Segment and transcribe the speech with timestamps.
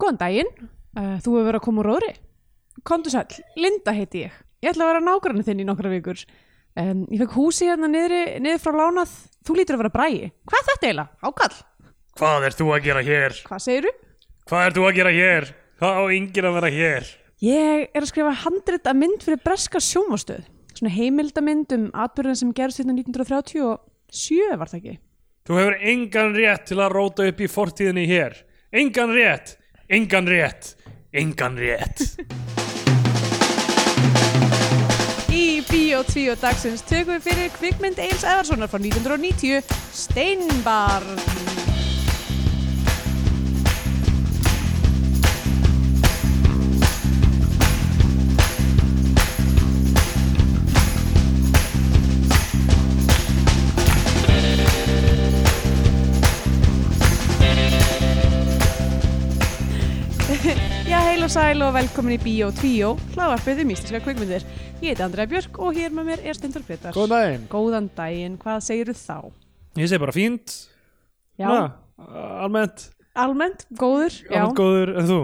[0.00, 0.52] Góðan daginn,
[0.96, 2.12] uh, þú hefur verið að koma úr róðri.
[2.88, 4.38] Kondu sæll, Linda heiti ég.
[4.64, 6.22] Ég ætla að vera nágrann þinn í nokkra vikur.
[6.78, 9.12] Um, ég fekk húsi hérna niður frá lánað.
[9.44, 10.30] Þú lítur að vera bræði.
[10.48, 11.28] Hvað er þetta eiginlega?
[11.28, 11.56] Ákall.
[12.20, 13.36] Hvað ert þú að gera hér?
[13.48, 13.92] Hvað segirðu?
[14.50, 15.50] Hvað ert þú að gera hér?
[15.80, 17.12] Það á yngir að vera hér.
[17.40, 20.42] Ég er að skrifa handrit að mynd fyrir breska sjónvastöð.
[20.76, 24.96] Svona heimildamynd um atbyrðin sem gerðist hérna 1937 var það ekki.
[25.48, 28.36] Þú hefur engan rétt til að róta upp í fortíðinni hér.
[28.76, 29.54] Engan rétt,
[29.90, 30.76] engan rétt,
[31.10, 31.98] engan rétt.
[35.34, 41.49] Í Bíó 2 dagsins tökum við fyrir kvikmynd Eils Eðarssonar frá 1990 Steinbarn
[61.20, 64.44] heil og sæl og velkomin í Bíó 2 hlaðvarpið um íslenska kvikmyndir
[64.80, 67.42] Ég heiti Andrea Björk og hér með mér er Stendur Gretar Góðan daginn.
[67.52, 69.18] Góðan daginn, hvað segirðu þá?
[69.76, 70.54] Ég segi bara fínt.
[71.36, 71.58] Já, Na,
[72.46, 75.18] almennt, almennt, góður Já, almennt góður en þú.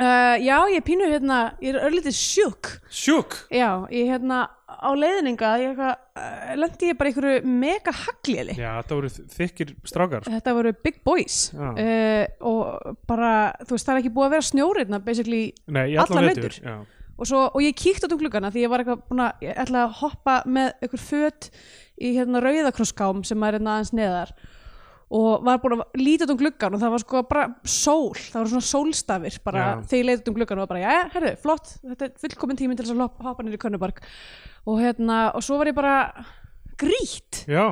[0.00, 3.36] uh, já ég pínu hérna, ég er örlítið sjúk Sjúk.
[3.52, 4.46] Já, ég hérna
[4.82, 9.74] á leiðninga ég uh, lendi ég bara í einhverju mega hagliði Já, þetta voru þykkir
[9.88, 10.26] strákar.
[10.26, 13.30] Þetta voru big boys uh, og bara,
[13.62, 16.30] þú veist, það er ekki búið að vera snjórið basically Nei, allan.
[16.58, 16.76] Já.
[17.38, 19.46] og, og ég kíkti út um gluggana því ég var eitthvað búin að
[19.84, 21.50] að hoppa með einhver föt
[22.02, 24.34] í hérna rauðakrosskám sem er hérna aðeins neðar
[25.12, 28.38] og var búin að líta út um gluggan og það var sko bara sól, það
[28.40, 29.72] voru svona sólstafir bara Já.
[29.90, 32.78] þegar ég leiti út um gluggan og bara, já, herru, flott þetta er fullkomin tíminn
[32.80, 34.00] til að hoppa, niður í Könnubark
[34.64, 35.96] og hérna, og svo var ég bara
[36.80, 37.66] grýtt, Já,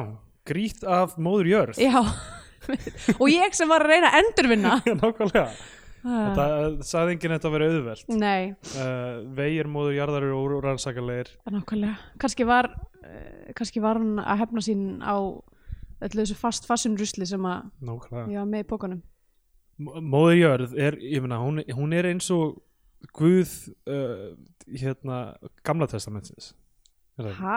[0.46, 1.80] grýtt af móður jörð.
[1.80, 2.00] já
[3.20, 5.46] og ég sem var að reyna að endurvinna Já, nákvæmlega.
[6.00, 6.30] Ah.
[6.32, 8.04] Þetta sagði enginn þetta að vera auðvelt.
[8.20, 11.32] nei, Uh, vegir móður jarðar eru úrrannsakalegir.
[11.52, 12.68] nákvæmlega kannski var,
[13.04, 15.16] uh, kannski var hún að hefna sín á
[16.00, 17.68] öllu þessu fast fassun rusli sem að
[18.32, 19.02] ég var með í pókanum
[19.80, 22.58] M- Móður jörð er, ég meina, hún, hún er eins og
[23.16, 23.48] Guð
[23.88, 24.34] uh,
[24.76, 25.20] hérna,
[25.64, 26.50] gamla testamentsins
[27.20, 27.54] hæ?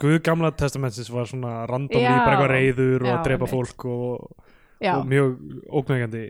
[0.00, 2.10] Guð gamla testamentsins var svona random Já.
[2.24, 4.26] bara eitthvað reyður og að drepa fólk og,
[4.82, 5.36] já, og mjög
[5.80, 6.22] óknægjandi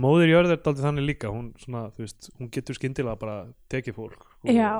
[0.00, 3.36] Móður jörð er daldið þannig líka hún, svona, veist, hún getur skyndilega bara
[3.72, 4.70] tekið fólk Já,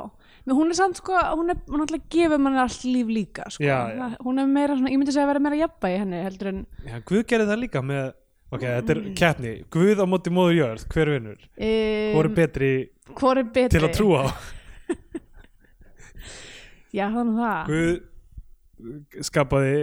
[0.47, 3.63] menn hún er samt sko, hún er alltaf gefur manni allt líf líka sko.
[3.63, 4.09] Já, já.
[4.25, 6.97] Hún er meira svona, ég myndi segja að vera meira jafnvægi henni heldur en Já,
[7.11, 8.09] Guð gerði það líka með
[8.53, 13.69] ok, þetta er keppni, Guð á móti móður jörð hver vinnur, um, hvor er betri
[13.77, 14.29] til að trúa á?
[16.93, 17.71] Já, þannig það.
[17.71, 19.77] Guð skapaði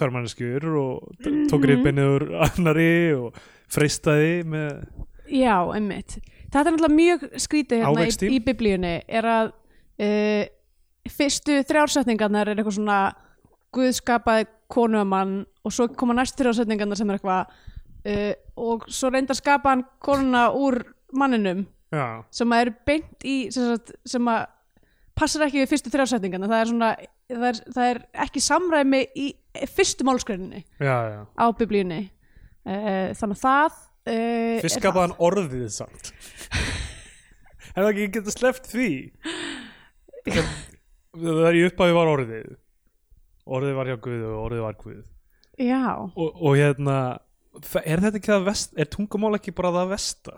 [0.00, 1.46] tværmanneskjur og t- Mhm.
[1.52, 3.34] tók ribbinni úr annari og
[3.68, 4.86] freistaði með
[5.28, 6.18] Já, einmitt.
[6.48, 9.50] Þetta er náttúrulega mjög skrítið hérna í, í biblíunni er að
[10.00, 10.44] uh,
[11.08, 13.00] fyrstu þrjársetningarnar er eitthvað svona
[13.76, 15.32] Guð skapaði konu og mann
[15.64, 17.50] og svo koma næstu þrjársetningarnar sem er eitthvað
[18.08, 20.78] uh, og svo reynda að skapa hann konuna úr
[21.12, 24.46] manninum já, sem að er beint í sem, sagt, sem að
[25.18, 26.90] passar ekki við fyrstu þrjársetningarna það er svona
[27.28, 29.28] það er, það er ekki samræmi í
[29.74, 30.06] fyrstu
[31.10, 32.00] já á biblíunni.
[32.68, 33.78] Uh, þannig að það
[34.12, 34.58] uh,
[35.06, 36.12] hann orðið samt.
[37.78, 38.86] En það ekki geta sleppt því?
[41.18, 42.48] Það er í upphafi var orðið.
[43.48, 45.04] Orðið var hjá Guð og orðið var Guð.
[45.58, 46.96] Já, og, og hérna
[47.58, 50.34] er þetta ekki það vest er tungumál ekki bara það vesta?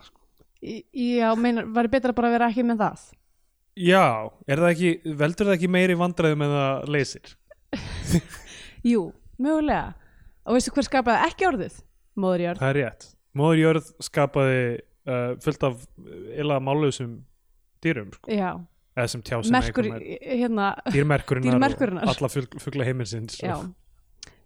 [0.61, 0.85] Í-
[1.21, 3.03] já meinar, væri betra bara að vera ekki með það?
[3.81, 4.05] Já,
[4.51, 7.35] er það ekki veldur það ekki meiri vandræðum en það leysir
[8.87, 9.07] jú,
[9.39, 9.95] mögulega.
[10.49, 11.81] Og veistu hver skapaði ekki orðið?
[12.21, 13.09] Móðurjörð það er rétt.
[13.39, 14.63] Móður Jörð skapaði
[15.07, 15.83] uh, fullt af
[16.35, 17.13] illa málausum
[17.85, 18.31] dýrum sko.
[18.35, 18.49] já,
[18.99, 22.09] eða sem tjá sem merkur hérna dýrmerkurinnar, Dýrmerkurinnar.
[22.09, 23.55] og alla fugl, fugla heiminsins já.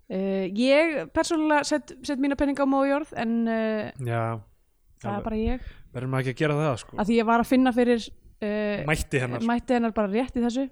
[0.04, 4.20] Uh, ég persónulega set, set mína penninga á móðjörð en uh, já,
[5.00, 5.72] það er bara ég.
[5.96, 6.98] Verðum maður ekki að gera það sko.
[7.00, 9.46] að því ég var að finna fyrir uh, mætti hennar.
[9.48, 10.68] mætti hennar bara rétt í þessu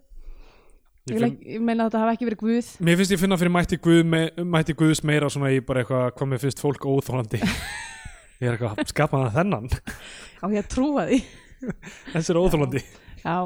[1.11, 2.73] ég finn, ég meina að þetta hafi ekki verið guð.
[2.87, 6.11] Mér finnst ég finna fyrir mætti, guð me, mætti guðs meira svona í bara eitthvað
[6.19, 7.41] hvað mér finnst fólk óþólandi
[8.43, 9.71] ég er eitthvað skapaða þennan.
[10.43, 11.23] Á ég að trúa því.
[12.13, 12.83] Þessi er óþólandi
[13.23, 13.37] já,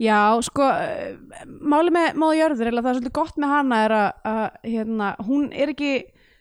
[0.00, 3.96] já sko uh, máli með móðu jörður að það er svolítið gott með hana er
[3.96, 4.42] að, að
[4.74, 5.92] hérna, hún er ekki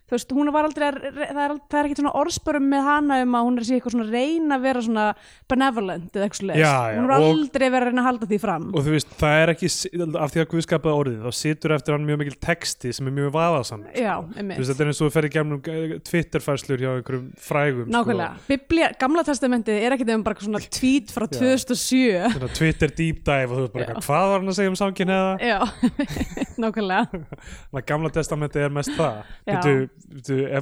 [0.10, 3.18] þú veist, hún var aldrei að, það er, það er ekkert svona orðspörum með hana
[3.24, 5.06] um að hún er sé eitthvað svona reyna að vera svona
[5.54, 8.66] benevolent eða eitthvað já, hún og- aldrei verið að reyna að halda því fram.
[8.74, 9.70] Og þú veist, það er ekki
[10.24, 13.16] af því að Guð skapaði orðið, þá situr eftir hann mjög mikil texti sem er
[13.20, 14.58] mjög vaðasam já, þú einmitt.
[14.60, 15.62] Veist, þetta er eins og þú ferð í gemnum
[16.10, 17.94] Twitter-færslur hjá einhverjum frægum sko.
[17.94, 22.50] Nákvæmlega, Biblía, gamla testamentið er ekkert um bara svona tweet frá 2007 sko.
[22.58, 24.00] Twitter deep dive og þú veist bara,
[30.10, 30.62] Nákvæmlega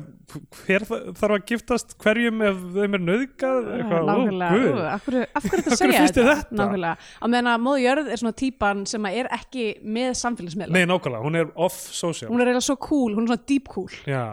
[0.68, 5.78] Hver þa- þarf að giftast hverjum ef þeim er nöðgað ó, Nákvæmlega, af hverju, þetta
[5.80, 6.38] segja þetta?
[6.52, 10.74] Nákvæmlega, á meðan að móðu jörð er svona típan sem er ekki með samfélagsmiðla.
[10.76, 12.32] Nei, nákvæmlega, hún er off-social.
[12.32, 13.92] Hún er eiginlega svo cool, hún er svona deep cool.
[14.08, 14.24] Já,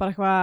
[0.00, 0.38] bara eitthvað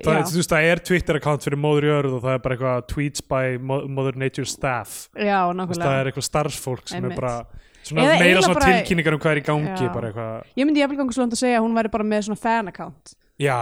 [0.00, 2.86] það, er- þú veist, það er Twitter-account fyrir móður jörð og það er bara eitthvað
[2.94, 5.08] tweets by Mo- Mother Nature staff.
[5.16, 7.18] Já, veist, það nákvæmlega er eitthvað starfsfólk sem Einmitt.
[7.18, 7.46] er bara
[7.82, 9.92] svona meira svona bara- tilkynningar um hvað er í gangi Já.
[9.92, 12.24] bara eitthvað, Ég myndi jafnvel gangu svo langt að segja að hún væri bara með
[12.28, 13.58] svona fan account já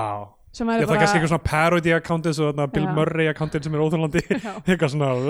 [0.58, 2.92] Já, væri það er kannski eitthvað svona parody account eins og þarna Bill Já.
[2.96, 4.52] Murray accountinn sem er óþjólandi Já.
[4.64, 5.26] eitthvað svona, oh,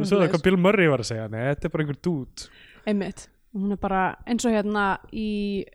[0.00, 0.32] svo Svoleiðis.
[0.32, 2.46] hvað Bill Murray var að segja nei, þetta er bara einhver dút
[2.88, 5.28] einmitt, hún er bara eins og hérna í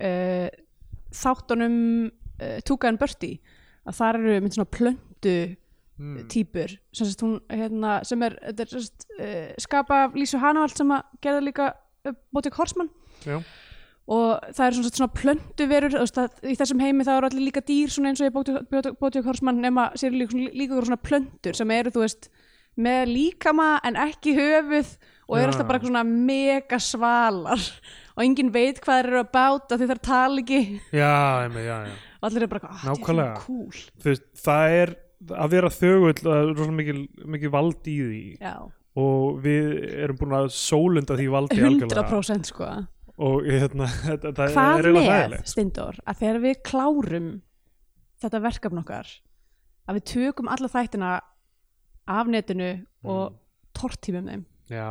[0.10, 0.48] uh,
[1.22, 1.78] þáttunum
[2.10, 3.38] uh, Tuka and Bertie
[3.88, 6.18] að þar eru mynd svona plöntu mm.
[6.34, 11.46] típur sem, hún, hérna, sem er, er uh, skapa af Lísu Hanavald sem að gerða
[11.46, 11.72] líka
[12.34, 12.92] Botik Horsman
[13.24, 13.40] Já.
[14.08, 18.22] Og það eru svona, svona að, í þessum heimi það eru allir líka dýr eins
[18.24, 22.30] og í Botik Horsman nema sér líka, líka svona plöntur sem eru þú veist
[22.78, 24.94] með líkama en ekki höfuð
[25.28, 25.52] og eru Já.
[25.52, 27.64] alltaf bara svona mega svalar.
[28.18, 30.62] Og enginn veit hvað þeir eru að báta því þeir tala ekki.
[30.96, 31.98] Já, já, já.
[32.18, 33.04] Og allir eru bara, ah, er Nákvæmlega.
[33.04, 34.94] svona cool veist, það er
[35.28, 37.00] að vera þögull það er rosalega mikil,
[37.36, 38.22] mikil vald í því.
[38.42, 38.56] Já,
[38.98, 39.74] og við
[40.06, 42.06] erum búin að sólunda því valdi algjörlega.
[42.08, 42.70] 100% sko
[43.18, 45.52] og hérna, þetta, það Hvað er eiginlega með, hræðilegt.
[45.54, 47.30] Steindór, að þegar við klárum
[48.22, 49.10] þetta verkefn okkar
[49.88, 51.12] að við tökum alla þættina
[52.18, 52.72] af netinu
[53.08, 53.38] og Mm.
[53.78, 54.44] tortímum þeim?
[54.74, 54.88] Já,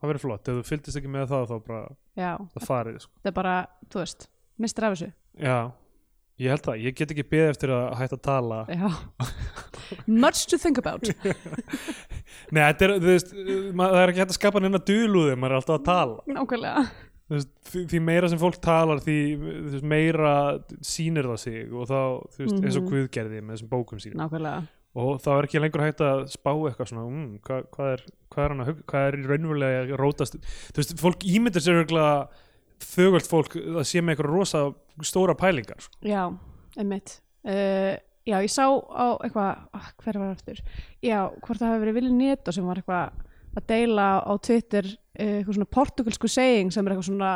[0.00, 1.82] það verður flott, ef þú fylgdist ekki með það þá bara
[2.20, 3.12] já, það farið sko.
[3.22, 3.54] þetta er bara,
[3.88, 4.26] þú veist
[4.60, 5.08] mistur af þessu.
[5.40, 5.56] Já,
[6.42, 8.58] ég held það, ég get ekki beðið eftir að hætta að tala.
[8.68, 8.90] Já.
[10.06, 11.02] much to think about.
[12.52, 13.32] Nei, þetta er, þú veist,
[13.76, 16.18] maður, það er ekki hægt að skapa neina dulúði, maður er alltaf að tala.
[16.36, 16.84] Nákvæmlega
[17.40, 20.32] því, því meira sem fólk talar því veist, meira
[20.84, 21.98] sýnir það sig og þá,
[22.34, 22.90] þú veist, eins og Mhm.
[22.92, 24.20] Guð gerði með þessum bókum sínum.
[24.22, 28.02] Nákvæmlega, og þá er ekki lengur hægt að spá eitthvað svona, mm, hvað, hvað er
[28.32, 30.36] hvað er, hann að hug- hvað er raunverulega rótast?
[30.72, 31.80] Þú veist, fólk ímyndir sér
[32.82, 35.94] þögult fólk að sé með eitthvað rosa stóra pælingar sko.
[36.02, 36.24] já,
[36.76, 37.20] einmitt.
[37.44, 37.96] Uh,
[38.26, 40.60] já, ég sá á eitthvað ah, hver var aftur,
[41.02, 43.12] já, hvort það hafi verið Vili Neto sem var eitthvað
[43.58, 47.32] að deila á Twitter uh, eitthvað svona portugalsku saying sem er eitthvað svona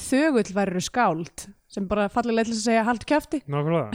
[0.00, 3.42] þögull væru skáld sem bara fallilega þess að segja haldu kjafti.
[3.52, 3.90] Nákvæmlega.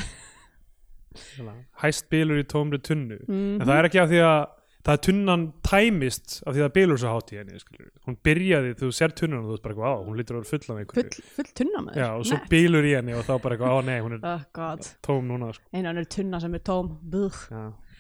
[1.84, 3.20] Hæst bílur í tómri tunnu.
[3.28, 4.44] Mm en það er ekki af því að
[4.84, 7.92] það er tunnan tæmist af því að er bílur svo hátt í henni skilur.
[8.08, 10.74] hún byrjaði, þú sér tunnan og þú veist bara, wow, hún lítur að vera full
[10.74, 11.14] af einhverju.
[11.14, 13.88] Full, full tunna með Já, og svo bílur í henni og þá bara eitthvað, á
[13.88, 15.70] nei, hún er oh tóm núna sko.
[15.72, 16.92] einu önnur tunna sem er tóm.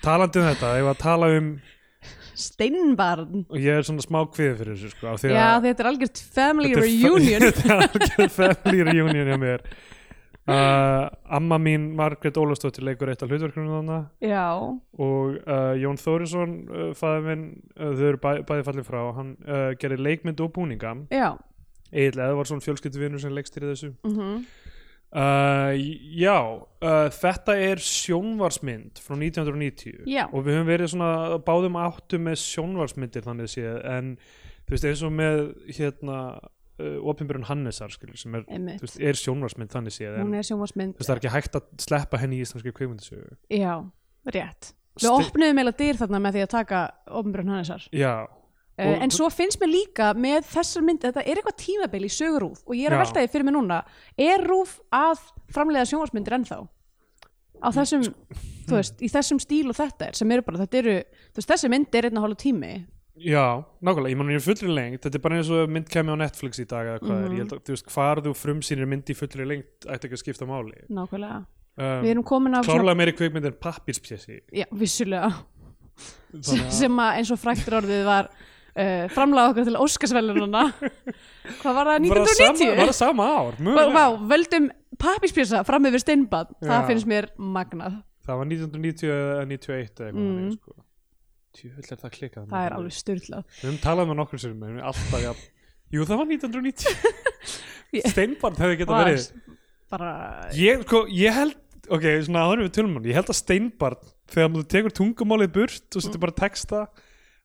[0.03, 1.49] Talandi um þetta, var að tala um
[2.37, 3.45] steinbarn.
[3.49, 6.71] Og ég er svona smá kviðið fyrir þessu sko, já, að þetta er algjört family
[6.73, 7.43] Þetta er reunion.
[7.47, 9.65] Þetta er algjör family reunion hjá mér.
[10.43, 13.93] Uh, amma mín Margrét Ólafsdóttir leikur eitt af hlutverkunum þannig
[14.99, 17.45] og uh, Jón Þórisson uh, fæði minn,
[17.77, 18.99] uh, þau eru bæ, bæði fallið frá.
[19.21, 20.97] Hann uh, gerir leikmynd og búninga.
[21.15, 21.29] Já.
[21.93, 23.93] Egil Eðvarsson fjölskylduvinur sem leikstýri þessu.
[24.03, 24.43] Mm
[25.13, 25.73] uh,
[26.17, 30.25] já, uh, þetta er sjónvarsmynd frá 1990 Já.
[30.29, 31.11] og við höfum verið svona
[31.45, 34.11] báðum áttum með sjónvarsmyndir þannig séð en
[34.65, 35.41] þú veist eins og með
[35.77, 38.45] hérna uh, opinbjörn Hannesar skilur, sem er,
[38.81, 41.59] veist, er sjónvarsmynd þannig séð en hún er sjónvarsmynd þú veist það er ekki hægt
[41.59, 43.73] að sleppa henni í íslenski kveikmyndasögu já,
[44.33, 44.73] rétt.
[44.93, 46.79] Við Sti- opnuðum meila dyr þarna með því að taka
[47.17, 47.85] ofnbjörn hannesar.
[47.97, 48.11] Já,
[48.73, 52.63] Uh, en svo finnst mér líka með þessar mynd þetta er eitthvað tímabil í sögurúf
[52.65, 53.83] og ég er að velta því fyrir mig núna.
[54.17, 55.19] Er rúf að
[55.53, 56.57] framleiða sjónvarsmyndir ennþá?
[57.61, 58.07] Á þessum
[58.65, 60.95] þú veist, í þessum stíl og þetta er sem eru bara, þetta eru,
[61.29, 62.71] þú veist, þessi mynd er einn og hálfa tími.
[63.23, 63.45] Já,
[63.85, 66.21] nákvæmlega ég man ég er fullri lengt, þetta er bara eins og mynd kemur á
[66.23, 67.25] Netflix í dag eða hvað Mhm.
[67.27, 70.17] er, ég held að þú veist hvar þú frumsýnir mynd í fullri lengt ætti ekki
[70.17, 70.81] að skipta máli.
[70.89, 71.45] Nákvæmlega,
[71.77, 72.97] um, við erum komin af klárlega
[76.73, 78.29] sem að eins og fræktur orðið var
[78.77, 80.63] uh, framlega okkur til Óskarsvelununa
[81.61, 82.77] hvað var það, Var það sama, 1990?
[82.79, 83.59] var það sama ár?
[83.93, 84.69] Vá, völdum
[85.03, 90.13] pappispjösa fram yfir steinbad, það finnst mér magnað Það var 1990 eða 91 eða eitthvað
[90.13, 90.35] Mm.
[90.39, 90.51] mm.
[90.55, 90.75] sko.
[91.53, 95.19] Er það klikkað það er alveg styrlað Við höfum talað með nokkur sér með alltaf
[95.21, 95.33] ja.
[95.93, 97.19] Jú það var 1990
[97.93, 99.27] Ég- Steinbarn hefði getað Var verið
[99.93, 100.13] bara
[100.57, 101.59] ég, sko, ég held
[101.93, 105.97] ok, svona áður við tölum hann ég held að steinbarn, þegar þú tekur tungumálið burt
[105.99, 106.79] og setur bara texta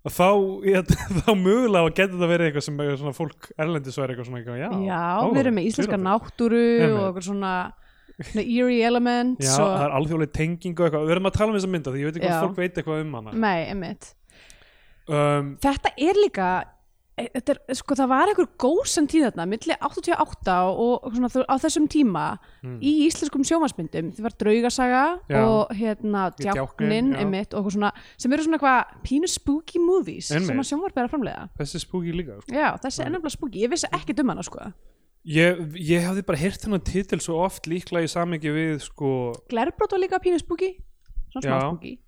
[0.08, 0.28] og þá,
[0.68, 4.62] ég, þá mögulega getur það verið eitthvað sem svona fólk erlendis væri eitthvað svona eitthvað,
[4.62, 7.52] já, Já, ó, við erum með íslenska náttúru og eitthvað svona,
[8.42, 11.58] eerie elements Já, og, það er alþjóðlega tenging og eitthvað, við erum að tala um
[11.58, 13.36] þessa mynda því ég veit ekki hvað fólk veit eitthvað um hana.
[13.44, 13.60] Nei,
[15.08, 16.77] um, Þetta er líka þetta
[17.18, 21.88] er, sko, það var einhver góðsend tíð þarna milli 88 og og svona, á þessum
[21.90, 22.24] tíma
[22.62, 22.80] Mm.
[22.82, 25.38] í íslenskum sjómasmyndum þið var draugasaga Já.
[25.46, 27.12] og hérna djáknin
[27.70, 30.46] svona, sem eru svona eitthvað pínu spooky movies Einmitt.
[30.48, 32.52] sem að sjónvarp er að framlega þessi spooky líka sko.
[32.54, 34.72] Já, þessi er nefnilega spooky, ég vissi ekki um hana sko
[35.28, 39.92] ég, ég hafði bara heyrt þennan titil svo oft líklega í samingi við sko, Glerbrót
[39.92, 40.74] var líka pínu spooky
[41.30, 41.70] Svona smá Já.
[41.70, 41.98] spooky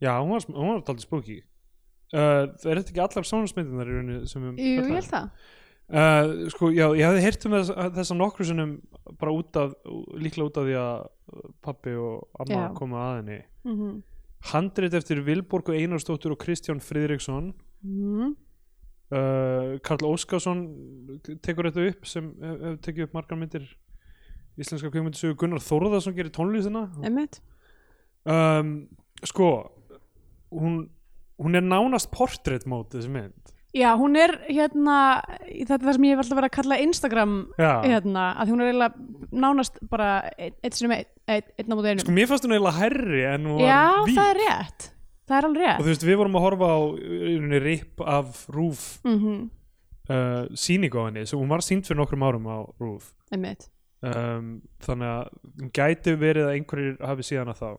[0.00, 1.42] já, hún var, var alltaf spooky
[2.14, 4.98] uh, er þetta ekki allar sónasmyndinar í rauninni sem við Jú, ég fjallaðum?
[4.98, 5.30] held það.
[5.88, 8.74] Uh, sko, já, ég hafði heyrt um þess, þessa nokkru sinnum
[9.20, 9.72] bara út af,
[10.20, 12.74] líklega út af því að uh, pappi og amma Já.
[12.76, 13.40] koma að henni.
[13.64, 13.98] Mm
[14.52, 17.54] handrit eftir Vilborg og Einarsdóttur og Kristján Friðriksson.
[17.84, 18.36] -hmm.
[19.10, 20.60] uh, Karl Óskarsson
[21.42, 23.66] tekur þetta upp sem hef, hef tekið upp margar myndir
[24.58, 27.40] íslenska kveikmyndisögu Gunnar Þórðarsson gerir tónlýsina Einmitt.
[28.24, 28.88] Um,
[29.24, 29.70] sko
[30.50, 30.90] hún,
[31.38, 33.54] hún er nánast portrait mót þessi mynd.
[33.76, 34.98] Já, hún er hérna
[35.44, 37.72] þetta er það sem ég hef alltaf verið að kalla Instagram Já.
[37.84, 41.90] hérna, að hún er eiginlega nánast bara einn ein sem einn ein, einn á móti
[41.90, 42.04] einum.
[42.06, 44.88] Sko mér fannst hún eiginlega herri en hún var Já, víð það er rétt.
[45.28, 48.42] Það er alveg og rétt þú veist við vorum að horfa á rauninni rip af
[48.56, 49.46] Rúf mm
[50.08, 53.12] uh, sýningu á henni sem hún var sýnd fyrir nokkrum árum á Rúf.
[53.98, 57.70] Um, þannig að hún gæti verið að einhverjir hafi síðan að þá.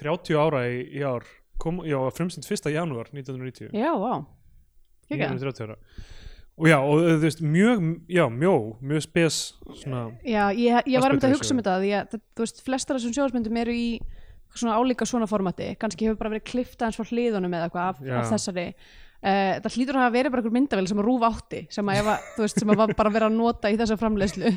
[0.00, 1.26] 30 ára í, í ár
[1.60, 2.72] kom, já, frumsýnd 1.
[2.74, 4.14] janúar 1990 Já, vá.
[5.10, 5.36] Ég Gekka.
[5.38, 5.76] 30 ára.
[6.60, 9.36] Og já, og þú veist, mjög já, mjó, mjög spes
[9.80, 12.64] svona, Já, ég, ég var um þetta að hugsa um þetta því að þú veist,
[12.66, 13.86] flestar af þessum sjóðsmyndum eru í
[14.52, 15.70] svona álíka svona formati.
[15.80, 18.66] Kannski hefur bara verið klifta eins frá hliðunum eða eitthvað af, af þessari.
[19.20, 22.44] Uh, það hlýtur að verið bara einhver myndavel sem að rúf átti sem að, þú
[22.44, 24.52] veist, sem að var bara verið að nota í þessa framleiðslu.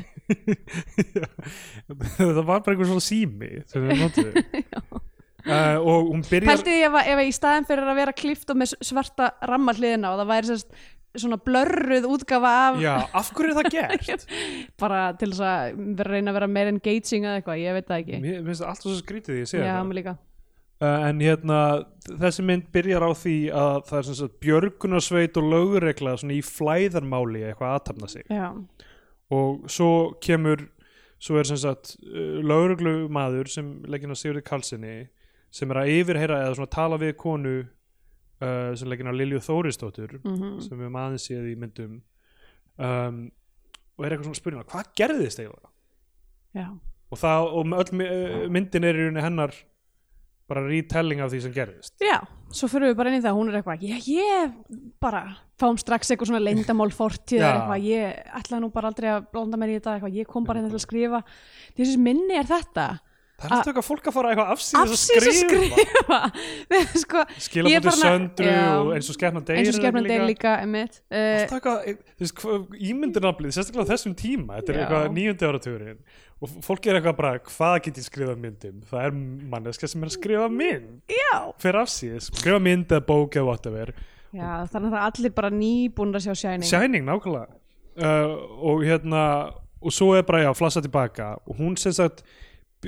[2.16, 4.44] Það var bara einhver svona sími sem við notuðu
[5.46, 8.16] uh, og hún byrjar Pælti ég ef, að- ef að í staðin fyrir að vera
[8.16, 10.76] klifta með svarta ramma hliðina og það væri sérst
[11.14, 14.24] svona blörruð útgafa af já, af hverju er það gert?
[14.82, 18.00] bara til þess að vera, reyna að vera meira engaging eða eitthvað, ég veit það
[18.02, 18.18] ekki.
[18.24, 20.14] Mér finnst það alltaf svo skrítið því ég segja Já, það mér líka.
[20.82, 21.58] Uh, en hérna,
[22.18, 27.44] þessi mynd byrjar á því að það er sagt björgunarsveit og lögregla svona í flæðarmáli
[27.46, 28.26] eitthvað aðtapna sig.
[28.26, 28.48] Já,
[29.38, 30.66] og svo kemur
[31.22, 34.96] svo er sagt uh, lögreglumaður sem legginn að Sigurði Karlssoni
[35.54, 40.16] sem er að yfirheyra eða svona tala við konu uh, sem legginn að Lilju Þórisdóttur
[40.20, 42.00] mm sem við maður séð í myndum.
[42.74, 43.20] Um,
[43.94, 45.70] og er eitthvað svona spurning hvað gerðist eiginlega?
[46.54, 49.54] Já, og, það, og öll myndin er í rauninni hennar
[50.50, 51.94] bara retelling af því sem gerðist.
[52.02, 52.18] Já
[52.54, 54.52] Svo fyrir við bara inn í það, hún er eitthvað Ég, ég
[55.02, 55.22] bara
[55.58, 59.72] fáum strax eitthvað svona leyndamál fortíð eitthvað, ég ætlaði nú bara aldrei að blanda mér
[59.72, 61.20] í þetta eitthvað, ég kom bara hérna til að skrifa.
[61.78, 62.86] Þessi minni er þetta
[63.34, 65.32] það er alltaf eitthvað fólk að fara eitthvað afsýðis að skrifa.
[65.40, 66.18] skrifa.
[67.02, 68.60] Sko, er farin að- söndru Já.
[68.78, 70.52] og eins og skefna deyr eins og skefnan deyr líka.
[70.62, 71.00] einmitt.
[71.10, 72.58] uh, alltaf eitthvað, e,
[72.90, 74.84] ímyndunaflið sérstaklega þessum tíma, þetta er Já.
[74.84, 75.98] eitthvað nýjöndi áratugurinn.
[76.44, 79.18] Og fólk er eitthvað bara hvað get ég skrifað myndum, það er
[79.54, 83.94] manneska sem er að skrifa mynd, Já, fyrir afsýðis skrifa mynd eða bók eða whatever.
[84.34, 86.68] Já þannig að allir bara nýbúin að sjá Shining.
[86.68, 87.54] Shining, nákvæmlega.
[87.94, 88.34] Uh,
[88.66, 89.20] og hérna
[89.84, 90.54] og svo er bara, já,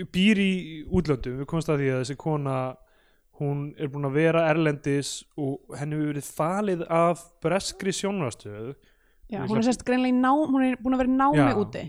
[0.05, 0.53] býr í
[0.87, 2.57] útlöndum, við komumst að því að þessi kona
[3.41, 8.75] hún er búin að vera erlendis og henni hefur verið falið af breskri sjónvastöð
[9.27, 11.57] Já, hún er sérst greinlega í ná, hún er búin að vera í námi Já.
[11.59, 11.81] úti.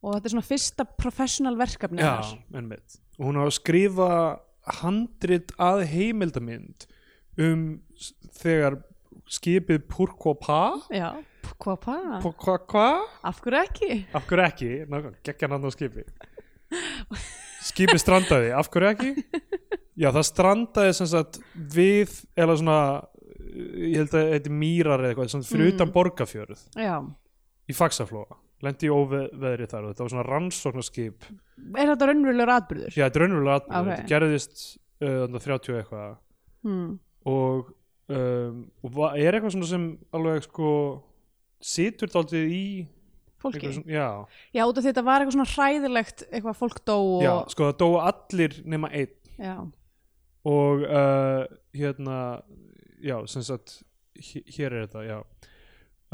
[0.00, 2.14] Og þetta er svona fyrsta professional verkefni Já,
[2.56, 4.08] ennmitt og hún á að skrifa
[4.80, 6.86] handrit að heimildamind
[7.38, 7.64] um
[8.34, 8.80] þegar
[9.30, 10.80] skipið Purkopa.
[10.92, 11.12] Já,
[11.60, 11.98] hvað pa?
[12.24, 12.86] Purkopa?
[13.24, 13.90] Af hverju ekki?
[14.16, 14.70] af hverju ekki,
[15.24, 16.04] geggja hann á skipi
[17.64, 19.10] skipið strandaði af hverju ekki
[20.04, 21.38] já það strandaði sem sagt
[21.74, 22.78] við eða svona
[23.54, 25.74] ég held að þetta er mýrar eða eitthvað fyrir Mm.
[25.76, 26.96] utan borgarfjörð Já,
[27.70, 31.26] í Faxaflóa lendi í óveðri þar og þetta var svona rannsóknarskip
[31.78, 32.94] er þetta raunverulegur atbyrður?
[32.96, 33.88] já þetta er raunverulega atbyrð Ok.
[33.94, 34.62] þetta gerðist
[35.04, 36.12] uh, þarna 30 eitthvað
[36.64, 36.94] Hmm.
[37.28, 37.66] og,
[38.08, 39.82] um, og er eitthvað svona sem
[40.16, 40.68] alveg sko
[41.60, 42.64] situr dálítið í
[43.44, 43.72] Fólki?
[43.76, 44.08] svona, já,
[44.56, 47.68] Já, út af því þetta var eitthvað svona hræðilegt eitthvað fólk dó og já, sko
[47.70, 49.14] það dóa allir nema einn.
[49.38, 49.56] Já.
[50.44, 52.18] og uh, hérna
[53.00, 53.78] já, sem sagt
[54.56, 55.18] hér er þetta, já.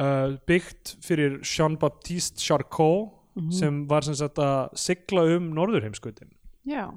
[0.00, 3.52] Uh, byggt fyrir Jean-Baptiste Charcot Mhm.
[3.54, 6.32] sem var sem sagt að sigla um norðurheimskautin
[6.66, 6.88] já,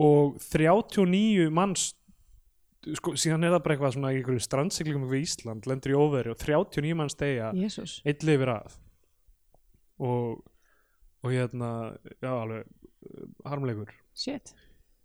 [0.00, 1.90] og 39 manns
[2.96, 6.32] sko, síðan er það bara eitthvað svona í einhverju strandsiglingum við Ísland, lendur í óveri
[6.32, 8.78] og 39 manns deyja jésús eitt lifir að
[10.02, 10.42] og,
[11.24, 11.70] og hérna
[12.18, 14.54] já alveg uh, harmleikur shit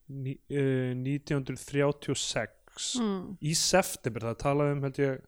[0.10, 3.19] Ní, uh, 1936 mm.
[3.46, 5.19] í september, það talaði um held ég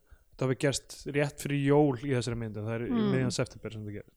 [0.42, 3.12] það hafi gerst rétt fyrir jól í þessari mynd en það er mm.
[3.14, 4.16] Meðan september sem það gerst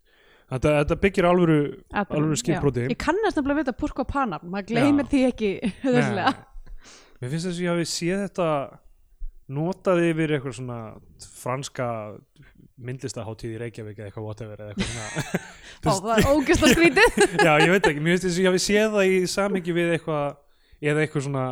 [0.55, 1.59] þetta, þetta byggir alvöru
[1.93, 2.93] alvöru skilbroti já.
[2.93, 5.11] ég kannast nefnilega við þetta Purko Panam maður gleymir Já.
[5.13, 5.53] því ekki
[7.21, 8.49] mér finnst þess að ég hafi séð þetta
[9.55, 10.79] notaði yfir eitthvað svona
[11.43, 11.89] franska
[12.75, 15.45] myndlistaháttíð í Reykjavík eða eitthvað whatever eða eitthvað
[15.85, 18.65] það er ógæst að skrítið já ég veit ekki, mér finnst þess að ég hafi
[18.65, 20.39] séð það í samhengi við eitthvað
[20.85, 21.47] eða eitthvað svona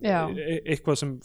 [0.00, 1.16] já, e eitthvað sem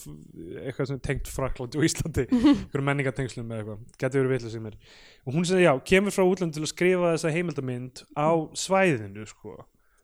[0.63, 4.79] eitthvað sem tengt Fraklandi og Íslandi einhverjum menningatengslum með eitthvað, getur verið vitlega sem er
[5.25, 9.55] og hún segir já, kemur frá útlönd til að skrifa þessa heimildamynd á svæðinu sko.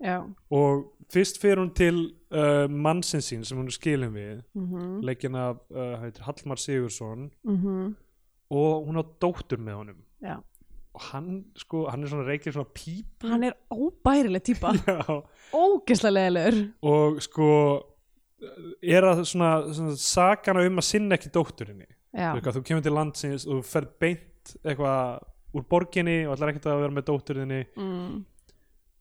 [0.01, 0.23] Já.
[0.49, 1.97] Og fyrst fyrir hún til
[2.33, 7.93] uh, mannsinn sín sem hún er skilin við mm leikinn af uh, Hallmar Sigursson -hmm.
[8.51, 10.01] Og hún á dóttur með honum.
[10.23, 10.37] Já.
[10.91, 14.73] Og hann sko, hann er svona reykir svona píp hann er óbærileg típa.
[14.89, 15.21] Já,
[15.55, 16.59] ógeðslega leðilegur
[16.91, 17.47] og sko
[18.81, 21.87] er að svona, svona sakana um að sinna ekki dótturinni.
[22.11, 25.21] Þú þú kemur til landsins og þú ferð beint eitthvað
[25.55, 27.61] úr borginni og ætlar ekkert að vera með dótturinni.
[27.77, 28.19] Mm.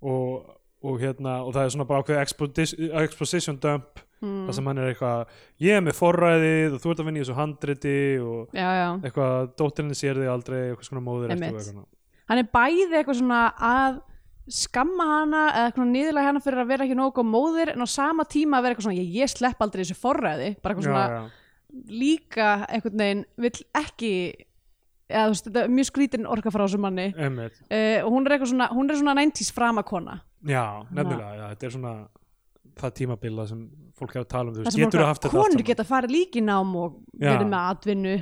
[0.00, 0.46] og,
[0.82, 4.42] og hérna og það er svona bara ákveð exposition, exposition dump Mm.
[4.44, 5.30] þar sem hann er eitthvað
[5.64, 8.88] ég er með forræðið og þú ert að vinna í þessu handriti og já, já.
[9.00, 11.56] eitthvað dótturinni sér þig aldrei eitthvað svona og Einmitt.
[11.56, 11.86] eitthvað
[12.28, 14.00] hann er bæði eitthvað svona að
[14.50, 17.88] skamma hana eða eitthvað niðurlega hana fyrir að vera ekki nógu góð móðir en á
[17.90, 20.52] sama tíma að vera eitthvað svona ég, ég slepp aldrei þessu forræði.
[20.60, 21.20] Bara eitthvað svona já,
[22.00, 24.12] líka einhvern veginn vill ekki
[25.10, 27.08] eða veist, þetta er mjög skrítin orka frá þessum manni.
[27.10, 31.66] Uh, og hún er eitthvað svona hún er svona 90s framakona já, nefnilega, já, þetta
[31.68, 31.94] er svona
[32.78, 33.62] það tímabila sem
[33.98, 35.84] fólk hefur að tala um þú það veist, getur fólk- haft þetta allt konur geta
[35.84, 38.14] farið líka í nám og verið með atvinnu.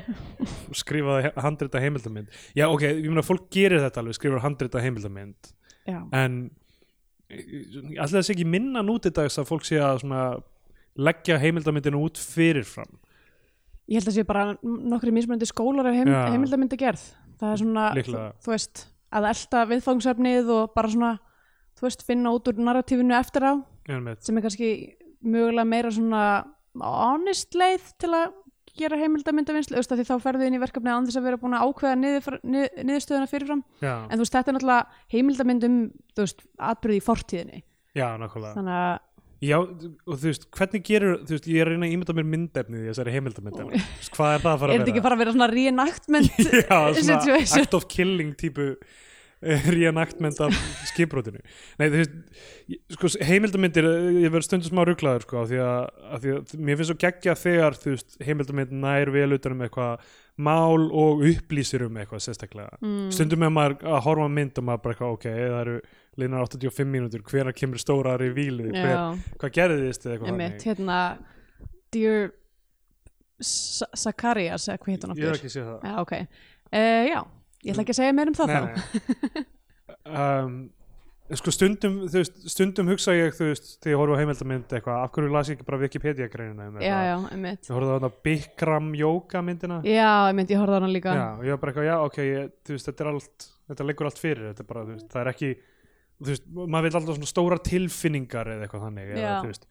[0.75, 2.29] Skrifaði handrita heimildamind.
[2.59, 5.53] Já ok, ég meina fólk gerir þetta alveg skrifar handrita heimildamind.
[5.89, 6.51] Já, en
[7.99, 10.23] alltaf það sé ekki minna núti dags að fólk sé að svona
[10.99, 12.91] leggja heimildamindinu út fyrirfram?
[13.89, 17.05] Ég held að sé bara nokkri mismunandi skólar af heim, heimildamindi gerð
[17.39, 18.31] það er svona, þú, Líklega.
[18.45, 18.83] þú veist
[19.15, 21.13] að elta viðfangsefnið og bara svona
[21.79, 23.53] þú veist, finna út úr narratífinu eftir á.
[23.89, 24.71] Sem er kannski
[25.25, 26.23] mögulega meira svona
[26.79, 28.37] honest leið til að
[28.79, 28.99] gera
[29.91, 32.39] af því þá ferðu inn í verkefni án þess að vera búin að ákveða niður,
[32.47, 35.81] nið, niðurstöðuna fyrirfram, já, en þú veist, þetta er náttúrulega heimildamyndum,
[36.15, 37.63] þú veist, atbyrði í fortíðinni,
[37.99, 38.55] já, nákvæmlega.
[38.55, 38.97] Þannig að
[39.49, 42.29] já, og þú veist, hvernig gerur þú veist, ég er að reyna að ímynda mér
[42.33, 43.59] myndefnið í þessari heimildamind
[44.15, 45.05] hvað er það að fara er að þetta ekki vera?
[45.05, 48.67] fara að vera svona reenactment já, svona act of killing típu
[49.75, 50.55] reenactment af
[50.91, 51.43] skipbrotinu.
[51.79, 52.15] Nei, þú veist,
[52.97, 53.87] sko, heimildamindir
[54.19, 55.85] ég verður stundum smá rugglaður sko, af því að,
[56.17, 59.63] af því að mér finnst svo geggja þegar þú veist, heimildamind nær vel utan um
[59.67, 62.79] eitthvað mál og upplýsir um eitthvað sérstaklega.
[62.83, 63.09] Mm.
[63.15, 65.79] stundum er maður að horfa mynd og maður bara eitthvað, ok, það eru
[66.19, 71.01] liðnar 85 mínútur, hvenær kemur stóra revílið, hver, Já, hvað gerðist eða eitthvað einmitt, hérna
[71.95, 72.31] Dear
[73.39, 75.85] Sa- Zacharias, eða hvað heit hann ég hef ekki séð það.
[76.69, 77.21] Uh, já,
[77.69, 78.61] ég ætla ekki að segja meir um það þá.
[78.65, 79.47] Nei.
[80.09, 80.59] um,
[81.37, 85.01] sko stundum þú veist, stundum hugsa ég þú veist þegar ég horfa á heimildamind eitthvað
[85.03, 88.11] af hverju las ég ekki bara Wikipedia greinina um Já, já, ég horfði á þetta
[88.25, 91.17] Bikram yoga myndina Já, einmitt, ég horfði á hana líka.
[91.19, 93.89] Já, og ég var bara eitthvað, já ok ég, þú veist, þetta er allt, þetta
[93.91, 95.51] leggur allt fyrir þetta er bara, þú veist, það er ekki
[96.19, 99.69] þú veist, maður vil alltaf svona stóra tilfinningar eða eitthvað þannig, eða, þú veist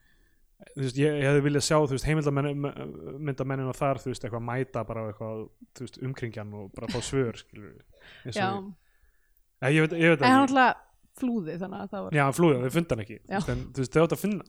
[0.75, 4.83] þú veist, ég, ég hefði viljað sjá, þú veist, heimildamennina þar, þú veist, eitthvað mæta
[4.87, 5.45] bara eitthvað,
[5.77, 8.49] þú veist, umkringjan og bara fá svör, skilur við Já,
[9.63, 10.83] Nei, ég veit, ég veit en hann alltaf
[11.17, 13.15] flúði þannig að það var Já, hann flúði, þau funda hann ekki.
[13.25, 13.37] Já.
[13.49, 14.43] En, Þú veist, þau átt að finna.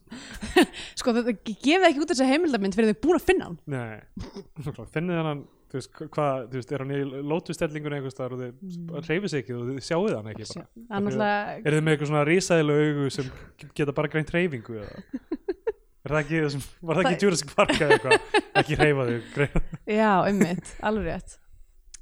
[1.00, 3.57] Sko, þetta gefið ekki út þessa heimildamind fyrir þau búin að finna hann.
[3.72, 8.35] Nei, finnið hann Þú veist, hva- hvað, þú veist, er hann í lótustellingunni einhvers staðar
[8.35, 11.33] og þau reyfið sig ekki og þau sjáuð hann ekki bara?
[11.61, 13.28] Er þið með eitthvað svona risaðilega augu sem
[13.76, 15.02] geta bara greint reyfingu eða
[16.08, 19.62] Er það ekki, var það ekki Jurassic Park eða eitthvað, ekki reyfa greina.
[19.92, 21.34] Já, einmitt, alveg rétt.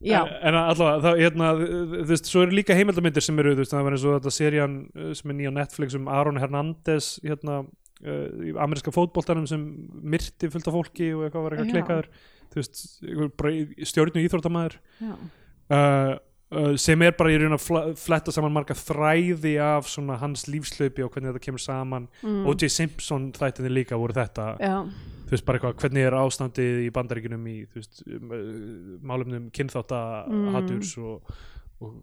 [0.04, 3.72] Já, En, allavega, það, hérna, þú veist, svo eru líka heimildamindir sem eru, þú veist,
[3.72, 7.08] það var eins og þetta serían uh, sem er nýja á Netflix um Aron Hernández,
[7.24, 9.64] hérna, uh, í ameríska fótboltanum sem
[10.04, 11.76] myrti fullt af fólki og eitthvað var eitthvað Já.
[11.78, 12.10] kleikaður,
[12.52, 16.12] þú veist, einhver bara í- stjórnu íþróttamæður, já, uh,
[16.52, 21.04] uh, sem er bara í raun að fletta saman marga þræði af svona hans lífslaupi
[21.04, 22.08] og hvernig þetta kemur saman.
[22.22, 22.68] mm, O.J.
[22.72, 24.76] Simpson þættinni líka voru þetta, já,
[25.26, 30.02] þú veist, bara eitthvað, hvernig er ástandið í bandaríkunum í, veist, um, uh, málumnum kynþátta
[30.26, 30.60] Mm.
[31.04, 31.32] og,
[31.80, 31.94] og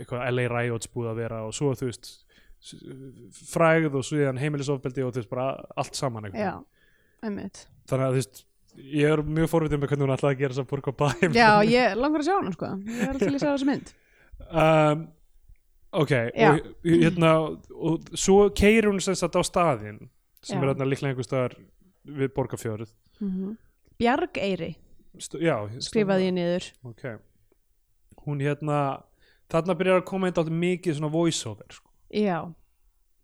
[0.00, 2.08] eitthvað LA Riots búið að vera og svo þú veist
[3.52, 6.54] frægð og síðan heimilisofbeldi og þú veist bara allt saman einhvern já,
[7.26, 8.40] einmitt þannig að þú veist
[8.76, 11.50] ég er mjög forvitið með hvernig hún ætlaði að gera þess að burka bæm já,
[11.70, 12.72] ég langar að sjá hana sko.
[12.86, 13.92] Ég er alltaf að sjá þessu mynd.
[14.46, 15.04] Um,
[15.96, 16.48] ok Já.
[16.52, 17.30] og, hérna,
[17.72, 20.02] og svo keir hún sem sagt á staðinn
[20.44, 20.62] sem Já.
[20.62, 21.56] er hérna líklega einhver staðar
[22.06, 22.90] við borgarfjörð.
[23.20, 23.56] Mm
[23.96, 24.74] Bjargeyri
[25.16, 26.66] St já, skrifaði ég niður.
[26.84, 27.04] Ok.
[28.26, 28.80] Hún hérna
[29.48, 31.88] þarna byrjar að koma eitthvað mikið svona voice over sko.
[32.12, 32.42] Já,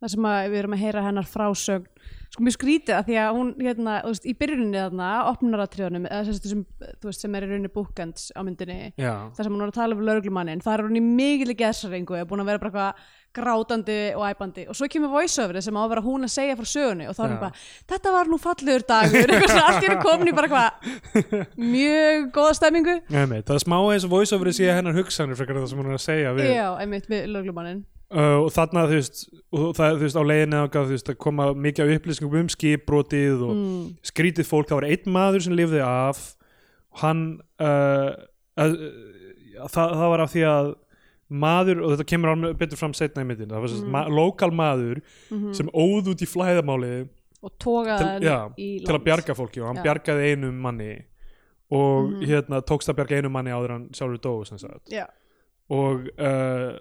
[0.00, 1.88] það sem að við erum að heyra hennar frásögn
[2.32, 6.36] sko mjög skrítið að því að hún hérna, þú veist, í byrjuninni þarna opnunaratriðunum, eða
[6.40, 6.62] sem,
[7.12, 10.06] sem, er í rauninni bookends á myndinni já, þar sem hún var að tala um
[10.08, 14.26] lauruglumannin, það er hún í mikil geðsringu, er búin að vera bara eitthvað grátandi og
[14.28, 14.66] æpandi.
[14.68, 17.22] Og svo kemur voiceoverið sem á að vera hún að segja frá sögunni og þá
[17.24, 19.24] er hún bara, þetta var nú fallegur dagur.
[19.32, 22.98] Eitthvað svona, allt í henni komin í bara eitthvað mjög góða stemmingu.
[23.08, 25.88] Einmitt, það er smá eins og voice overið sé hennar hugsanir frekar það sem hún
[25.88, 27.24] er að segja við, Já, einmitt við
[28.12, 31.84] uh, og þarna þú veist það þú veist á þangað, þú veist að koma mikið
[31.84, 33.80] af upplýsingum um skipbrotið og mm,
[34.12, 36.22] skrítið fólk, það var einn maður sem lifði af
[36.92, 37.24] og hann
[37.62, 38.12] uh,
[38.60, 40.72] að, uh, það, það var af því að
[41.32, 43.84] maður, og þetta kemur án betur fram setna í myndin, það var mm.
[43.86, 43.94] Mm.
[43.94, 45.00] ma lokal maður
[45.32, 45.52] mhm.
[45.56, 47.08] sem óð út í flæðamálið
[47.42, 49.86] og tókaði til, til að bjarga fólki og hann Já.
[49.88, 50.92] bjargaði einum manni
[51.72, 52.26] og Mhm.
[52.28, 55.06] hérna tókst að bjarga einum manni áður hann sjálfur dó sem sagt Já,
[55.72, 56.76] og, uh,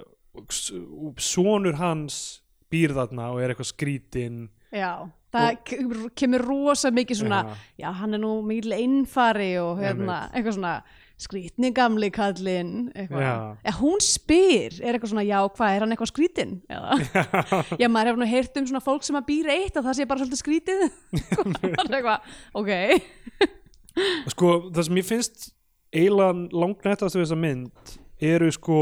[1.21, 2.41] sonur hans
[2.71, 4.41] býr þarna og er eitthvað skrítin
[4.71, 7.53] já það kemur, kemur rosa mikið svona Já.
[7.85, 10.73] já, hann er nú mikil einfari og hérna, eitthvað svona
[11.21, 16.53] skrítni gamli kallinn ja, hún spyr er eitthvað svona, já, hvað, er hann eitthvað skrítin
[16.71, 16.97] eða,
[17.81, 20.07] já, maður hefur nú heyrt um svona fólk sem að býra eitt að það sé
[20.09, 20.85] bara svolítið skrítið
[21.95, 22.71] eitthvað, ok.
[24.31, 25.49] Sko það sem ég finnst
[25.91, 28.79] eiginlega langnættast við þessa mynd eru sko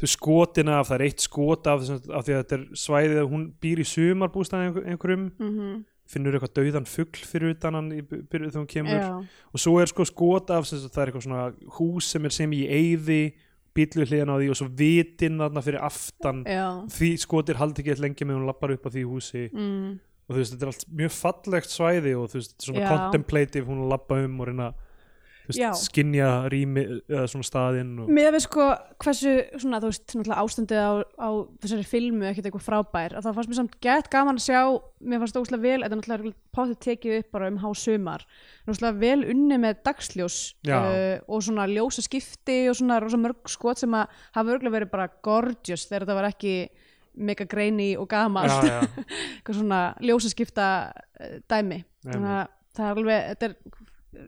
[0.00, 3.30] þau skotin af, það er eitt skot af, af því að þetta er svæðið að
[3.34, 5.30] hún býr í sumarbústæði einhver, einhverjum.
[5.38, 8.96] Mm finnur eitthvað dauðan fugl fyrir utan hann þegar hún kemur.
[8.98, 9.12] Já,
[9.54, 11.44] og svo er sko skot af það er eitthvað svona
[11.76, 13.20] hús sem er sem í eyði
[13.76, 16.42] bílu hliðan á því og svo vitin þarna fyrir aftan.
[16.48, 16.66] Já.
[16.90, 19.44] Því skotir haldi ekki eitthvað lengi með hún lappar upp á því húsi.
[19.54, 19.92] Mm,
[20.26, 22.88] og þú veist, þetta er allt mjög fallegt svæði og þú veist, svona Já.
[22.90, 24.70] contemplative hún lappa um og reyna
[25.80, 28.66] skinja rými eða svona staðinn og, með við sko
[29.02, 31.28] hversu svona, þú veist, ástandið á, á
[31.62, 34.60] þessari filmu ekkert eitthvað frábær að það fannst mér samt gett gaman að sjá
[35.00, 38.26] mér fannst það óslega vel, þetta er náttúrulega potið tekið upp bara um hásumar
[38.66, 43.82] náttúrulega vel unni með dagsljós uh, og svona ljósa skipti og svona rosa mörg skot
[43.82, 46.54] sem að hafa örgulega verið bara gorgeous þegar þetta var ekki
[47.20, 48.62] mega greini og gamalt.
[49.34, 53.56] Eitthvað svona ljósa skipta uh, dæmi þannig að það er alveg þetta er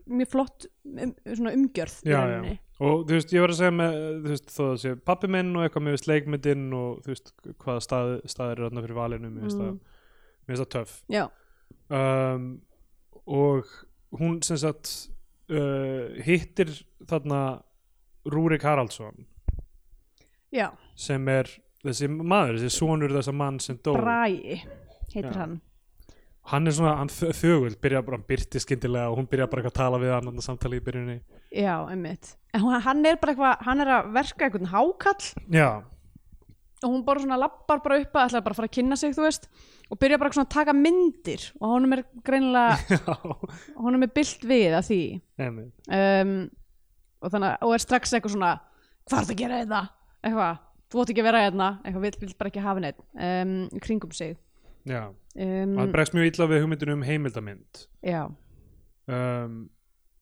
[0.07, 2.57] mjög flott um, svona umgjörð já, já.
[2.79, 5.51] og þú veist, ég var að segja með þú veist, þó að sé pappi minn
[5.57, 9.47] og eitthvað með sleikmyndin og þú veist, hvaða stað, staðir er þarna fyrir valinu, mér
[9.47, 9.81] finnst Mm.
[10.59, 10.95] það töff.
[11.93, 12.47] Um,
[13.25, 13.67] og
[14.19, 15.09] hún sem sagt
[15.51, 16.71] uh, hittir
[17.07, 17.43] þarna
[18.31, 19.25] Rúrik Haraldsson.
[20.53, 21.49] Já, sem er
[21.83, 23.95] þessi maður, þessi sonur þessa mann sem dó.
[23.97, 24.61] Bragi
[25.13, 25.37] heitir Já.
[25.41, 25.61] hann
[26.51, 29.63] hann er svona, hann þö- þögul byrja bara, hann byrti skyndilega og hún byrja bara
[29.69, 31.17] að tala við hann samtali í byrjunni
[31.53, 32.33] já, einmitt.
[32.53, 35.27] En hún, hann er bara eitthvað, hann er að verka einhvern hákall.
[35.53, 35.69] Já,
[36.83, 39.13] og hún bara svona lappar bara upp að ætla bara að fara að kynna sig,
[39.15, 39.47] þú veist
[39.93, 41.45] og byrja bara svona að taka myndir.
[41.61, 43.07] Og honum er greinilega,
[43.85, 44.99] honum er bylt við að því.
[45.39, 46.33] Um,
[47.23, 48.51] og þannig að, og er strax eitthvað svona
[49.07, 49.81] hvað er það að gera þetta,
[50.27, 50.61] eitthvað
[50.93, 53.53] þú átt ekki að vera hérna, eitthvað vill, vill bara ekki hafa neitt um,
[53.83, 54.35] kringum sig
[54.89, 58.23] um, hann bregst mjög illa við hugmyndinu um heimildamynd já,
[59.07, 59.57] um,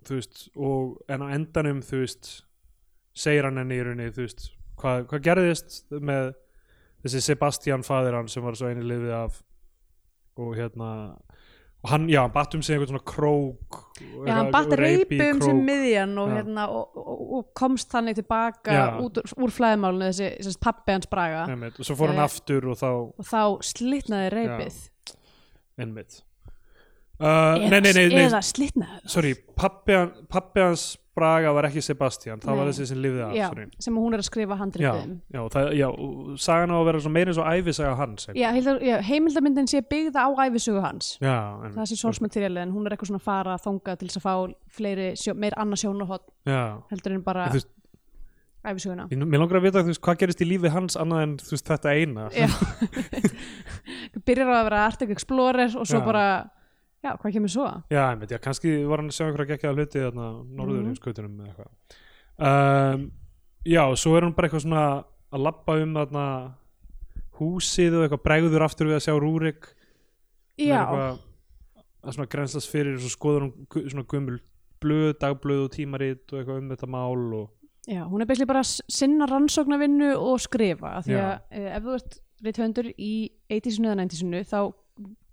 [0.07, 2.31] þú veist og en á endanum þú veist
[3.13, 4.47] segir hann henni í rauninni þú veist,
[4.79, 6.33] hvað, hvað gerðist með
[7.01, 9.41] þessi Sebastian faðir hann sem var svo eini liðið af
[10.41, 10.91] og hérna
[11.83, 13.79] og hann, já, hann batt um sig einhvern svona krók
[14.27, 14.67] Já, hann batt
[15.33, 15.45] um krók.
[15.45, 18.85] sem miðjan og, hérna, og, og, og komst þannig tilbaka Já.
[19.01, 21.45] út, úr- flæðmálinu þessi, þessi pappi hans braga.
[21.49, 24.79] Einmitt, og svo fór hann Eh, aftur og þá og þá slitnaði reypið
[25.81, 26.21] einmitt
[27.21, 29.13] uh, eða, nei, nei, nei, nei, eða slitnaði það.
[29.15, 33.47] sorry pappi, pappi hans Braga var ekki Sebastian, það var þessi sem lifði af já,
[33.83, 35.17] sem hún er að skrifa já, handritið um.
[35.35, 35.87] já, já,
[36.39, 40.29] sagan á að vera eins og æfisaga hans já, heildar, já, heimildamyndin sé byggða á
[40.47, 41.17] æfisögu hans.
[41.19, 41.75] Já, einmitt.
[41.75, 44.21] það sé source material en hún er eitthvað svona að fara að þonga til þess
[44.21, 45.57] að fá fleiri, sjó, meir
[46.47, 46.63] já.
[46.93, 47.69] heldur en bara veist,
[48.63, 51.57] æfisöguna mér langar að vita þú veist, hvað gerist í lífi hans annað en þú
[51.57, 52.29] veist, þetta eina?
[52.31, 52.47] Já.
[54.27, 56.05] Byrjar að vera Arctic Explorer og svo Já.
[56.07, 56.25] bara
[57.03, 57.67] já, hvað kemur svo?
[57.91, 60.27] já, einmitt, já, kannski var hann að sjá einhverja gekkjaða hluti þarna
[60.59, 63.05] norður í skautunum eða eitthvað um,
[63.65, 64.85] já, svo er hún bara eitthvað svona
[65.31, 66.25] að labba um þarna
[67.41, 69.69] húsið og eitthvað bregður aftur við að sjá Rúrik
[70.61, 70.81] já,
[72.01, 74.39] að svona grenslast fyrir og svo skoður gu- svona gömul
[74.81, 77.47] blöð, dagblöð og tímarit og eitthvað um þetta mál og
[77.89, 81.23] já, hún er besli bara að sinna rannsóknarvinnu og skrifa því Já.
[81.25, 83.11] að eh, ef þú ert rithöndur í
[83.53, 84.59] 80-sinu eða 90-sinu þá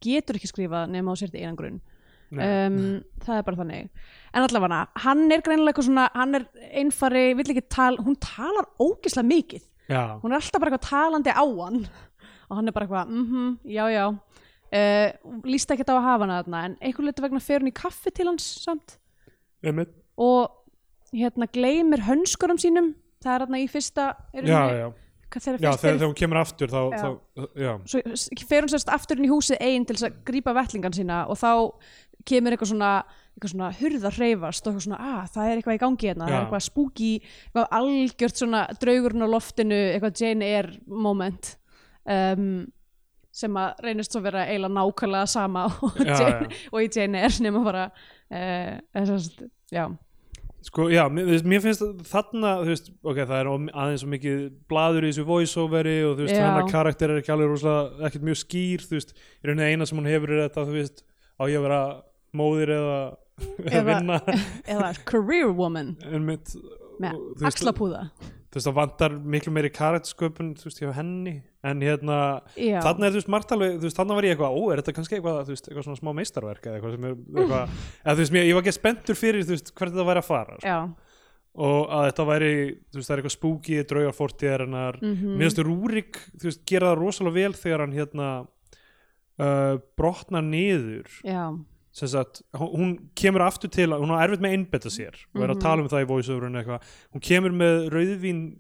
[0.04, 1.80] getur ekki skrifað nema á sérti einangrun
[2.28, 2.44] Nei.
[2.44, 2.78] um,
[3.24, 3.88] það er bara þannig.
[4.36, 6.44] En allavega hann er greinilega eitthvað svona hann er
[6.76, 9.64] einfari, vill ekki tala hún talar ógislega mikið.
[9.88, 11.82] Já, hún er alltaf bara eitthvað talandi á hann.
[12.48, 14.04] Og hann er bara eitthvað, mhm, já já.
[14.68, 17.76] Uh, líst ekki á að hafa hana þarna en einhvern veginn vegna fer hún í
[17.76, 18.98] kaffi til hans samt.
[19.64, 19.94] Einmitt.
[20.20, 20.52] Og
[21.16, 22.92] hérna gleymir hönskurum sínum.
[23.24, 24.88] Það er hérna í fyrsta já, já,
[25.34, 26.98] þegar já þegar, þegar hún kemur aftur þá, Já.
[27.02, 30.54] þá já, svo fer hún sérst aftur inn í húsið ein til þess að grípa
[30.56, 31.52] vettlingan sína og þá
[32.28, 32.92] kemur eitthvað svona
[33.38, 36.34] eitthvað svona hurða hreyfast og eitthvað svona að það er eitthvað í gangi hérna, það
[36.34, 41.52] er eitthvað spooky eitthvað algjört svona draugurinn á loftinu eitthvað Jane Eyre moment
[42.08, 42.48] um,
[43.38, 47.62] sem að reynist svo vera eiginlega nákvæmlega sama og, Jane, og í Jane Eyre nema
[47.68, 49.84] bara uh, þessast, já,
[50.68, 55.12] Sko, já, mér, finnst þarna, þú veist, ok, það er aðeins svo mikið blaður í
[55.12, 58.98] þessu voiceoveri og þú veist, hennar karakter er ekki alveg rosalega, ekkert mjög skýr, þú
[58.98, 61.00] veist, í rauninni eina sem hún hefur er þetta, þú veist,
[61.40, 61.80] á ég að vera
[62.36, 62.98] móðir eða,
[63.64, 64.18] eða vinna?
[64.74, 65.94] eða career woman.
[66.04, 66.52] En mitt,
[67.00, 68.04] með axlapúða.
[68.20, 72.78] þú veist, það vantar miklu meiri karaktersköpun, þú veist, hjá henni, en hérna, Já.
[72.84, 75.16] þarna er, þú veist, margt alveg, veist, þarna var ég eitthvað, ó, er þetta kannski
[75.18, 77.72] eitthvað, veist, eitthvað svona smá meistarverk eða eitthvað sem er, eitthvað,
[78.04, 80.78] eða veist, mér, ég var ekki spenntur fyrir, hvert þetta væri að fara, sko.
[81.58, 82.52] Og að þetta væri,
[82.94, 85.32] það er eitthvað spooky draugar fortíðarinnar mm Mhm.
[85.40, 86.20] mér finnst Rúrik,
[86.70, 88.28] gera það rosalega vel þegar hann hérna
[89.40, 91.08] uh, brotnar niður.
[91.24, 91.48] Já,
[91.98, 95.16] sem sagt, hún kemur aftur til hún har erfitt með einbetta sér.
[95.34, 95.60] Og er að Mhm.
[95.64, 96.82] tala um það í voiceoverinu eitthvað.
[97.14, 98.56] Hún kemur með rauðvín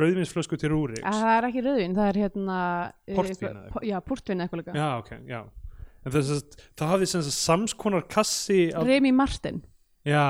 [0.00, 1.02] rauðvínsflösku til Rúriks.
[1.06, 2.58] Að það er ekki rauðvin, það er hérna
[3.06, 4.74] eh, Portvín po- Já, portvin eitthvað líka.
[4.78, 5.40] Já, ok, já.
[6.00, 9.62] En þess að það hafði sem sagt samskonar kassi af, Remy Martin.
[10.08, 10.22] Já,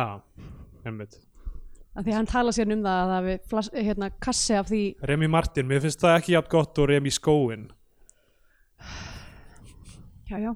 [0.85, 1.18] einmitt.
[1.94, 4.68] Af því að hann tala sér um það að það við flas, hérna, kassi af
[4.70, 7.68] því Remy Martin, mér finnst það ekki jafn gott og Remy Skóin.
[10.30, 10.52] Já, já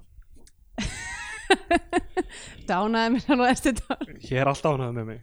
[2.69, 3.97] dánaði mér alveg eftir þetta
[4.31, 5.21] Ég er alltaf ánægð með mig.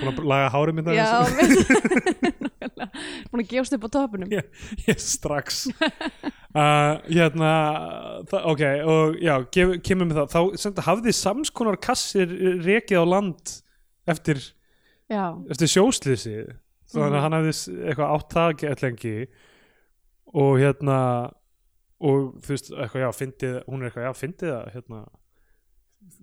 [0.00, 2.88] Búin að laga hárið minna já, nákvæmlega.
[3.30, 4.48] búin að gefast upp á topunum ég,
[4.86, 5.64] ég strax.
[5.78, 7.50] Uh, Hérna
[8.48, 10.30] Ok, og já, gef, kemur með það.
[10.34, 12.32] Þá sem hafði samskonar kassir
[12.64, 13.54] rekið á land
[14.08, 14.40] eftir,
[15.52, 16.38] eftir sjóslýsi
[16.88, 19.16] Þannig að hann hafði s- eitthvað átt það gett lengi.
[20.32, 21.00] Og hérna
[22.00, 25.00] og þú veist, eitthvað, já, fyndið hún er eitthvað, já, fyndið það hérna,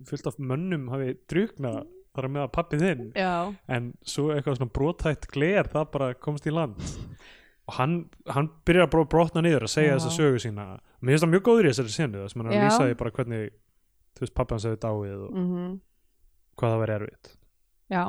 [0.08, 1.82] fullt af mönnum hafi druknað
[2.16, 3.08] þar með að pappið þinn.
[3.18, 3.34] Já,
[3.76, 6.80] en svo eitthvað svona brotætt gler það bara komst í land.
[7.66, 7.96] Og hann,
[8.30, 10.68] hann byrjar að brotna niður að segja þessa sögu sína.
[11.02, 12.64] Mér finnst það mjög góður í þessari senu hann er að Já.
[12.64, 13.48] lýsa því bara hvernig
[14.16, 15.74] þú veist pappi hans hefði dáið og mm
[16.56, 17.30] hvað það væri erfitt.
[17.92, 18.04] Já.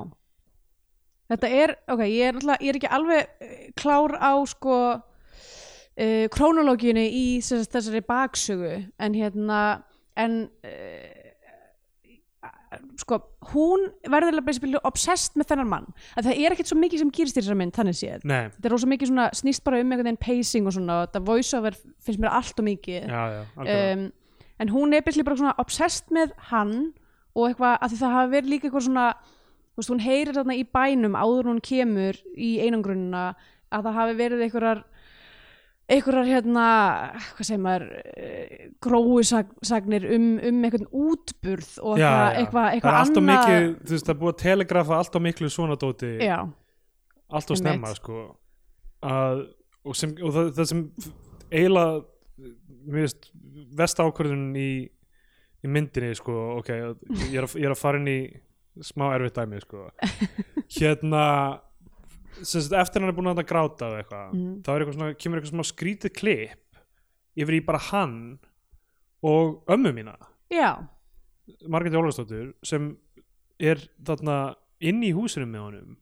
[1.27, 7.03] Þetta er, ok, ég er, ég er ekki alveg eh, klár á sko uh, krónológinu
[7.03, 8.73] í þess, þessari baksögu.
[9.03, 9.61] En hérna
[10.17, 11.16] en uh,
[13.01, 13.19] sko,
[13.53, 15.87] hún verður basically obsessed með þennan mann.
[16.17, 18.27] Að það er ekkert svo mikið sem gerist í þessari mynd þannig séð.
[18.27, 21.07] Nei, þetta er rosa mikið svona, snýst bara um einhvern veginn pacing og svona, og
[21.07, 23.07] þetta voiceover finnst mér allt og mikið.
[23.07, 23.41] Já, já,
[23.77, 24.05] um,
[24.57, 26.77] en hún er basically bara svona obsessed með hann
[27.37, 29.07] og eitthvað, að það hafi verið líka eitthvað svona
[29.77, 33.27] veist, hún heyrir þarna í bænum áður hún kemur í einangrunina
[33.73, 34.83] að það hafi verið einhverjar
[35.87, 36.65] einhverjar hérna
[37.31, 37.85] hvað segir maður
[38.83, 42.39] gróusagnir um, um einhvern útburð og já, eitthvað, já.
[42.41, 43.27] eitthvað, eitthvað annað.
[43.29, 46.11] mikið, þú veist, það er búið að telegrafa alltaf miklu svona dóti.
[46.19, 46.37] Já,
[47.29, 47.63] alltaf Einmitt.
[47.63, 48.25] snemma sko.
[49.07, 49.45] Að,
[49.85, 50.83] og, sem, og það, það sem
[51.47, 52.51] eiginlega
[52.87, 53.31] mér veist
[53.77, 54.71] vest ákvörðun í,
[55.63, 58.19] í myndinni sko ok, ég er, að, ég er að fara inn í
[58.85, 59.87] smá erfitt dæmi sko.
[60.77, 61.23] Hérna
[62.43, 64.61] sagt, eftir hann er búin að gráta og eitthvað, Mhm.
[64.63, 66.81] þá eitthvað svona, kemur eitthvað svona skrítið klipp
[67.37, 68.39] yfir í bara hann
[69.23, 70.15] og ömmu mína
[70.51, 70.87] já,
[71.67, 72.97] Margrét Jólasdóttur sem
[73.59, 75.97] er þarna inn í húsinu með honum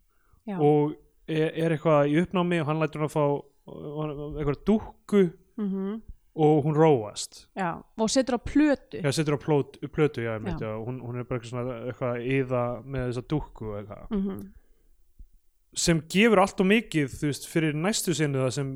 [0.47, 0.59] já.
[0.59, 0.95] og
[1.27, 3.25] er, er eitthvað í uppnámi og hann lætur hann að fá
[4.39, 6.01] eitthvað dúkku Mm
[6.37, 7.81] og hún róast já.
[7.97, 10.19] og setur á plötu já, setur á plötu.
[10.19, 10.35] Já,
[10.83, 14.51] hún, hún er bara eitthvað svona eitthvað íða með þessa dúkku eitthvað mm
[15.75, 18.69] sem gefur allt og mikið, þú veist, fyrir næstu sinni það sem,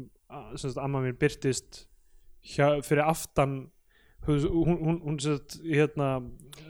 [0.59, 1.85] sem amma mín byrtist
[2.53, 3.53] hjá, fyrir aftan
[4.27, 6.09] hún, hún, hún sett, hérna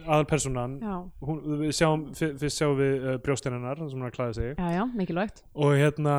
[0.05, 0.77] aðalpersonan
[1.25, 4.53] hún, við sjáum, fyr- fyrst sjáum við uh, brjóstinnar sem hún er að klæða sig.
[4.59, 5.43] Já, já, mikilvægt.
[5.57, 6.15] Og hérna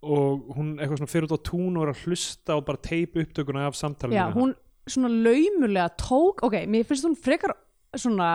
[0.00, 3.20] og hún eitthvað svona fyrir út á tún og er að hlusta og bara teipa
[3.20, 4.54] upptökuna af samtalinu já, hún
[4.88, 7.52] svona laumulega tók ok, mér finnst hún frekar
[8.00, 8.30] svona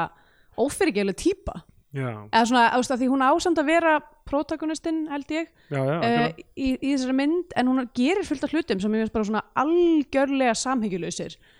[0.61, 1.55] ófyrirgeðlega típa
[1.95, 5.79] já, eða svona, þú veist, að því hún ásamt að vera protagonistinn, held ég já,
[5.79, 9.15] já, uh, í, í þessari mynd en hún gerir fullt af hlutum sem ég finnst
[9.15, 10.55] bara svona algjörlega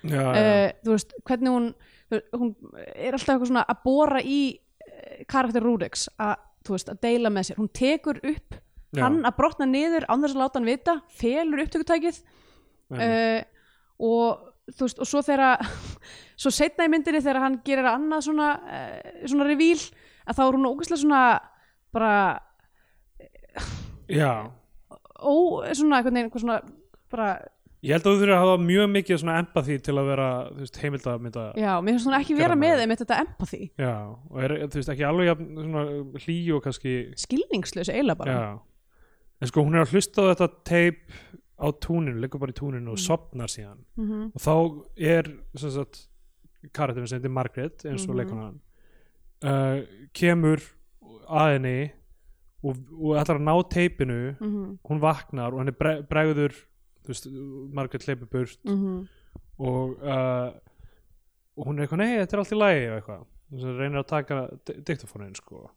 [0.02, 1.68] já, uh, þú veist, hvernig hún
[2.12, 2.54] veist, hún
[2.96, 7.34] er alltaf eitthvað svona að bora í uh, karakter Rúriks að, þú veist, að deila
[7.34, 8.60] með sér, hún tekur upp
[8.96, 12.20] hann að brotna niður án þess að láta hann vita felur upptökutækið
[12.96, 13.42] uh,
[14.06, 15.70] og þú veist, og svo þegar
[16.42, 18.50] svo setna í myndinni þegar hann gerir annað svona,
[19.28, 19.78] svona revíl
[20.28, 21.24] að þá er hún ógæslega svona
[21.96, 22.14] bara
[24.10, 24.32] já.
[25.20, 25.34] ó,
[25.74, 26.58] svona, einhvern veginn, eitthvað svona
[27.12, 27.28] bara,
[27.86, 30.64] ég held að þú þurfir að hafa mjög mikið svona empathy til að vera, þú
[30.66, 32.96] veist, heimildamynda já, mér finnst hún ekki vera með þeim.
[33.02, 33.94] þetta empathy, já,
[34.32, 35.86] og er, þú veist, ekki alveg svona
[36.26, 38.36] hlý og kannski skilningslaus eiginlega bara.
[38.36, 38.50] Já,
[39.42, 41.16] en sko hún er að hlusta á þetta teip
[41.56, 43.06] á túninu, liggur bara í túninu og Mm.
[43.06, 43.80] sopnar síðan.
[43.96, 44.54] Mm og þá
[45.00, 45.24] er
[45.56, 46.08] sem sagt
[46.74, 48.18] karakterin sem heitir Margaret eins og Mhm.
[48.20, 48.60] leikonan
[49.44, 49.82] uh,
[50.14, 50.64] kemur
[51.26, 51.92] að henni
[52.64, 54.78] og, og ætlar að ná teipinu -hmm.
[54.84, 56.54] hún vaknar og henni bre bregður
[57.04, 57.28] þú veist,
[57.74, 59.08] Margaret hleypur burt Mm
[59.58, 60.52] og, uh,
[61.56, 63.24] og hún er eitthvað, nei, þetta er allt í lagi og eitthvað
[63.56, 65.70] svo reynir að taka di- diktafónin sko.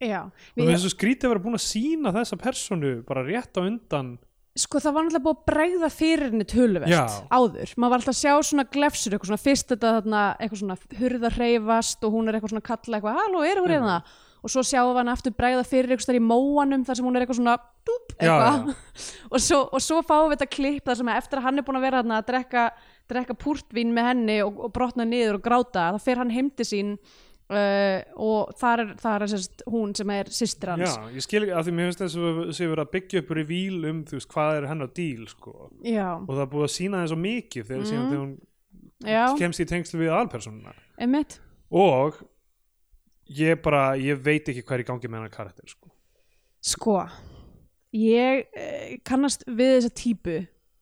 [0.57, 4.17] og þessu skrítið að vera búin að sína þessa personu bara rétt á undan
[4.59, 7.03] sko það var náttúrulega búið að bregða fyrir henni töluvert Já.
[7.31, 10.79] áður, maður var alltaf að sjá svona glefsur, eitthvað svona fyrst þetta þarna, eitthvað svona
[10.99, 13.99] hurða hreyfast og hún er eitthvað svona kalla eitthvað, halló, er hún reyna
[14.39, 17.25] og svo sjáum við hann aftur bregða fyrir eitthvað í móanum þar sem hún er
[17.25, 17.55] eitthvað svona
[17.87, 18.69] dúp, Já, eitthvað.
[19.33, 21.79] Og, svo, og svo fáum við þetta klipp þar sem eftir að hann er búin
[21.79, 22.63] að vera þarna að drekka,
[23.11, 26.67] drekka púrtvín með henni og, og brotna niður og gráta, þá fer hann heim til
[26.67, 26.95] sín
[27.49, 31.43] uh, og þar er, þar er sérst, hún sem er systir hans Já, ég skil
[31.43, 34.19] ekki að því mér finnst þess að sé verið að byggja upp revíl um þú
[34.19, 35.55] veist hvað er hennar díl sko.
[35.69, 37.93] og það er búið að sína þeim svo mikið þegar, mm.
[37.95, 38.35] þegar hún
[39.09, 42.21] já, kemst í tengslu við aðalpersonuna emitt og
[43.29, 45.91] ég bara, ég veit ekki hvað er í gangi með hennar karakter sko.
[46.65, 46.95] Sko,
[47.95, 50.39] ég eh, kannast við þessa típu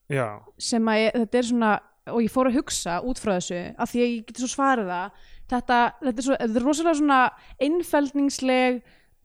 [0.08, 1.71] Já, sem að ég, þetta er svona
[2.08, 4.91] og ég fór að hugsa út frá þessu af því að ég geti svo svarið
[4.91, 7.20] það þetta, þetta, er, svo, þetta er rosalega svona
[7.68, 8.80] einfeldningsleg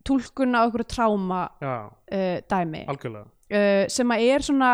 [0.07, 1.87] túlkun á einhverju tráma uh,
[2.49, 2.83] dæmi.
[2.91, 3.29] Algjörlega.
[3.53, 4.73] Uh, sem að er svona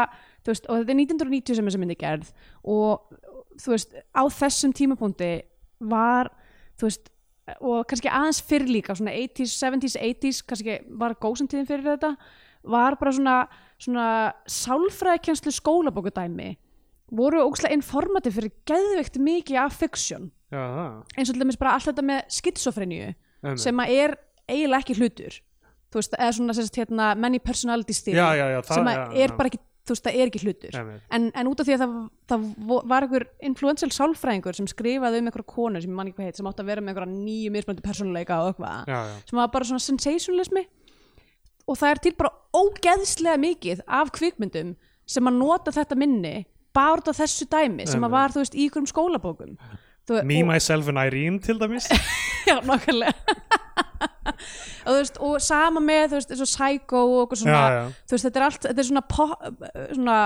[0.49, 2.29] veist, og þetta er 1990 sem þessi myndi gerð
[2.63, 3.15] og
[3.59, 5.31] þú veist, á þessum tímapunkti
[5.89, 6.31] var
[6.79, 7.11] þú veist,
[7.59, 12.13] og kannski aðeins fyrr líka svona 80s, 70s, 80s kannski var góðsumtíðin fyrir þetta
[12.69, 13.37] var bara svona,
[13.81, 14.07] svona
[14.49, 16.53] sálfræðikenslu skólabókudæmi
[17.15, 22.05] voru ógslag informativ fyrir geðveikt mikið af það eins og til dæmis bara allt þetta
[22.05, 23.61] með skitsofrenju Einmitt.
[23.63, 24.15] sem að er
[24.49, 25.39] eiginlega ekki hlutur.
[25.89, 27.39] Þú veist, eða svona sérst, hérna, many
[28.53, 29.59] já, það- sem að er bara ekki
[29.89, 30.75] þú veist, það er ekki hlutur.
[31.09, 31.93] En, en út af því að það,
[32.29, 32.43] það
[32.91, 36.37] var einhver influential sálfræðingur sem skrifaði um einhverja konu sem ég man ekki hvað heit,
[36.37, 38.91] sem átti að vera með einhverja nýju mismöndi persónuleika og eitthvað
[39.29, 40.65] sem var bara svona sensationalismi.
[41.69, 44.75] Og það er til bara ógeðslega mikið af kvikmyndum
[45.09, 46.35] sem að nota þetta minni
[46.73, 49.55] bara af þessu dæmi sem að var, þú veist, í einhverjum skólabókum
[50.09, 51.87] Þú- Me, og- Myself and Irene til dæmis.
[52.49, 53.13] Já, nokkulega
[54.87, 57.83] og, veist, og sama með veist, eins og Psycho og okkur svona Já, já.
[58.13, 59.49] veist, þetta er allt, þetta er svona pop,
[59.97, 60.19] svona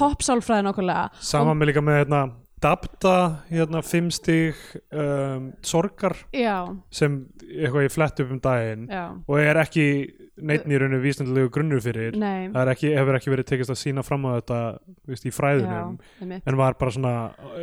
[0.00, 2.22] popsálfræði nokkulega Sama með líka með hérna
[2.60, 3.14] Dabda,
[3.48, 4.58] hérna, fimm stig
[4.92, 6.56] um, sorgar já,
[6.92, 7.14] sem
[7.48, 9.84] eitthvað ég flett upp um daginn já, og er ekki
[10.40, 12.14] neitt í rauninu vísendilegu grunnur fyrir.
[12.16, 12.48] Nei.
[12.54, 14.58] Það ekki, hefur ekki verið tekist að sína fram á þetta
[15.08, 16.44] veist, í já, fræðunum einmitt.
[16.48, 17.14] en var bara svona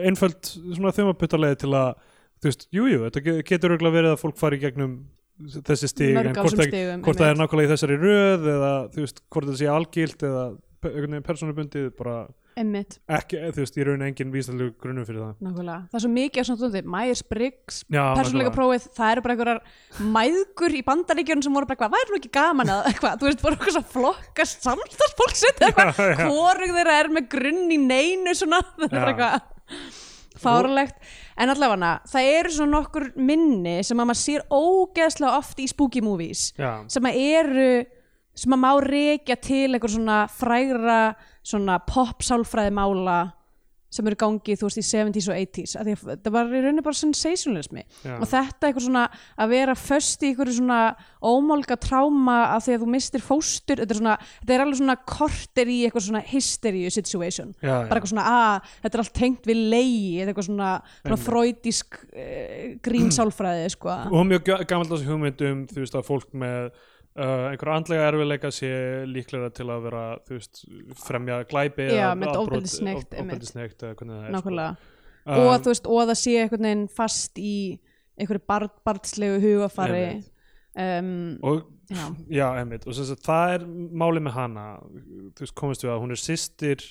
[0.06, 1.94] einföld svona þumaputtarleið til að
[2.38, 4.98] þú veist, jújú, jú, þetta ge- getur örugglega verið að fólk fari gegnum
[5.66, 9.24] þessi stig en hvort, stigum, hvort það er nákvæmlega í þessari röð eða þú veist,
[9.30, 10.46] hvort það sé algilt eða
[11.26, 12.18] persónubundið bara
[13.18, 15.34] ekki, þú veist, í rauninu engin vísendilegu grunnur fyrir það.
[15.46, 15.78] Nákvæmlega.
[15.92, 18.56] Það er svo mikið af svona stundir, Myers-Briggs Já, persónuleika nákvæmlega.
[18.58, 19.62] prófið, það eru bara einhverjar
[20.18, 23.46] mæðgur í bandaríkjörnum sem voru bara eitthvað, væri nú ekki gaman að eitthvað, þú veist,
[23.46, 28.64] voru eitthvað svo flokka samstagsfólk sitt eitthvað, hvorug þeirra er með grunn í neinu svona,
[28.82, 29.48] það er eitthvað
[30.38, 30.98] fárlegt,
[31.42, 36.04] en allavega það eru svona nokkur minni sem að maður sér ógeðslega oft í spooky
[36.06, 37.70] movies Já, sem að eru
[38.38, 41.00] sem að má rekja til einhver svona frægra
[41.48, 43.20] svona pop sálfræði mála
[43.98, 46.50] sem eru í gangi þú veist í 70s og 80s af því að það var
[46.52, 47.84] í rauninni bara sensationalismi.
[48.04, 48.16] Já.
[48.18, 49.04] og þetta eitthvað svona
[49.40, 50.80] að vera föst í einhverju svona
[51.24, 53.80] ómálga tráma af því að þú mistir fóstur.
[53.80, 57.56] Þetta er, svona, þetta er alveg svona korter í eitthvað svona hysteria situation.
[57.62, 60.74] Já, bara eitthvað svona að þetta er allt tengt við þetta er eitthvað svona,
[61.06, 63.96] svona freudisk uh, grínsálfræði sko.
[64.12, 66.72] og mjög gammaldags hugmynd um þú veist að fólk með
[67.18, 68.70] uh, einhverja andlega erfiðleika sé
[69.10, 70.62] líklega til að vera þú veist
[71.04, 73.34] fremja glæpi eða með afbrot- ofbeldishneigt, of- einmitt.
[73.36, 74.78] ofbeldishneigt eða hvernig það er nákvæmlega.
[74.78, 74.94] Sko.
[75.28, 77.54] og Um, þú veist, og það sé einhvern veginn fast í
[78.18, 80.04] einhverju bar, barnslegu hugafari
[80.78, 84.64] um, og já, Já, einmitt, og sem sagt, það er málið með hana,
[85.36, 86.86] þú veist, komist við að hún er systir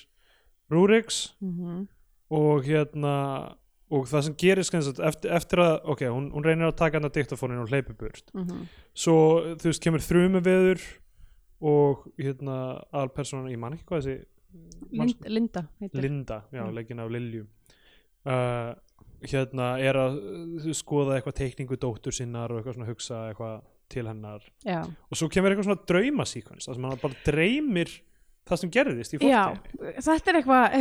[0.71, 1.87] Rúriks mm
[2.29, 3.55] og hérna
[3.91, 7.09] og það sem gerist sagt, eftir, eftir að, ok, hún, hún reynir að taka hana
[7.13, 8.31] diktafónin og hleypi burt.
[8.35, 9.17] Mhm, svo,
[9.55, 10.81] þú veist, kemur þrjumi veður
[11.67, 12.57] og hérna
[12.91, 14.17] aðalpersonan, ég man ekki hvað þessi
[14.91, 16.01] Lind, Linda heitir.
[16.01, 16.73] Linda, já, Mm.
[16.75, 17.45] leggin af Lilju.
[18.25, 18.73] Uh,
[19.27, 20.17] hérna er að
[20.67, 24.43] uh, skoða eitthvað teikningu dóttur sinnar og eitthvað svona hugsa eitthvað til hennar.
[24.65, 27.93] Já, og svo kemur eitthvað svona draumasíkvens það sem hann bara dreymir
[28.49, 30.77] það sem gerðist í já, fórtíðinni þetta er eitthvað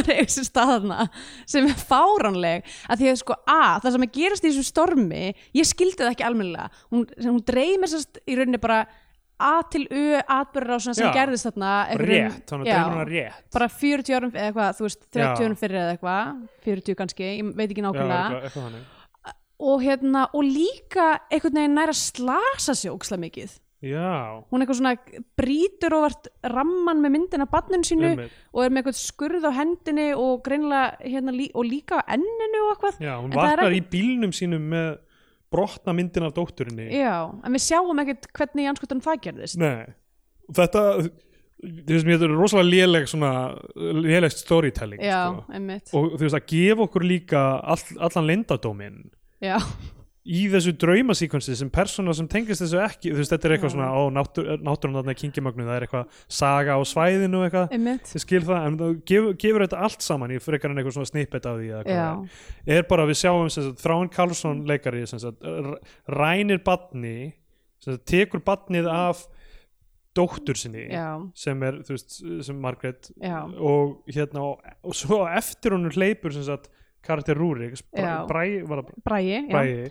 [0.00, 1.08] er eitthvað staðna
[1.48, 5.24] sem er fáránleg að því að sko að það sem að gerast í þessu stormi
[5.56, 8.84] ég skildi það ekki almennilega hún, hún dreymir sérst í rauninni bara
[9.36, 11.10] A til U atbyrður á sem Já.
[11.12, 12.76] gerðist þarna rétt, þannig að Já.
[12.78, 15.44] dreymir hann rétt bara 40 árum eða eitthvað, þú veist, 30 Já.
[15.44, 16.30] árum fyrir eða eitthvað
[16.64, 18.94] 40 kannski, ég veit ekki já, nákvæmlega eitthvað, eitthvað
[19.56, 24.78] og hérna, og líka einhvern veginn nær að slasa sig ókslega mikið já, hún eitthvað
[24.80, 24.94] svona
[25.38, 28.38] brýtur og vart ramman með myndina barnun sínu einmitt.
[28.52, 32.62] og er með eitthvað skurð á hendinni og greinilega hérna lí og líka á enninu
[32.64, 33.02] og eitthvað.
[33.04, 34.88] Já, hún En það er vaknar í bílnum sínum með
[35.52, 36.88] brotna myndin af dótturinni.
[36.90, 39.60] Já, en við sjáum ekkert hvernig í anskutunum það gerðist.
[39.60, 39.86] Nei,
[40.56, 40.82] þetta
[41.66, 43.32] þú veist, mér þetta er rosalega léleg svona,
[43.76, 45.44] léleg storytelling já, sko.
[45.56, 45.92] einmitt.
[45.96, 48.98] Og þú veist, að gefa okkur líka all, allan lindadóminn
[49.44, 49.56] já,
[50.26, 53.88] í þessu draumasíkvensi sem persóna sem tengist þessu ekki þú veist, þetta er eitthvað svona,
[53.94, 58.66] ó, náttúr, náttúrun þarna kingimögnu, það er eitthvað saga á svæðinu eitthvað, ég skil það
[58.66, 61.70] en það gefur, gefur þetta allt saman í frekar en eitthvað svona snippet af því
[61.70, 61.96] eða
[62.66, 62.86] er.
[62.90, 65.46] bara við sjáum sagt, Þráin Karlsson leikari sem sagt,
[66.10, 67.16] rænir badni
[67.82, 69.26] sem sagt, tekur badnið af
[70.16, 73.38] dóttur sinni já, sem er, þú veist, sem Margrét já.
[73.44, 76.70] og hérna og, og svo á eftir honum hleypur sem sagt
[77.08, 77.76] karakter Rúrik,
[78.28, 78.50] Bræi,
[79.06, 79.90] Bræi,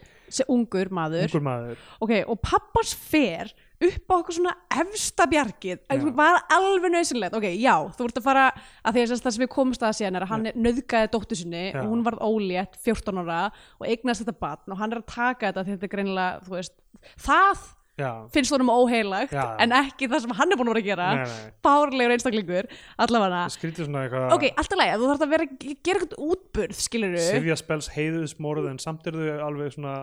[0.51, 1.29] ungur maður.
[1.29, 1.85] Ungur maður.
[2.03, 5.81] Ok, og pappans fer upp á eitthvað svona efsta bjargið.
[5.89, 9.43] Það var alveg nöðsynlegt ok, já, þú ert að fara að því að það sem
[9.45, 11.81] við komumst að síðan er að hann nöðgaði dóttur sinni Já.
[11.81, 15.51] og hún varð ólétt 14 ára og eignast þetta barn og hann er að taka
[15.51, 16.77] þetta því þetta er greinilega, þú veist
[17.25, 17.65] það
[17.99, 19.45] já, finnst honum óheilagt Já.
[19.63, 21.51] en ekki það sem hann er búin að vera að gera.
[21.65, 22.67] Bárlegur einstaklingur,
[23.05, 23.45] allavega.
[23.47, 28.69] Eitthvað ok, alltaf leið, þú þarf að vera gera eitthvað útburð, skilur Sivja spels heiðusmorð
[28.73, 29.95] en samt er þau alveg svona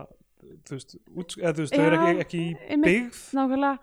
[0.67, 3.21] þú veist, út, eða, þú veist þau Já, eru ekki, ekki í byggð.
[3.37, 3.77] nákvæmlega.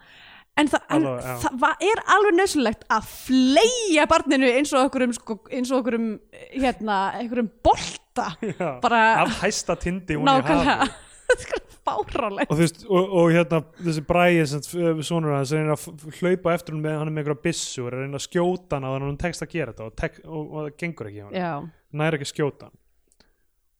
[0.61, 1.35] En, þa en já.
[1.63, 5.97] það er alveg nöðsynlegt að fleia barninu eins og okkur um sko, eins og okkur
[5.97, 6.09] um
[6.53, 8.27] hérna, einhverjum bolta.
[8.59, 10.77] Já, bara af hæsta tindi hún í nákvæmlega.
[10.83, 12.53] hafi þetta er fáránlegt.
[12.53, 16.85] Og veist, og, og hérna þessi bræði sem sonur hans reynir að hlaupa eftir hún
[16.85, 19.55] með hann er með einhverja byssu og er að skjóta hann að hann tekst að
[19.55, 22.79] gera þetta og, tek, og, það gengur ekki hann næri ekki að skjóta hann.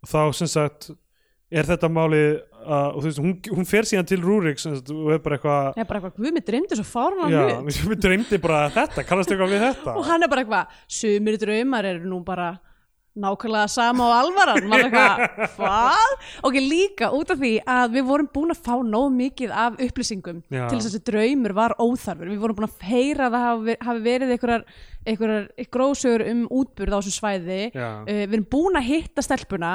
[0.01, 0.91] Og þá sem sagt
[1.51, 2.29] er þetta málið
[2.61, 5.71] að, og þú veist, hún, hún fer síðan til Rúrik sagt, og er bara eitthvað
[5.75, 7.81] ég er bara eitthvað, guð mér dreymdi svo já, hlut.
[7.91, 9.95] mér dreymdi bara þetta, kannast eitthvað við þetta?
[9.99, 12.53] Og hann er bara eitthvað, sumir draumar eru nú bara
[13.19, 14.67] nákvæmlega sama og alvaran.
[14.71, 15.23] Maður eitthvað,
[15.57, 16.13] hvað?
[16.47, 20.39] ok, líka út af því að við vorum búin að fá nóg mikið af upplýsingum
[20.47, 20.63] Já.
[20.71, 22.31] til þess að draumur var óþarfur.
[22.31, 24.65] Við vorum búin að heyra að það hafi, verið einhverjar,
[25.11, 27.61] einhverjar grósögur um útburð á þessu svæði.
[27.75, 29.75] Uh, við erum búin að hitta stelpuna.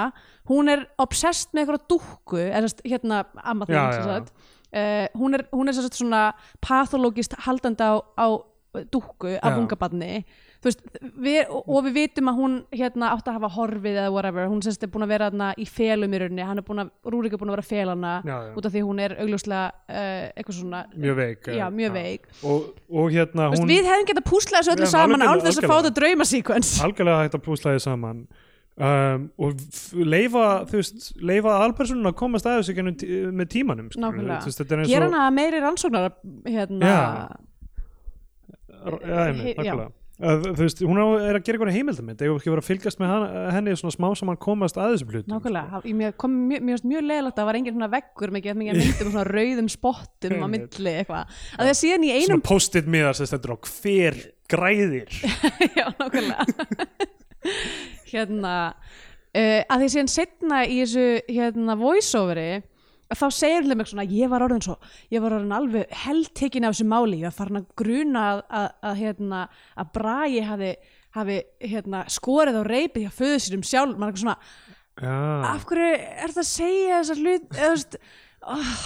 [0.50, 3.24] Hún er obsessed með einhverja dúkku eða hérna
[4.00, 4.34] sagt.
[4.76, 6.26] Uh, hún er, hún er svona
[6.64, 8.28] pathologist haldandi á, á
[8.92, 10.26] dúkku af unga barni
[10.66, 14.48] veist, við, og, við vitum að hún hérna átt að hafa horfið eða whatever.
[14.52, 16.48] Hún semst er búin að vera þarna í felum í rauninni.
[16.50, 18.54] Hann er búin að, Rúrik er búin að vera að fela hana Já, já.
[18.56, 21.96] út af því að hún er augljóslega uh, eitthvað svona mjög veik já, eh, mjög
[22.00, 22.28] veik.
[22.42, 25.62] Og, og hérna Þú veist, hún við hefðum getað púslað þessu öllu saman án þess
[25.62, 28.26] að fá þetta draumasíkvens algjörlega hægt að púsla því saman.
[28.76, 29.54] Um, og
[29.96, 35.30] leifa þú veist, leifa alpersonun að komast að þessu tí með tímanum er gera hana
[35.32, 36.10] meiri rannsóknar
[36.44, 36.98] hérna, Já.
[39.00, 43.00] já, einmitt, Þú veist, hún er að gera eitthvað heimildamind eða ekki vera að fylgjast
[43.02, 45.34] með hana, henni svona smá saman komast að þessum hlutum?
[45.34, 45.96] Nákvæmlega, sko.
[46.00, 48.80] mér kom mjög, mjög, mjög leðilegt að það var engin svona veggur með ekki mikið
[48.80, 53.20] myndum svona rauðum spottum á milli eitthvað, að það síðan í svona einum post-it miðar
[53.20, 54.22] sem stendur á hver
[54.56, 55.20] græðir?
[55.82, 56.46] Já, nákvæmlega.
[58.14, 62.72] Hérna uh, að því síðan setna í þessu hérna voiceoveri að
[63.14, 64.76] þá segir hún mig svona ég var orðin svo,
[65.14, 68.68] ég var orðin alveg heldtekin af þessu máli, ég var farin að gruna að, að,
[68.90, 69.42] að hérna
[69.76, 70.72] að Bragi hafi,
[71.20, 74.40] hafi hérna skorið á reipið hjá föðu sínum sjálf maður er eitthvað svona,
[74.96, 75.16] Já,
[75.52, 77.98] af hverju er það að segja þessar hlut eða þú veist
[78.46, 78.84] oh,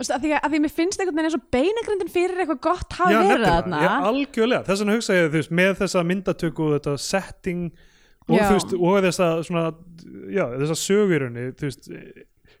[0.00, 2.60] veist, að því að, að því mér finnst einhvern veginn eins og beinagrindin fyrir eitthvað
[2.66, 3.80] gott hafi verið þarna.
[3.84, 4.66] Já, algjörlega.
[4.68, 7.62] Þess vegna hugsa ég, veist, með þessa myndatöku og þetta setting
[8.26, 9.64] og, veist, og þessa svona,
[10.30, 11.90] já, þessa sögurunni, veist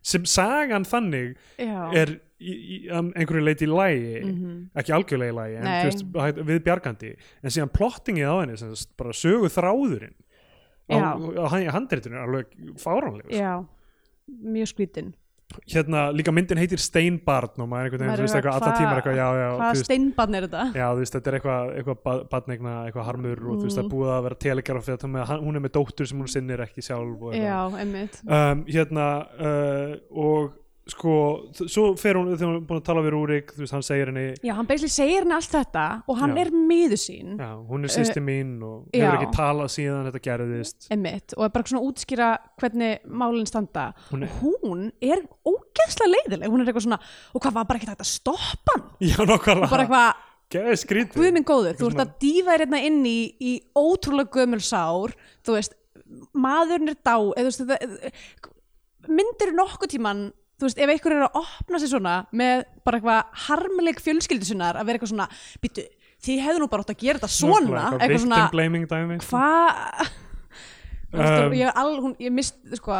[0.02, 1.92] sem sagan þannig já.
[1.94, 4.70] er í, í einhverju leiti í lægi Mhm.
[4.74, 6.04] ekki algjörlega í lægi en, veist,
[6.48, 7.10] við bjargandi
[7.42, 10.14] en síðan plottingið á henni sem sagt, bara sögu þráðurinn
[10.90, 11.46] á, á,
[12.16, 12.46] er alveg
[12.80, 13.30] fáránlegur.
[13.30, 13.64] Já,
[14.42, 15.12] mjög skrítin
[15.70, 18.70] hérna líka myndin heitir Steinbarn og maður er einhvern veginn, þú veist, eitthvað að- allan
[18.70, 20.64] hvað- tíma er eitthvað, já, já, veist, steinbann er þetta?
[20.74, 23.90] já, þú veist, þetta er eitthvað, eitthvað badnegna, eitthvað harmur og þú veist, það er
[23.94, 24.84] búið að vera telegraf
[25.44, 28.20] hún er með dóttur sem hún sinnir ekki sjálf og já, einmitt.
[28.26, 29.06] Um, hérna
[29.40, 30.52] uh, og
[30.92, 31.12] sko,
[31.70, 34.10] svo fer hún þegar hún er búin að tala við Rúrik, þú veist, hann segir
[34.10, 36.40] henni já, hann basically segir henni allt þetta og hann Já.
[36.42, 37.34] er miður sín.
[37.40, 39.04] Já, hún er sýsti mín og já.
[39.04, 40.88] hefur ekki talað síðan þetta gerðist.
[40.94, 42.30] Einmitt, og er bara svona að útskýra
[42.60, 43.86] hvernig málinn standa.
[44.10, 47.00] Hún er- hún er ógeðslega leiðileg hún er eitthvað svona,
[47.34, 48.86] og hvað var bara ekki hægt að stoppa hann?
[49.00, 50.26] Já, nokkvæmlega, bara eitthvað,
[51.14, 55.14] guð minn góður þú ert að dýfa þér hérna inn í, í ótrúlega gömul sár.
[55.46, 55.76] Þú veist,
[56.34, 58.10] maðurinn er dá eða,
[59.08, 60.24] myndir nokkuð tíman
[60.60, 64.78] þú veist, ef einhver er að opna sig svona með bara eitthvað harmleik fjölskyldu sinnar
[64.78, 65.28] að vera eitthvað svona,
[65.62, 65.86] býttu
[66.20, 69.22] þið hefðu nú bara átt að gera þetta svona Nákvæmlega, eitthvað svona, victim blaming dæmi.
[69.24, 70.12] Hvað?
[71.10, 72.98] Um, ég, al, hún, ég mist sko,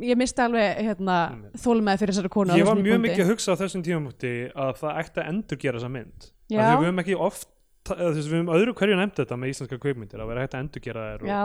[0.00, 1.16] ég misti alveg hérna,
[1.60, 3.10] þólmaði fyrir þessari konu á ég var þessum mjög punkti.
[3.10, 6.30] mikið að hugsa á þessum tímamúti að það ætti að endur gera þessa mynd.
[6.48, 6.60] Já.
[6.60, 7.50] Af því við höfum ekki oft
[7.92, 10.56] eða þú veist, við höfum öðru hverju nefnt þetta með íslenska kveikmyndir að vera hægt
[10.56, 11.42] að endur gera þær og, Já,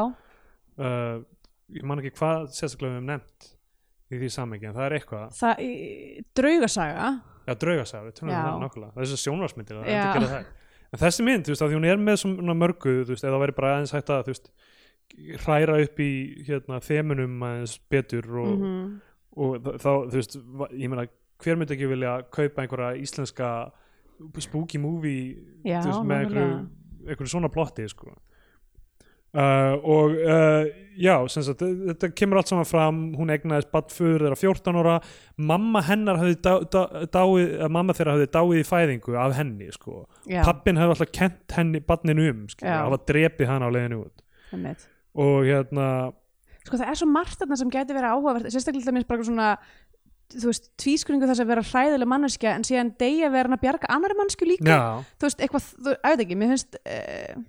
[0.80, 1.16] uh,
[1.76, 3.50] ég man ekki hvað sérstaklega við höfum nefnt
[4.10, 7.10] í því samhengi en það er eitthvað, það, í- draugasaga
[7.50, 10.02] já draugasaga við tölum um það nákvæmlega, þessar sjónvarsmyndir að Já.
[10.04, 10.46] endur gera þær
[10.90, 13.40] en þessi mynd, þú veist, að því hún er með svona mörgu, þú veist, eða
[13.44, 14.50] væri bara aðeins hægt að veist,
[15.46, 16.10] hræra upp í
[16.48, 19.02] hérna, þemunum aðeins betur og, Mhm.
[19.38, 20.38] og þa- þá, þú veist,
[20.74, 21.08] ég meina
[21.40, 23.72] hver myndi ekki vilja kaupa einhverja íslenska
[24.40, 26.70] spooky movie Já, veist, með einhverju,
[27.08, 28.16] einhverju svona plotti sko.
[29.34, 30.70] Uh, og uh,
[31.00, 33.02] já, sagt, þetta kemur allt saman fram.
[33.18, 34.96] Hún egnaðist badföður þeirra 14 ára.
[35.52, 36.80] Mamma hennar hafði dá, dá,
[37.14, 40.06] dáið, að mamma þeirra hafði dáið í fæðingu af henni, sko.
[40.30, 44.26] Já, pappin hafði alltaf kent henni badninu um, hafa drepið hana á leiðinu út.
[44.50, 44.88] Einmitt.
[45.20, 45.86] og hérna
[46.66, 49.50] sko það er svo margt þarna sem gæti verið áhugavert sérstaklega dæmis bara svona
[50.30, 53.90] þú veist, tvískuringu þess að vera hræðileg manneskja en síðan deyja vera hann að bjarga
[53.96, 54.70] annari mannsku líka.
[54.70, 57.40] Já, þú veist, eitthvað, þú, veit ekki, mér finnst uh,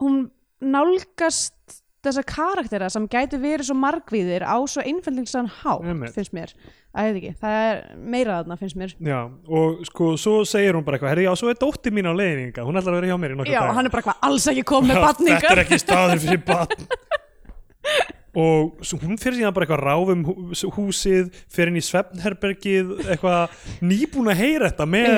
[0.00, 0.22] hún
[0.60, 5.84] nálgast þessa karaktera sem gæti verið svo margvíðir á svo einfældingsan hátt,
[6.14, 6.54] finnst mér.
[6.96, 7.82] Að veit ekki, það er
[8.14, 8.94] meira þarna, finnst mér.
[9.04, 12.14] Já, og sko svo segir hún bara eitthvað, herri já, svo er dóttir mín á
[12.16, 14.30] leiðninga hún ætlar að vera hjá mér í nokkuð Já, daga hann er bara eitthvað
[14.30, 16.88] alls ekki komið Já, þetta batningar er ekki staður fyrir batn
[18.34, 24.30] og hún fyrir síðan bara eitthvað ráfum hú- húsið fyrir inn í svefnherbergið eitthvað nýbúin
[24.30, 25.16] að heyra þetta með,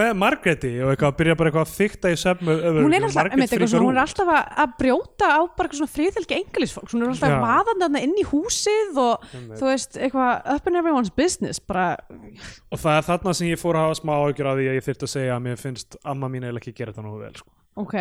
[0.00, 3.50] með Margréti og eitthvað byrja bara eitthvað að þykta í svefn hún er alltaf, einmitt,
[3.56, 7.02] eitthvað svona, hún er alltaf að, að brjóta á bara eitthvað svona friðhelgi engilisfólk hún
[7.08, 9.58] er alltaf vaðandi þarna inn í húsið og Einmitt.
[9.58, 11.88] þú veist, eitthvað up in everyone's business bara,
[12.70, 14.86] og það er þarna sem ég fór að hafa smá ágjör af því að ég
[14.88, 17.50] þyrfti að segja að mér finnst amma mín eiginlega ekki gera þetta nógu vel sko.
[17.82, 17.96] Ok,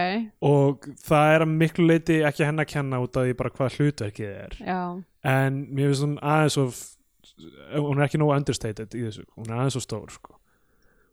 [0.49, 3.79] og það er að miklu leiti ekki henni að kenna út af því bara hvað
[3.79, 4.59] hlutverkið er.
[4.61, 4.81] Já.
[5.27, 6.83] En mér finnst hún aðeins of
[7.75, 9.25] hún er ekki nógu understated í þessu.
[9.37, 10.37] Hún er aðeins of stór sko.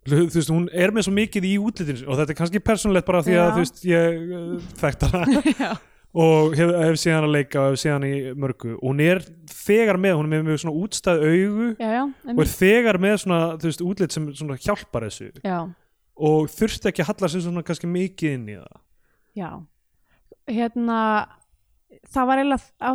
[0.05, 3.23] þú veist, hún er með svo mikið í útlitinu og þetta er kannski persónulegt bara
[3.25, 3.53] því að Já.
[3.55, 5.75] þú veist, ég uh, þekkt hana.
[6.15, 8.77] Og hef, hef séð hana leika og hef séð hana í mörgu.
[8.77, 9.19] Og hún er
[9.51, 13.17] þegar með, hún er með, með svona útstæð augu já, já, og er þegar með
[13.25, 15.33] svona, þú veist, útlit sem svona hjálpar þessu.
[15.43, 15.57] Já,
[16.15, 18.83] og þurfti ekki að halla sér svona kannski mikið inn í það.
[19.35, 19.51] Já.
[20.51, 20.99] Hérna
[22.11, 22.93] það var eiginlega á,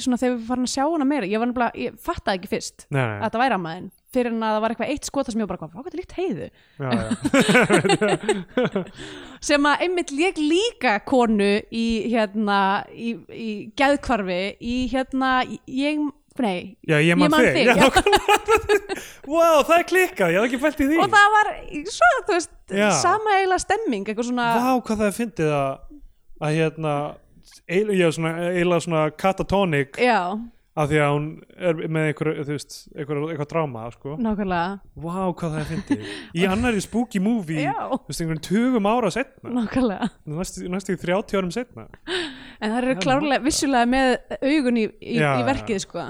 [0.00, 3.02] svona þegar við farin að sjá hana meira ég nefnilega, ég fattaði ekki fyrst Nei,
[3.04, 5.60] að það væri ammaðin fyrir en að það var eitthvað eitt skota sem ég bara,
[5.60, 6.46] hvað, hvað er líkt heiðu?
[6.80, 7.04] Já, já.
[9.50, 12.60] sem að einmitt lék líka konu í hérna
[12.92, 16.06] í, í geðkvarfi í hérna ég,
[16.44, 16.76] nei.
[16.86, 17.70] Já, ég man, þig,
[19.30, 21.00] wow, það er klikkað, ég hafði ekki fælt í því.
[21.04, 21.52] Og það var
[21.96, 22.54] svo, þú veist,
[23.02, 25.70] sama eiginlega stemming eitthvað svona, Vá, hvað það er fyndið að
[26.36, 26.92] að hérna
[27.66, 30.20] eiginlega svona, svona katatonic já,
[30.76, 34.16] af því að hún er með einhver, eitthvað dráma sko.
[34.20, 34.74] nákvæmlega.
[35.00, 36.10] Vá, hvað það er fyndið.
[36.36, 37.72] Í annari spooky movie Já.
[37.94, 40.10] þú veist, einhvern tugum ára setna nákvæmlega.
[40.28, 41.88] Næstu, næstu 30 árum setna
[42.60, 46.06] en það eru klárlega vissulega með augun í, í, í verkið sko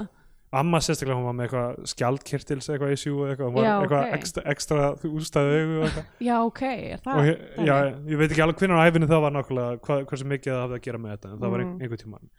[0.57, 4.03] Amma sérstaklega hún var með eitthvað skjaldkirtils eitthvað issue og eitthvað, hún var Já, eitthvað
[4.03, 4.13] ok.
[4.17, 6.61] ekstra, ekstra ústæðu eitthvað já ok,
[6.95, 7.25] er það og
[7.67, 7.75] já,
[8.11, 10.85] ég veit ekki alveg hvernig á æfinni það var nákvæmlega hversu mikið það hafði að
[10.87, 11.81] gera með þetta en það var ein, Mm.
[11.83, 12.29] einhver tímann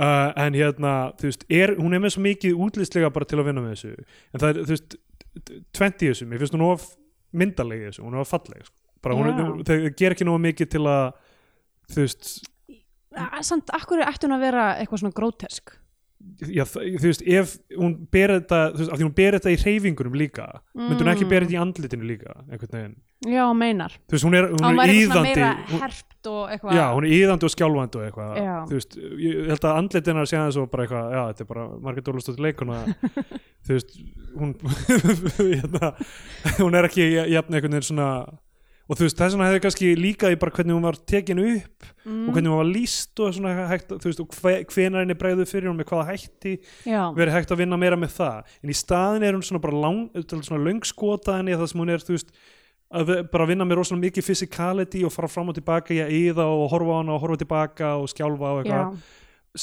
[0.00, 3.46] uh, en hérna, þú veist, er, hún er með svo mikið útlýslega bara til að
[3.50, 3.92] vinna með þessu
[4.34, 4.96] en það er, þú veist,
[5.78, 6.88] 20 í þessu mér finnst hún of
[7.34, 8.76] myndaleg í þessu hún er of falleg, sko.
[9.04, 10.70] bara hún þau ger ekki nóg mikið
[16.24, 16.64] að hún að já,
[17.00, 20.14] þú veist ef hún ber þetta, þú veist, af því hún ber þetta í hreyfingunum
[20.18, 21.30] líka, myndi hún ekki Mm.
[21.34, 22.96] bera þetta í andlitinu líka, einhvern veginn
[23.34, 26.74] já, meinar þú veist, hún er, hún hann er íðandi meira hún, herpt og eitthvað
[26.76, 28.56] Já, hún er íðandi og skjálfandi og eitthvað Já.
[28.68, 31.66] þú veist, ég held að andlitina sé aðeins og bara eitthvað, já, þetta er bara
[31.86, 32.80] Margrét Ólastóttir leikuna
[33.64, 33.94] þú veist,
[34.34, 34.54] hún
[35.54, 35.92] hérna,
[36.60, 38.08] hún er ekki jafn einhvern veginn svona
[38.84, 41.86] og þú veist, þess vegna hefði kannski líka í bara hvernig hún var tekin upp
[42.04, 42.24] mm.
[42.28, 45.46] og hvernig hún var líst og svona hægt, þú veist, og hve, hvenar henni bregðu
[45.48, 48.52] fyrir hún með hvaða hætti verið hægt að vinna meira með það.
[48.60, 50.04] En í staðin er hún svona bara lang,
[50.34, 52.36] svona löngskota henni það sem hún er, þú veist
[52.94, 56.46] að bara vinna með rosalega mikið physicality og fara fram og tilbaka í að yða
[56.46, 58.98] og horfa á hana og horfa tilbaka og skjálfa og eitthvað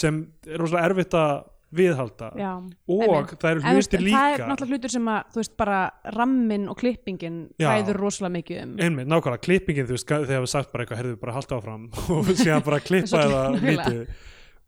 [0.01, 1.32] sem er rosalega erfitt að
[1.76, 2.32] viðhalda.
[2.39, 4.47] Já og það eru hlutir það er líka.
[4.49, 5.80] náttúrulega hlutur sem að, þú veist, bara
[6.17, 7.69] rammin og klippingin Já.
[7.69, 8.74] ræður rosalega mikið um.
[8.88, 11.88] Einmitt, nákvæmlega, klippingin þú veist, ga- þegar við sagt bara eitthvað, herðu bara halda áfram
[12.17, 14.03] og síðan bara klippa eða lítið.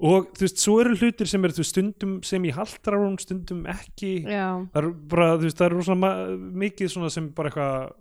[0.03, 4.15] Og þú veist, svo eru hlutir sem eru stundum sem í haldrar stundum ekki.
[4.25, 7.93] Já, það eru bara, þú veist, það eru rosalega mikið svona sem bara eitthvað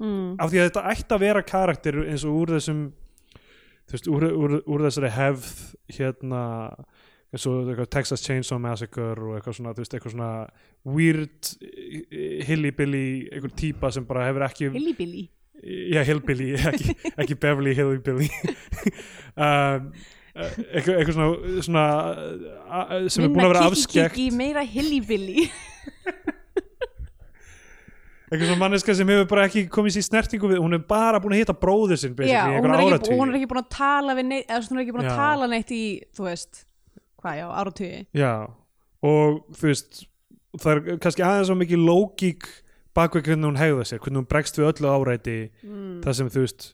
[0.00, 0.38] mm.
[0.40, 2.82] af því að þetta ætti að vera karakter eins og úr þessum
[3.90, 5.50] þú veist, úr, úr, úr þessari hefð
[5.96, 6.42] hérna
[7.30, 10.30] eins og eitthvað, Texas Chainsaw Massacre og eitthvað svona, þú veist, eitthvað svona
[10.96, 15.28] weird eh, hillbilly einhver típa sem bara hefur ekki Hillbilly?
[15.60, 18.30] Já, hillbilly, ekki, ekki Beverly Hillbilly.
[19.40, 19.92] Um,
[20.34, 21.84] eh, eitthvað, eitthvað svona, svona
[23.08, 23.94] sem er búin að vera afskekt.
[23.94, 25.44] Minna kiki meira hillbilly.
[28.30, 31.34] Eitthvað svona manneska sem hefur bara ekki komið sér snertingu við, hún er bara búin
[31.34, 33.48] að hitta bróður sinn basically, Já, í og hún er, ekki, og hún er ekki
[33.50, 35.16] búin að tala við neitt, eða svona, hún er ekki búin að Já.
[35.22, 35.84] tala neitt í,
[36.18, 36.62] þú veist
[37.22, 38.32] hvað, já, áratugi Já,
[39.02, 40.02] og þú veist
[40.58, 42.48] það er kannski aðeins svo mikið lógík
[42.96, 46.00] bakveg hvernig hún hegða sér hvernig hún bregst við öllu áræti mm.
[46.04, 46.66] það sem þú veist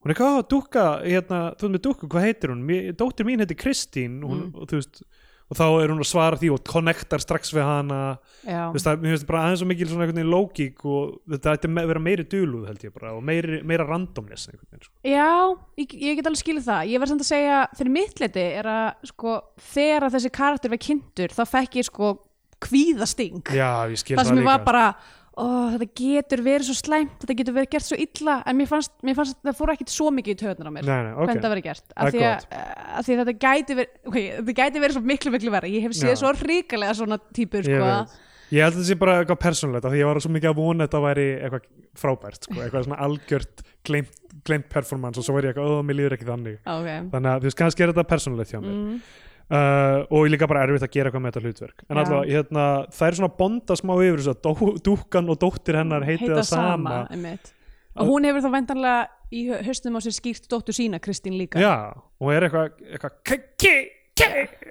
[0.00, 2.62] hún er eitthvað, "Á, dúkka, hérna, þú veist með dúkku, hvað heitir hún?
[2.96, 4.54] Dóttir mín heitir Kristín hún, Mm.
[4.56, 5.02] og þú veist
[5.50, 7.98] og þá er hún að svara því og connectar strax við hana.
[8.44, 11.70] Veist, það, mér finnst bara aðeins svo mikil svona einhvern veginn lógík og þetta ætti
[11.72, 14.94] að vera meiri duluð held ég bara og meiri, meira randomness veginn sko.
[15.02, 15.26] já
[15.82, 16.90] ég, ég get alveg skilið það.
[16.92, 19.36] Ég verð samt að segja, fyrir mitt liti er að sko,
[19.74, 22.12] þegar að þessi karakter var kynntur þá fekk ég sko
[22.60, 23.40] kvíðasting.
[23.50, 24.84] Já, ég skil það það, sem ég var bara
[25.40, 28.92] ó, þetta getur verið svo slæmt þetta getur verið gert svo illa en mér fannst,
[29.06, 31.44] mér fannst það fór ekkit svo mikið í töðunar á mér Nei, nei, ok, hvernig
[31.44, 32.48] það verið gert Það er af því, að,
[33.00, 35.86] af því að þetta gæti verið okay, þetta gæti verið svo miklu miklu verið ég
[35.86, 36.18] hef séð Já.
[36.22, 37.86] svo ríkalega svona típur Ég sko.
[37.88, 38.18] veit.
[38.50, 40.56] Ég held að þetta sé bara eitthvað persónulegt af því ég var svo mikið að
[40.58, 41.66] vona að þetta væri eitthvað
[42.00, 44.16] frábært, sko, eitthvað svona algjört gleimt,
[44.46, 47.04] gleimt performance og svo var ég eitthvað, ó, mér líður ekki þannig okay.
[47.12, 48.96] þannig að þú veist, kannski er þetta persónulegt hjá mér mm.
[49.50, 51.84] Uh, og líka bara erfitt að gera eitthvað með þetta hlutverk.
[51.90, 54.52] En allavega, hérna, það er svona bonda smá yfir þess að dó,
[54.90, 57.52] dúkkan og dóttir hennar heiti það sama, einmitt.
[57.96, 61.58] og hún hefur þá vendanlega í haustum á sér skýrt dóttur sína Kristín líka.
[61.62, 61.74] Já,
[62.20, 63.12] og er eitthvað eitthvað,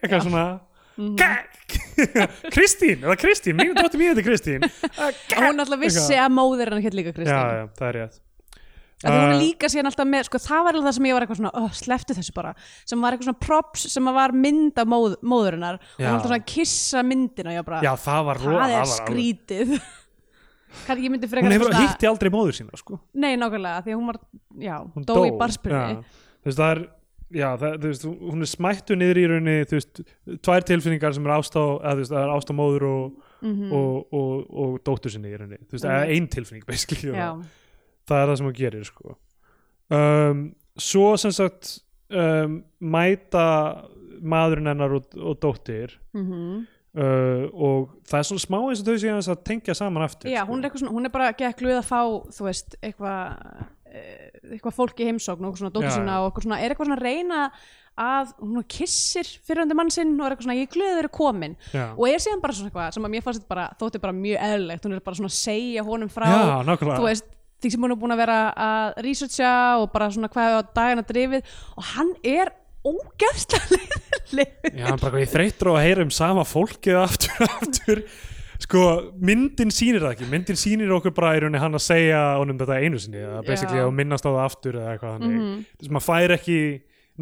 [0.04, 0.48] eitthvað svona
[1.00, 1.16] Mhm.
[1.16, 1.48] ke-
[2.56, 4.60] Kristín, eða Kristín, dóttir mín heiti Kristín
[5.30, 7.32] ke- og hún alltaf vissi að móðir hann hétt líka Kristín.
[7.32, 8.18] já, já, það er rétt
[9.00, 11.38] Er Uh, líka síðan alltaf með, sko, það var alveg það sem ég var eitthvað
[11.40, 12.50] svona, oh, sleftu þessu bara,
[12.86, 16.10] sem var eitthvað svona props sem var mynd af móð, móðurinnar og Já.
[16.10, 18.74] hún alltaf svona að kissa myndina og ég bara, já, það var það er var
[18.82, 19.72] alveg- skrítið.
[20.86, 23.00] Kanski ég myndi frekar hún hefur hitti aldrei móður sína sko.
[23.18, 24.20] Nei, nákvæmlega, því að hún var,
[24.68, 25.96] já, hún dó, í barspurni.
[25.96, 26.26] já.
[26.44, 26.82] þú veist það er
[27.40, 30.04] já, það, þú veist, hún er smættu niður í rauninni þú veist,
[30.46, 33.26] tvær tilfinningar sem er ást á eða þú veist, það er ást á móður og,
[33.40, 35.94] Mm og, og, og dóttur sinni í rauninni þú veist, Mhm.
[35.96, 37.46] eða ein tilfinning basically já, það,
[38.10, 39.16] það er það sem hún gerir sko.
[40.00, 40.44] um,
[40.80, 41.78] svo sem sagt
[42.10, 43.46] um, mæta
[44.20, 48.96] maðurinn hennar og, og dóttir mm uh, og það er svona smá eins og þau
[49.02, 50.54] séu aðeins að tengja saman aftur já, sko.
[50.54, 52.00] hún er svona, hún er bara gekk luð að fá,
[52.38, 56.62] þú veist, eitthvað, eh, eitthvað fólk í heimsókn og svona dóttur Já, sína og svona,
[56.62, 57.42] er eitthvað svona reyna
[58.00, 61.90] að hún kissir fyrirhandi mann sinn og er eitthvað svona, ég glöður er komin já.
[61.92, 64.46] og er síðan bara svona eitthvað sem að mér fannst þetta bara, þótti bara mjög
[64.48, 67.28] eðlilegt hún er bara svona að segja honum frá já, þú veist,
[67.60, 69.52] því sem hún er búin að vera að researcha
[69.82, 71.54] og bara svona hvað hefur á dagana drifið.
[71.78, 72.52] Og hann er
[72.88, 77.56] ógærslega leiðileg Já, hann bara ég þreytur á að heyra um sama fólkið aftur og
[77.60, 78.04] aftur.
[78.60, 78.82] Sko,
[79.24, 80.26] myndin sýnir það ekki.
[80.32, 83.80] Myndin sýnir okkur bara í rauninni hann að segja honum þetta einu sinni, eða basically
[83.80, 85.62] að minnast á það aftur eða eitthvað þannig, Mhm.
[85.80, 86.58] þess að maður fær ekki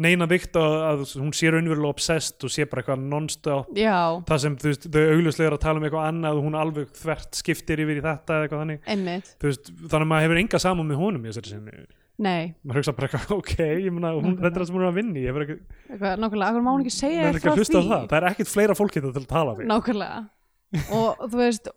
[0.00, 3.70] neina vikt að, að hún sé raunverulega obsessed og sé bara eitthvað non-stop.
[3.74, 6.92] Það sem þú veist, þau augljóslega eru að tala um eitthvað annað og hún alveg
[6.98, 8.82] þvert skiptir yfir í þetta eða eitthvað þannig.
[8.94, 9.32] Einmitt.
[9.38, 11.88] Þú veist, þannig að maður hefur enga saman með honum í þessari sinni.
[12.18, 14.88] Nei, maður hugsa bara eitthvað, ok, ég meina hún, þetta er það sem hún er
[14.88, 15.54] að vinni ég hefur ekki,
[15.86, 17.90] eitthvað, nákvæmlega, akkur má hún ekki segja er ekki frá að hlusta á því?
[17.92, 18.08] það.
[18.10, 19.68] Það er ekkit fleira fólk hérna til að tala við.
[19.70, 20.18] Nákvæmlega.
[20.98, 21.70] Og þú veist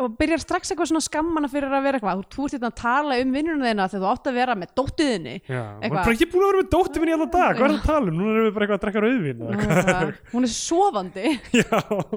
[0.00, 2.22] og byrjar strax eitthvað svona skammana fyrir að vera eitthvað.
[2.32, 5.34] Þú ert þetta að tala um vinnuna þeina þegar þú átt að vera með dóttuðinni
[5.44, 7.66] Já, hún er bara ekki búin að vera með dóttir minn í allan dag, hvað
[7.66, 8.16] er það að tala um?
[8.20, 8.98] Núna erum við bara eitthvað að drekka
[9.46, 10.20] eitthvað.
[10.32, 11.26] hún er sofandi.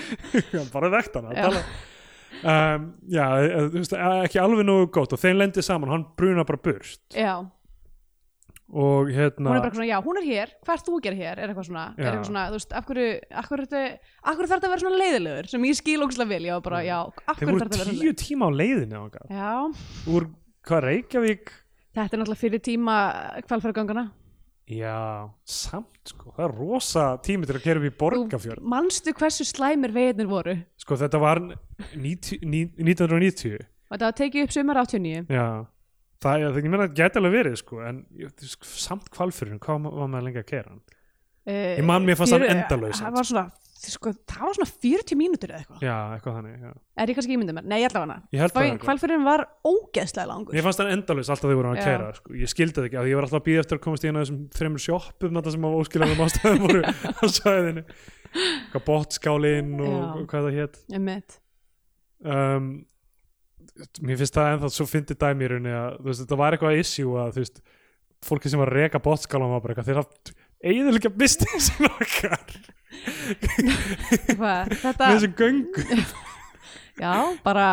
[0.54, 1.42] Já, bara vekt hana Já.
[1.46, 1.62] tala.
[2.40, 3.96] um, Já, eh, þú veist,
[4.28, 7.00] ekki alveg nógu gótt og þeim lendir saman, hann bruna bara burt.
[7.14, 7.34] Já,
[8.72, 11.16] og hérna hún er bara svona, já, hún er hér hvað er þú að gera
[11.20, 12.10] hér, er eitthvað svona, er Já.
[12.10, 13.08] eitthvað svona þú veist, af hverju,
[13.40, 16.82] af hverju, þarf þetta að vera svona leiðilegur, sem ég skil ógæslega vel já, bara,
[16.86, 19.22] já, af þeir hverju voru þarf þetta að vera tíu svona tíma á leiðinni ánga.
[19.30, 19.50] já,
[20.14, 20.28] úr
[20.70, 21.52] hvað Reykjavík?
[21.90, 22.96] Þetta er náttúrulega fyrir tíma
[23.48, 24.06] kvalfærgangana
[24.70, 29.42] Já, samt sko, það er rosa tími til að kera upp í Borgafjörð manstu hversu
[29.48, 30.54] slæmir veginir voru?
[30.78, 31.40] Sko þetta var
[31.96, 33.56] 90, ní- 1990
[33.90, 35.46] og þetta var tekið upp sumar 89 Já,
[36.20, 40.08] það, ég, ég meina að geta alveg verið sko, en ég- samt kvalfyrir hvað var
[40.12, 40.82] maður lengi að kera hann?
[41.48, 43.44] uh, Ég man, mér fannst hann endalaus, það var svona,
[43.80, 46.72] sko, það var svona 40 mínútur eða eitthvað, Já, eitthvað þannig já.
[47.00, 48.84] er ég kannski ímyndið mér nei, Ég held það eitthvað.
[48.84, 50.54] kvalfyririnn var ógeðslega langur.
[50.58, 52.34] Mér fannst hann endalaus alltaf þegar vorum að kera sko.
[52.36, 54.42] Ég skildi það ekki, ég var alltaf að býða eftir að komast í eina þessum
[54.60, 57.84] þreymur sjoppum þetta sem á óskiljaðum ástæðum voru á sæðinu
[58.70, 60.76] Hvað botskálin og hvað það hétt
[62.20, 62.68] um,
[64.00, 67.16] mér finnst það ennþá svo fyndi dæmi í rauninni að veist, þetta var eitthvað issue
[67.20, 67.60] að þú veist,
[68.26, 72.56] fólki sem var að reka bótskálan var bara eitthvað þeir haft eiginlega businessin okkar.
[74.36, 75.84] Hvað, þetta, með þessu göngu
[77.00, 77.14] já,
[77.44, 77.68] bara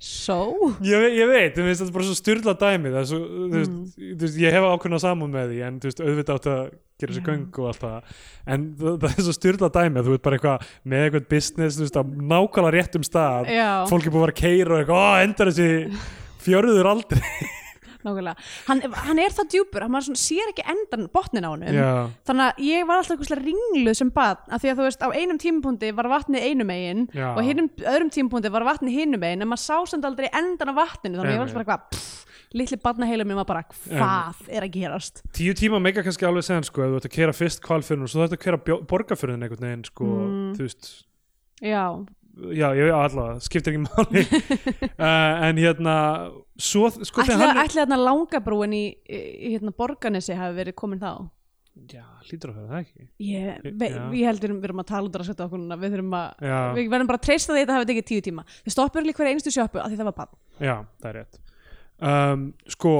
[0.00, 0.36] so
[0.80, 3.72] ég, ég veit, ég finnst þetta bara svo styrla dæmi það er svo, þú, veist,
[3.74, 4.14] Mm.
[4.16, 6.62] þú veist, ég hef ákveðna saman með því en veist, auðvitað átt að
[7.00, 7.26] gera þessu Já.
[7.28, 8.14] göngu og allt það.
[8.54, 11.78] En það, það er svo styrla dæmi að þú veit bara eitthvað með eitthvað business,
[11.80, 13.52] veist, á nákvæmlega réttum stað.
[13.52, 15.70] Já, fólk er búið að vera að keira og eitthvað, ó, endar þessi
[16.44, 17.20] fjörður aldrei
[18.04, 21.90] hann, hann er það djúpur, hann maður sér ekki endan botnin á Já,
[22.26, 25.08] þannig að ég var alltaf eitthvað ringluð sem bad af því að þú veist, á
[25.12, 27.28] einum tímapunkti var vatnið einum megin Já.
[27.36, 30.74] og hinnum öðrum tímapunkti var vatnið hinnum megin en maður sá samt aldrei endan á
[30.80, 31.18] vatninu.
[31.20, 32.28] Þannig að ég var alltaf bara eitthvað
[32.60, 35.20] litli badnaheilum mér var bara hvað er að gerast?
[35.36, 38.10] Tíu tíma meika kannski alveg segjan sko, ef þú ert að kera fyrst kvalfyrðin og
[38.10, 40.48] svo þú ert að kera borgarfyrðin einhvern veginn sko, Mm.
[40.58, 40.88] þú veist.
[41.62, 41.84] Já,
[42.56, 44.22] já, veit allavega, skiptir ekki máli.
[44.94, 45.96] Uh, en hérna
[46.60, 51.12] svo, sko þegar hann ætli þarna langabrúin í, í, hérna borganesi hafi verið komin þá?
[51.90, 53.04] Já, hlýtur að vera það ekki.
[53.24, 53.74] Ég, Já.
[53.80, 56.48] ve, ég heldur við erum að tala út að setja okkur núna, við þurfum að
[56.50, 58.44] já, við verðum bara að treysta því að þetta hafi tekið tíu tíma.
[58.66, 61.40] Við stoppum líka hverja einstu sjoppu að því það var bann já, það er rétt.
[62.10, 62.94] Um, sko,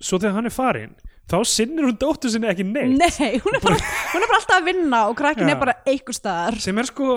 [0.00, 0.94] svo þegar hann er farin
[1.32, 2.96] þá sinnir hún dóttur sinni ekki neitt.
[3.00, 3.78] Nei, hún er bara,
[4.12, 5.54] hún er bara alltaf að vinna og krakkin Já.
[5.54, 6.58] er bara einhver staðar.
[6.62, 7.08] Sem er sko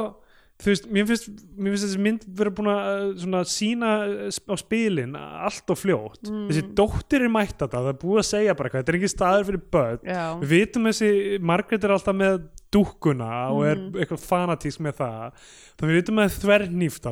[0.61, 1.25] þú veist, mér finnst,
[1.59, 3.89] mér finnst þessi mynd vera búin að svona sína
[4.31, 6.21] sp- á spilin allt og fljótt.
[6.29, 6.45] Mm.
[6.49, 9.11] þessi dóttir er mætt að það er búið að segja bara eitthvað, þetta er ekki
[9.11, 9.99] staður fyrir börn.
[10.07, 11.09] Já, við vitum þessi,
[11.51, 12.39] Margrét er alltaf með
[12.75, 13.93] dúkkuna og er Mm.
[14.03, 15.45] eitthvað fanatísk með það.
[15.75, 17.07] Þannig við vitum að það er þvernýft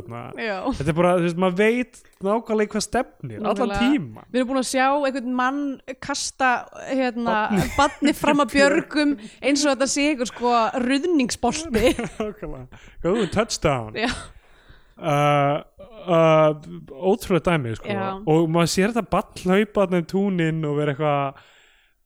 [0.77, 4.61] þetta er bara, þú veist, maður veit nákvæmlega hvað stefnir, allan tíma Við erum búin
[4.61, 5.63] að sjá einhvern mann
[5.99, 6.51] kasta
[6.87, 7.35] hérna,
[7.77, 10.53] badni fram að björgum eins og þetta sé einhver sko
[10.85, 11.91] ruðningsbolti.
[13.03, 13.93] góðu touchdown.
[13.99, 14.09] Já,
[14.97, 15.63] uh,
[16.07, 16.53] uh,
[17.03, 17.97] ótrúlega dæmi sko.
[18.29, 21.49] Og maður sér þetta ball hlaupa þarna í túnin og vera eitthvað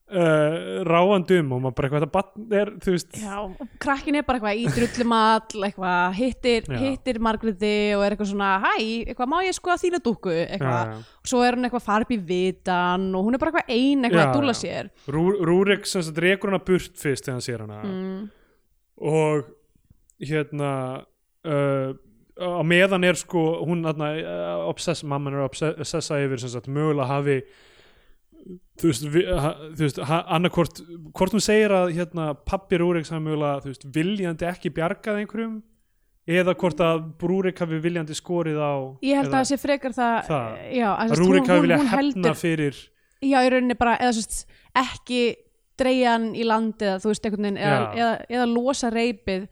[0.08, 4.26] uh, ráandum og maður bara eitthvað þetta ball er, þú veist já, og krakkin er
[4.28, 8.72] bara eitthvað í drullumall, eitthvað, hittir, hittir Margréti og er eitthvað svona, hæ,
[9.12, 10.94] eitthvað, má ég sko að þína dúkku, eitthvað.
[10.94, 11.28] Já, já.
[11.28, 14.30] Svo er hún eitthvað upp í vitan og hún er bara eitthvað ein, eitthvað Já,
[14.30, 14.62] að dúlla já.
[14.64, 14.90] sér.
[15.12, 18.30] Rú, Rúrik sem sagt rekur hana burt fyrst þegar hann sér hana Mm.
[19.02, 19.46] og
[20.24, 20.72] hérna
[21.46, 21.92] uh,
[22.38, 25.50] á meðan er sko hún þarna, uh, obsess, mamman er að
[25.82, 27.38] obsessa yfir sem sagt mögulega hafi
[28.78, 30.82] þú veist, vi, ha, þú veist ha, annarkvort,
[31.18, 35.56] hvort hún segir að hérna pappi Rúriks hafi mögulega þú veist, viljandi ekki bjargað einhverjum
[36.28, 38.74] eða hvort að Rúrik hafi viljandi skorið á
[39.08, 40.62] Ég held að það sé frekar það, Það.
[40.76, 42.82] já, að Rúrik hafi viljað hefna fyrir
[43.24, 44.44] já, í rauninni bara, eða sérst,
[44.78, 45.22] ekki
[45.78, 49.48] dreigja hann í landið, eða þú veist, einhvern veginn, eða, eða, eða losa reypið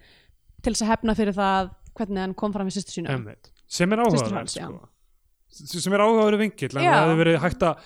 [0.65, 3.05] til þess að hefna fyrir það hvernig hann kom fram við sýstu.
[3.07, 3.51] Einmitt.
[3.69, 4.79] sem er áhugaverð sko.
[5.55, 6.91] Sem er áhugaverð vingill en Já.
[6.91, 7.83] það hefði verið hægt að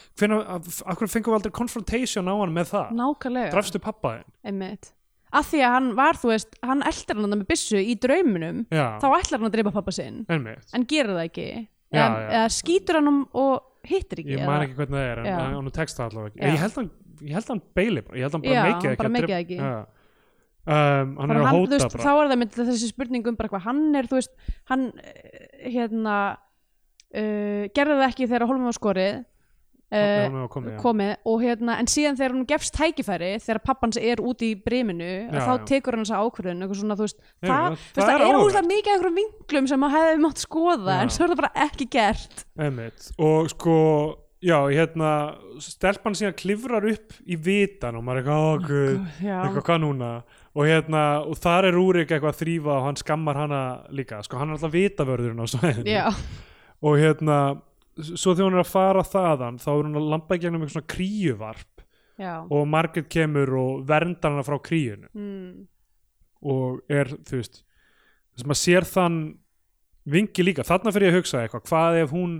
[0.93, 4.93] akkur fengum við aldrei confrontation á hann með það Nákvæmlega, drafstu pappa þinn einmitt.
[5.29, 8.85] Af því að hann var, þú veist, hann eldir hann með byssu í drauminum, já,
[8.97, 11.49] þá ætlar hann að dreipa pappa sinn, einmitt en gerir það ekki.
[11.89, 12.31] Já, eða, já.
[12.39, 14.35] eða skýtur hann um og hittir ekki.
[14.35, 15.37] ég man ekki hvernig það er en Já.
[15.55, 16.49] hann tekst það allavega ekki Já.
[16.49, 16.91] ég held hann
[17.49, 19.57] hann beili ég held hann bara Já, meikið ekki bara ekki.
[19.59, 19.71] Já.
[20.75, 23.81] um, hann er að hóta þá er það myndið þessi spurning um bara hvað hann
[23.99, 24.35] er, þú veist,
[24.71, 26.17] hann eh, hérna
[27.15, 29.19] uh, gerði það ekki þegar hólmum á skorið.
[29.89, 34.19] Uh, var komið, komið og hérna, en síðan þegar hún gefst tækifæri þegar pappans er
[34.21, 35.63] úti í briminu Já, þá já.
[35.71, 36.99] tekur hann þessa ákvörðun það,
[37.41, 41.01] það, það er óslega mikið einhverjum vinglum sem maður hefði mátt skoða Já.
[41.01, 42.43] en svo er það bara ekki gert.
[42.61, 43.07] Einmitt.
[43.17, 43.77] og sko
[44.45, 45.13] já, hérna,
[45.65, 50.11] stelpan síðan klifrar upp í vitan og maður er eitthvað, Já, eitthvað hvað núna?
[50.53, 54.21] Og hérna, og þar er Rúrik eitthvað að þrýfa og hann skammar hana líka.
[54.25, 55.97] Sko, hann er alltaf vitavörðurinn á svæðinu
[56.81, 57.39] og hérna,
[57.99, 60.77] svo þegar hún er að fara þaðan, þá er hún að lampa í gegnum eitthvað
[60.77, 61.67] svona kríuvarp.
[62.19, 62.43] Já.
[62.51, 65.67] og Margaret kemur og verndar hana frá kríunu Mm.
[66.43, 67.61] og er, þú veist
[68.35, 69.19] þess að maður sér þann
[70.09, 71.63] vingi líka, þarna fyrir ég að hugsa eitthvað.
[71.69, 72.33] Hvað ef hún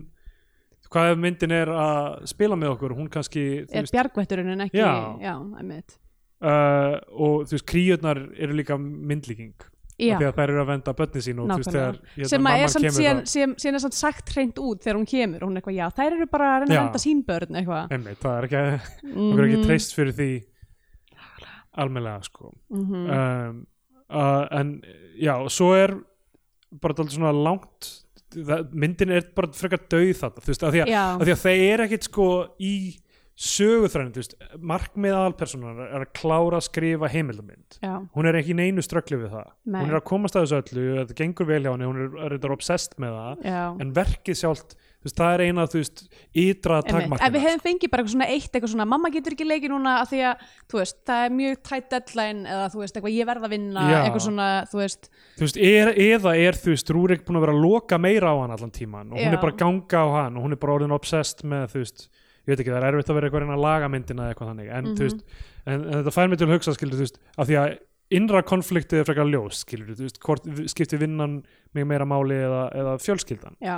[0.90, 2.96] hvað ef myndin er að spila með okkur?
[2.98, 5.16] Hún kannski, er bjargvætturinn en ekki Já.
[5.22, 9.54] já uh, og þú veist, kríurnar eru líka myndlíking
[10.00, 11.90] því að þær eru að venda börni sín Nákvæmlega.
[12.16, 15.10] þegar sem að er samt síðan, síðan, síðan er samt sagt hreint út þegar hún
[15.10, 15.46] kemur.
[15.46, 17.96] Hún eitthvað, já, þær eru bara að reyna að venda sín börn eitthvað.
[18.24, 18.64] Það er ekki,
[19.10, 20.30] okkur er ekki treyst fyrir því
[21.80, 22.54] almennilega sko.
[22.74, 23.10] Mhm.
[23.10, 23.66] um,
[24.10, 24.76] uh, en
[25.20, 25.96] já, svo er
[26.82, 27.92] bara dálítið svona langt
[28.34, 30.92] það, myndin er bara frekar döið þarna þú veist, af því að,
[31.24, 32.28] því að það er ekkit sko
[32.62, 32.74] í
[33.40, 34.34] söguþræðin, þú veist
[34.68, 39.22] markmið aðalpersonar er að klára að skrifa heimildamind já, hún er ekki í neinu ströggli
[39.22, 39.80] við það Nei.
[39.80, 42.36] hún er að komast að þessu öllu, þetta gengur vel hjá henni hún er, er,
[42.36, 46.04] er obsessed með það já en verkið sjálft, þú veist, það er eina þú veist,
[46.44, 46.92] ytra Einmitt.
[46.92, 49.74] ef við takmarkina hefum fengið bara eitthvað svona eitt eitthvað svona mamma getur ekki leikið
[49.78, 53.16] núna af því að þú veist, það er mjög tætt deadline eða þú veist, eitthvað
[53.16, 54.00] ég verð að vinna Já.
[54.04, 57.56] eitthvað svona, þú veist þú veist, er, eða er þú veist Rúrik búin að vera
[57.56, 59.38] að loka meira á hann allan tíman og hún Já.
[59.38, 62.10] er bara að ganga á hann og hún er bara orðin obsessed með þú veist,
[62.50, 64.74] ég veit ekki, það er erfitt að vera eitthvað að laga myndina eða eitthvað þannig
[64.74, 64.98] en, Mhm.
[64.98, 65.22] þú veist,
[65.70, 67.78] en, en þetta fær mig til að hugsa skilur, veist, af því að
[68.10, 71.44] innra konfliktið er frekar ljós, skilur, veist, hvort skiptir vinnan
[71.78, 73.54] mig meira máli eða, eða fjölskyldan.
[73.62, 73.76] Já,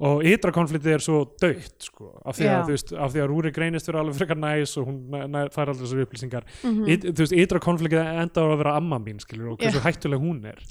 [0.00, 3.58] og ytra konfliktið er svo dögt sko, af því að, veist, af því að Rúrik
[3.60, 6.48] reynist vera alveg frekar næs og hún fær aldrei þessar upplýsingar.
[6.64, 9.76] Mm It, þú veist, ytra konfliktið enda á að vera amma mín, skilur, og hversu
[9.76, 9.84] Já.
[9.84, 10.64] hættuleg hún er.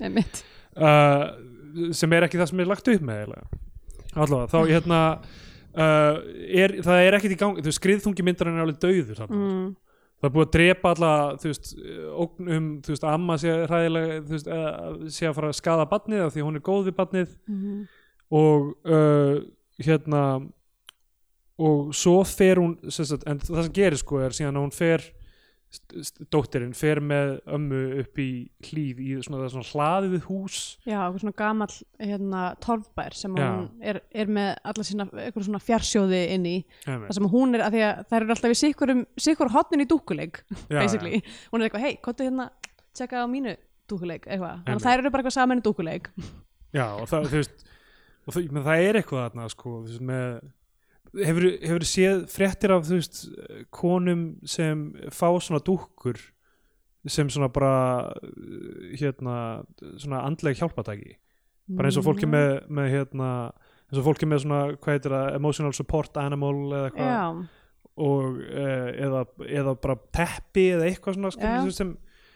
[0.74, 3.36] Uh, sem er ekki það sem er lagt upp með
[4.16, 4.99] allavega, þá hérna
[5.78, 6.19] uh,
[6.63, 9.65] er, það er ekkert í gang þú veist, skriðþungi myndarinn er alveg dauður mm.
[10.21, 11.74] það er búið að drepa alla þú veist,
[12.26, 15.89] ógn um þú veist, amma sé hræðilega þú veist, að, sé að fara að skada
[15.93, 17.84] badnið af því hún er góð við badnið Mm.
[18.34, 19.41] og uh,
[19.84, 20.24] hérna
[21.63, 25.03] og svo fer hún sagt, en það sem gerir sko er síðan að hún fer
[26.34, 28.28] dóttirinn fer með ömmu upp í
[28.67, 30.59] hlýð í svona, það svona hlaðið hús.
[30.86, 33.45] Já, eitthvað svona gamall hérna, torfbær sem Já.
[33.47, 36.55] hún er, er með alla sína eitthvað svona fjarsjóði inn í.
[36.86, 39.89] Það sem hún er, að því að það eru alltaf í sikkurum sikkur hotnin í
[39.89, 41.21] dúkuleik Já, basically,
[41.51, 42.49] hún er eitthvað, hei, kottu hérna
[42.93, 43.57] tjekka á mínu
[43.89, 44.63] dúkuleik, eitthvað.
[44.65, 46.11] Þannig að þær eru bara eitthvað saman í dúkuleik
[46.74, 47.65] Já, og það, þú veist
[48.24, 49.74] og það, það er eitthvað þarna sko,
[50.05, 50.28] með
[51.14, 53.20] hefur, hefur séð fréttir af þú veist,
[53.74, 56.18] konum sem fá svona dúkkur
[57.07, 58.14] sem svona bara
[58.97, 59.64] hérna,
[59.99, 61.18] svona andleg hjálpatæki
[61.74, 62.34] bara eins og fólki Mm.
[62.36, 63.28] með, með hérna,
[63.91, 67.47] eins og fólki með svona, hvað heitir það, emotional support animal eða já,
[67.95, 71.38] og uh, eða, eða bara teppi eða eitthvað svona Já.
[71.38, 71.91] skilur, sem,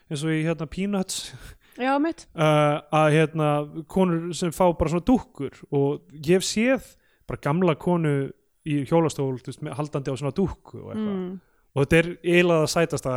[0.10, 1.34] eins og í hérna Peanuts.
[1.78, 3.50] Já, uh, að hérna
[3.90, 5.58] konur sem fá bara svona dúkkur.
[5.72, 6.96] Og ég séð
[7.28, 8.30] bara gamla konu
[8.68, 11.32] í hjólastól veist, með- haldandi á svona dúkku og eitthvað mm.
[11.74, 12.00] og þetta
[12.34, 13.16] er að sætasta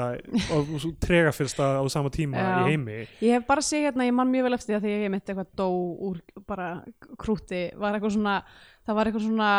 [0.57, 2.49] og tregafyrsta á sama tíma Já.
[2.51, 4.97] í heimi Ég hef bara séð hérna, ég man mjög vel eftir því að því
[4.97, 5.69] ég mitt eitthvað dó
[6.11, 6.71] úr bara
[7.21, 8.41] krúti, var eitthvað svona,
[8.87, 9.53] það var eitthvað svona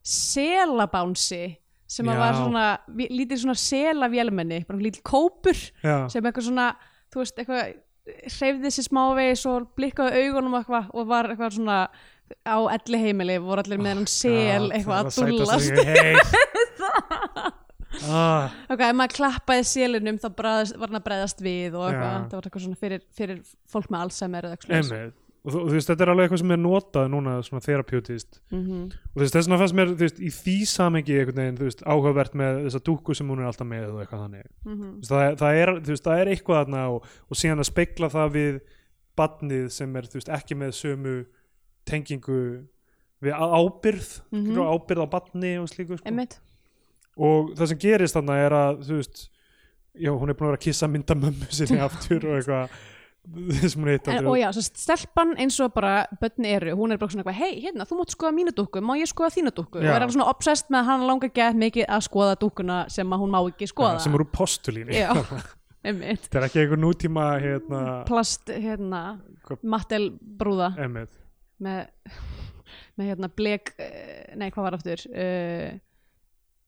[0.00, 1.44] selabánsi
[1.90, 2.22] sem að Já.
[2.22, 2.64] var svona,
[3.10, 6.72] lítið svona selavélmenni, bara lítið kópur Já, sem eitthvað svona,
[7.10, 7.72] þú veist, eitthvað
[8.08, 11.78] hreyfði sér smávegis og blikkaði augunum eitthvað og var eitthvað svona
[12.46, 15.72] á elli heimili, voru allir með hann sel God, eitthvað að dúllast
[18.10, 22.12] ah, ok, ef maður klappaði selinum þá bræðast, var hann að bregðast við og eitthvað,
[22.12, 22.20] Já.
[22.30, 25.10] það var eitthvað svona fyrir, fyrir fólk með Alzheimer eða eitthvað
[25.40, 28.80] og þú, veist, þetta er alveg eitthvað sem er notað núna svona theraputist Mhm.
[28.92, 31.64] og þú veist, þess vegna fannst mér, þú veist, í því samengi einhvern veginn, þú
[31.70, 34.50] veist, áhugavert með þessa dúkku sem hún er alltaf með og eitthvað þannig.
[34.66, 34.90] Mhm.
[34.90, 37.70] Þú veist, það, það, er, þú veist, það er eitthvað þarna og, og síðan að
[37.70, 38.60] spegla það við
[39.16, 41.16] badnið sem er þú veist, ekki með sömu
[41.90, 42.38] tengingu
[43.20, 44.54] við ábyrð Mhm.
[44.54, 46.08] mm ábyrð á badni og slíku sko.
[47.20, 49.26] Og það sem gerist þarna er að þú veist,
[49.98, 52.70] já, hún er búin að vera að kissa mynda mömmu sinni aftur og eitthvað
[54.16, 57.60] en, og já, svo stelpan eins og bara börn eru, hún er bara svona hei,
[57.60, 59.76] hérna, þú mátt skoða mínu dúkku, má ég skoða þína dúkku?
[59.78, 59.92] Og Já.
[59.92, 63.30] er alveg svona obsessed með að hann langar gett mikið að skoða dúkkuna sem hún
[63.30, 64.00] má ekki skoða.
[64.00, 65.12] sem eru postulíni Já,
[65.84, 70.72] þetta er ekki einhver nútíma hérna, plast, hérna, Hvað- mattel brúða.
[70.80, 71.08] Emið
[71.64, 72.10] með,
[72.98, 75.06] með hérna blek, eh, nei hvað var aftur?
[75.10, 75.78] Uh,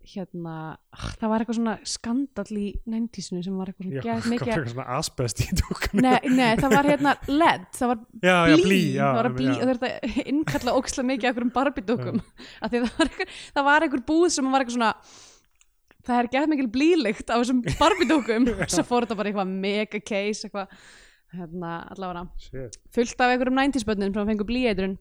[0.03, 4.49] hérna ah, það var eitthvað svona skandall í næntísinu sem var eitthvað svona hvað mikið
[4.49, 8.57] frekar svona asbest í dúkunni Nei, nei, það var hérna LED, það var já, já,
[8.57, 12.78] blí, blí, já, það var blí og þetta innkalla óksla mikið af einhverjum barbidúkum það
[12.88, 14.93] var, einhver, það var einhver búð sem var eitthvað svona
[16.03, 20.49] það er gett mikil blílykt af þessum barbidúkum svo fór þetta bara eitthvað mega case
[20.49, 20.74] eitthvað
[21.33, 22.26] hérna allavega.
[22.39, 22.78] Shit.
[22.95, 24.97] fullt af einhverjum 90s bönnum sem fengu blíeitrun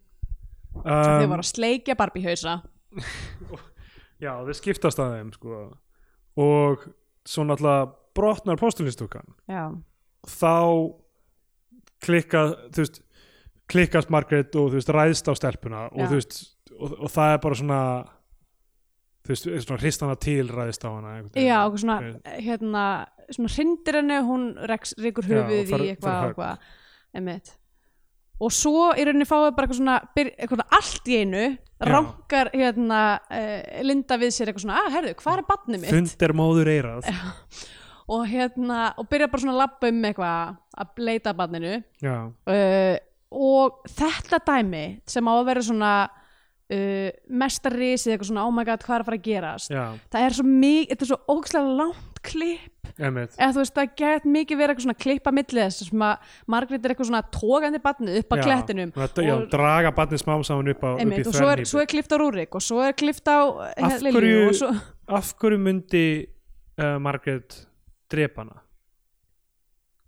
[0.76, 2.60] um, þau voru að sleikja barbihausa
[4.24, 5.62] já, þau skiptast að þeim sko.
[6.40, 6.88] og
[7.28, 9.70] svo náttúrulega brotnar postulínstúkan já,
[10.28, 10.56] þá
[12.02, 13.02] klikka þú veist
[13.72, 16.08] klikkast Margrét og þú veist ræðst á stelpuna og Já.
[16.10, 16.40] þú veist
[16.76, 17.82] og, og það er bara svona
[19.22, 21.98] þú veist, svona hristana til ræðist á hana já og svona
[22.42, 22.86] hérna,
[23.38, 24.46] svona hrindir henni hún
[25.28, 26.70] Já, höfuð í eitthvað
[27.18, 27.58] og
[28.42, 31.44] og svo í rauninni fáið bara eitthvað svona byr, eitthvað allt í einu
[31.92, 35.94] rankar hérna uh, Linda við sér eitthvað svona, að herðu, hvað er badnið mitt?
[35.94, 37.12] Þund er móður eirað
[38.12, 41.36] og hérna, og byrja bara svona að labba um eitthvað að leita
[42.02, 42.16] já,
[42.56, 42.96] uh,
[43.32, 47.10] og þetta dæmi sem á að vera svona uh,
[47.44, 49.74] mesta risið eitthvað svona, oh my god, hvað er að fara að gerast?
[49.74, 52.52] Já, það er svo mikið, þetta er svo ógæslega langt emið
[53.02, 56.86] eða þú veist, það get mikið verið eitthvað svona klippa milli þess sem að Margrét
[56.86, 60.72] er eitthvað svona tógandi badnið upp að klettinum og, já, og, draga barnið smám saman
[60.74, 62.94] upp, á, upp einmitt, og svo er, svo er klift á Rúrik og svo er
[62.98, 63.40] klift á
[63.72, 64.72] eh, Af hverju- svo,
[65.08, 66.06] af hverju myndi
[66.78, 67.62] uh, Margrét
[68.12, 68.62] drepa hana?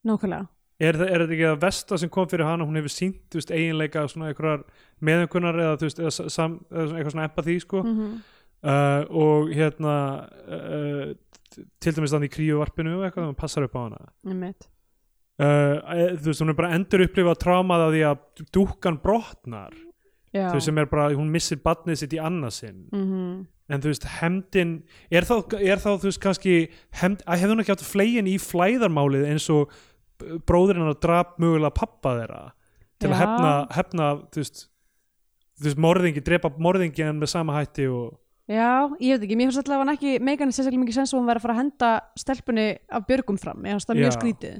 [0.04, 0.46] Nákvæmlega.
[0.84, 3.52] Er, það- er þetta ekki að vesta sem kom fyrir hana hún hefur sínt veist,
[3.54, 4.04] eiginleika
[5.04, 7.84] meðenkunar eða, veist, eða, sa- sam, eða svona- eitthvað svona empathy sko.
[7.84, 8.14] mm
[8.64, 9.94] uh, og hérna
[10.48, 11.14] uh,
[11.54, 14.04] til dæmis þannig í kríuvarpinu og eitthvað, hún passar upp á hana.
[15.42, 15.80] Uh,
[16.22, 19.74] þú veist, hún er bara endur upplifa trámað að því að dúkkan brotnar.
[20.34, 23.42] Já, þú veist, sem er bara, hún missir badnið sitt í annarsinn mm
[23.72, 24.74] en þú veist, hemdin
[25.14, 26.56] er þá, er þá þú veist, kannski
[27.00, 29.72] hemd, að hefði hún ekki átt flegin í flæðarmálið eins og
[30.48, 32.44] bróðurinn að drap mögulega pappa þeirra
[33.02, 33.20] til að Já.
[33.24, 34.66] hefna, hefna þú veist,
[35.60, 38.12] þú veist, morðingi drepa morðingi en með sama hætti og
[38.52, 41.40] Já, ég veit ekki, mér finnst allavega ekki megan sérstaklega mikið sens að hún verið
[41.40, 44.16] að fara að henda stelpunni af björgum fram, ég finnst það mjög Já.
[44.18, 44.58] skrítið.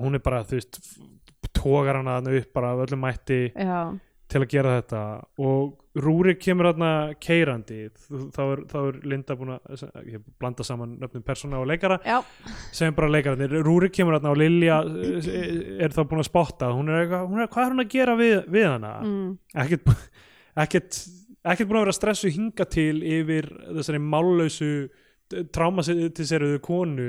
[0.00, 0.78] Hún er bara, þú veist
[1.56, 3.80] tógar hana þarna upp bara af öllum mætti Já,
[4.32, 5.02] til að gera þetta.
[5.44, 6.90] Og Rúri kemur þarna
[7.22, 7.78] keirandi.
[8.08, 12.18] Þá er, þá er Linda búin að ég blanda saman nöfnum persóna og leikara já,
[12.72, 16.72] sem bara leikararnir, Rúri kemur þarna og Lilja eh, er þá búin að spotta.
[16.72, 18.96] Hún er eitthvað, hún er, hvað er hún að gera við, við hana?
[19.04, 19.30] Mm,
[19.64, 19.94] ekkert,
[20.66, 21.00] ekkert
[21.52, 24.70] ekkert búin að vera stressu hinga til yfir þessari mállausu
[25.56, 27.06] trámatisseruðu konu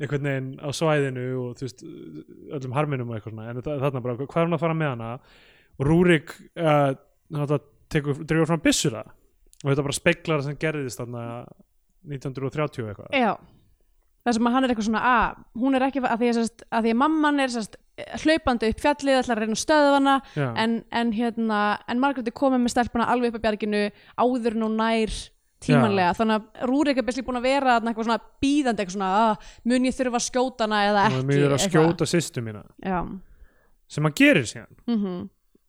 [0.00, 1.84] einhvern veginn á svæðinu og þú veist,
[2.58, 3.46] öllum harminum og eitthvað svona.
[3.52, 5.10] En þa- þarna bara, hvað er hún að fara með hana?
[5.80, 7.56] Og Rúrik uh,
[7.92, 9.02] tekur, dregur fram byssura
[9.62, 11.24] og þetta bara speiklar það sem gerðist þarna
[12.04, 13.12] 1930 og eitthvað.
[13.14, 13.32] Já,
[14.26, 16.82] það sem að hann er eitthvað svona að hún er ekki, að því að, að,
[16.88, 17.76] því að mamman er sest,
[18.22, 19.60] hlaupandi upp fjallið ætlar að reyna að
[20.38, 20.46] Já.
[20.64, 23.82] en, en hérna, en Margrét er komið með stelpuna alveg upp að bjarginu
[24.16, 25.12] áður nú nær
[25.62, 29.52] tímanlega, þannig að Rúrik er bestli búin að vera eitthvað svona bíðandi eitthvað svona, að,
[29.70, 31.76] mun ég þurfa að skjóta hana eða ekki mjög er að eitthvað.
[31.76, 32.64] skjóta sýstu mína.
[32.82, 32.98] Já,
[33.92, 34.74] sem hann gerir síðan.
[34.88, 35.20] Mhm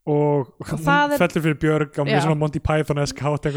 [0.03, 3.47] og, hún það er- fellur fyrir Björg á mjög svona Monty Python-esk hát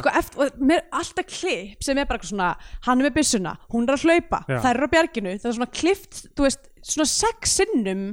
[0.00, 2.56] sko eftir, og mér er alltaf klipp sem er bara svona,
[2.88, 5.70] hann er með byssuna hún er að hlaupa, þær eru á bjarginu það er svona
[5.70, 8.04] klippt, þú veist, svona sex sinnum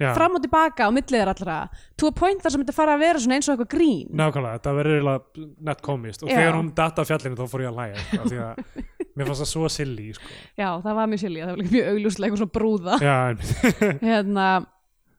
[0.00, 1.56] Já, fram og tilbaka á milliðar allra
[2.00, 4.06] to a point þar sem þetta fara að vera eins og eitthvað grín.
[4.16, 6.22] Nákvæmlega, þetta verður eiginlega nett komist.
[6.24, 6.36] Og Já.
[6.38, 8.62] þegar hún datta á fjallinu þá fór ég að hlæja sko, því að
[9.20, 10.30] mér fannst það svo silly sko.
[10.56, 12.96] já, það var mjög silja, það var mjög augljóslega eitthvað svona brúða.
[13.04, 14.46] Já, en hérna,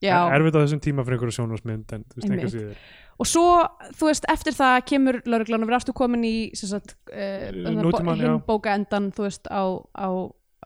[0.10, 2.42] erfitt á þessum tíma fyrir einhverju sjónvarsmynd en þú veist Einmitt.
[2.42, 2.84] einhver síður
[3.22, 3.46] og svo,
[4.00, 8.26] þú veist, eftir það kemur lauruglan og við aftur komin í sagt, uh, Nútímann, já.
[8.26, 9.62] hinn bóka endan þú veist, á,
[9.94, 10.10] á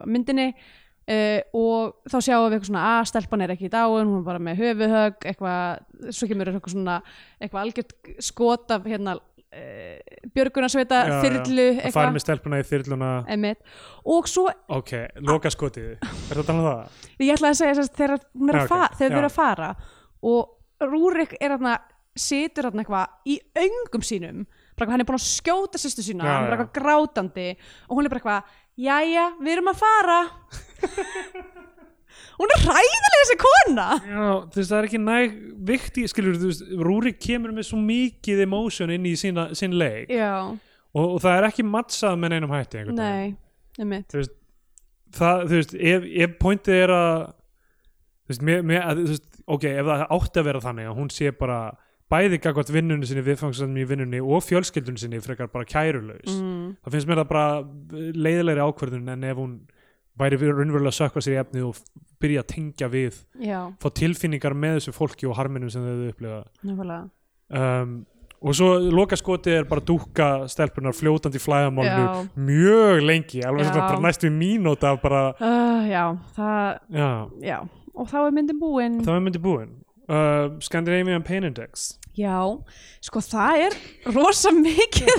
[0.08, 4.22] myndinni uh, og þá sjáum við eitthvað svona að stelpan er ekki í dáin, hún
[4.22, 5.84] er bara með höfuhögg eitthvað,
[6.16, 7.00] svo kemur eitthvað svona
[7.40, 9.18] eitthvað algjört skot af hérna
[10.36, 13.10] björgunarsveita Já, þyrlu að fara með stelpuna í þyrluna.
[13.32, 13.62] Einmitt.
[14.16, 14.46] og svo,
[14.76, 14.94] ok,
[15.26, 16.00] loka skotið er
[16.32, 17.10] þetta talað um það?
[17.26, 18.20] ég ætlaði að segja þess að þegar
[19.00, 19.72] þau eru að fara
[20.26, 20.52] og
[20.86, 21.78] Rúrik er þarna
[22.16, 24.46] situr þarna eitthvað í öngum sínum
[24.76, 27.48] bara hann er búin að skjóta sýstu sína Já, hann er bara eitthvað grátandi
[27.88, 30.20] og hún er bara eitthvað jæja, við erum að fara
[32.40, 33.88] hún er hræðilega þessi kona.
[34.02, 35.36] Já, þú veist, það er ekki næg
[35.72, 39.78] vikt í, skilur, þú veist, Rúrik kemur með svo mikið emotion inn í sína, sín
[39.80, 40.12] leik.
[40.14, 40.34] Já,
[40.96, 43.36] og, og það er ekki mattsað með neinum hætti nei,
[43.80, 44.10] einmitt.
[44.12, 44.36] Þú veist,
[45.16, 49.32] það, þú veist, ef, ef pointið er að þú veist, mér, mér, að, þú veist,
[49.46, 51.60] ok, ef það átti að vera þannig að hún sé bara
[52.12, 56.96] bæði gagvart vinnunni sinni, viðfangsandi í vinnunni og fjölskyldunni sinni frekar bara kærulaus mm, það
[56.96, 57.48] finnst mér það bara
[58.28, 59.56] leiðilegri ákvörðun en ef hún
[60.20, 61.80] væri við raunverulega að sökva sér í efnið og
[62.24, 67.00] byrja að tengja við, já, fá tilfinningar með þessu fólki og harminum sem þau nákvæmlega.
[67.56, 67.96] Um,
[68.46, 73.88] og svo loka skotið er bara dúkka stelpunar fljótandi í flæðamálnu mjög lengi, alveg svona
[73.88, 76.04] bara næstu mínúta af bara, uh, já,
[76.38, 77.10] það já,
[77.52, 77.58] já,
[77.96, 79.00] og þá er myndin búin.
[79.04, 79.76] Það var myndi búin.
[80.06, 82.40] Uh, Scandinavian Pain Index Já,
[83.04, 83.74] sko það er
[84.16, 85.10] rosa mikið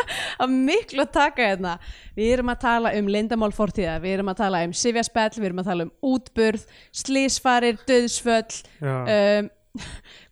[0.42, 1.74] af miklu að taka hérna.
[2.16, 5.60] Við erum að tala um lindamál fortíða, við erum að tala um sifjaspell, við erum
[5.60, 6.64] að tala um útburð,
[6.96, 9.50] slísfarir, döðsföll, um,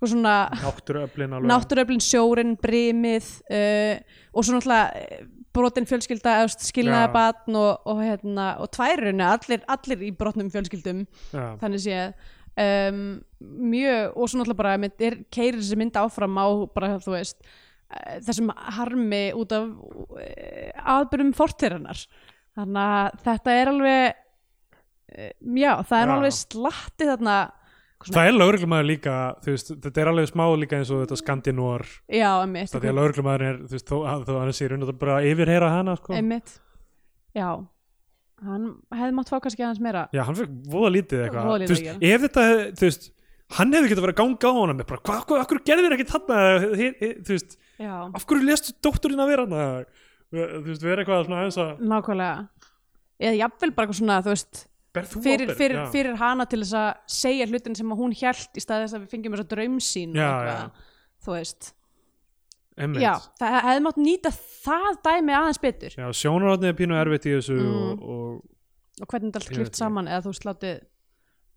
[0.00, 1.50] svona náttúruöflin alveg.
[1.50, 8.54] náttúröflin sjórin, brimið uh, og svo náttúrulega eh, brotin fjölskylda, skilnaða batn og, og, hérna,
[8.64, 11.04] og tværunni, allir, allir í brotnum fjölskyldum.
[11.30, 13.02] Já, þannig séð um,
[13.40, 14.74] mjög, og svo náttúrulega bara
[15.09, 20.84] er, keirir þessi mynd áfram á bara þú veist eh, þessum harmi út af uh,
[20.96, 22.05] aðbyrjum fortirinnar
[22.55, 26.14] þannig að þetta er alveg uh, já, það er Já.
[26.16, 27.36] alveg slatti þarna
[28.05, 31.20] það er lögreglumæður líka veist, þetta er alveg smá líka eins og þetta
[32.44, 32.98] emmitt það er
[33.48, 35.70] er, þú veist, þó að þó að hann sé raun og það bara að yfirheyra
[35.72, 36.18] hana sko.
[37.34, 37.48] já,
[38.43, 38.64] hann
[38.95, 40.09] hefði mátt fá kannski aðeins meira.
[40.12, 41.47] Já, hann fikk voða lítið eitthvað.
[41.49, 43.11] Voða lítið Þú veist, að ef þetta, þú veist
[43.55, 46.39] hann hefði getað verið að ganga á með bara, hvað, hvað, akkur gerðir ekki þarna?
[46.80, 49.64] Hi- hi- þú veist, já, af hverju lestu dótturinn að vera hana
[50.35, 52.49] þú veist, vera eitthvað svona aðeins að nákvæmlega.
[53.24, 54.64] Eða jafnvel bara eitthvað svona, þú veist
[54.95, 55.59] ber þú fyrir, ábyrgð?
[55.59, 55.87] fyrir, Já.
[55.95, 59.03] fyrir hana til þess að segja hlutin sem að hún hélt í staði þess að
[59.05, 60.85] við fengjum þessa draumsýn og Já, eitthvað,
[61.24, 61.72] þú veist.
[62.98, 65.94] Já, það hefði mátt nýta það dæmi aðeins betur.
[65.98, 67.70] Já, sjónarhóttni er pínu erfitt í þessu Mm.
[67.74, 68.42] og, og
[69.02, 70.74] og hvernig þetta klift veit saman eða þú látið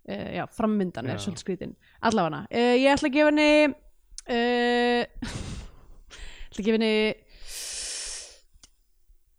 [0.10, 3.52] uh, já, frammyndan er svolítið skrítin allavega uh, ég ætla að gefa henni
[4.34, 5.04] uh,
[6.50, 6.98] ætla að gefa henni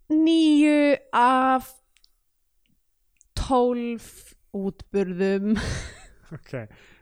[0.08, 1.74] níu af
[3.36, 4.06] tólf
[4.56, 5.58] útburðum.
[6.34, 6.52] Ok,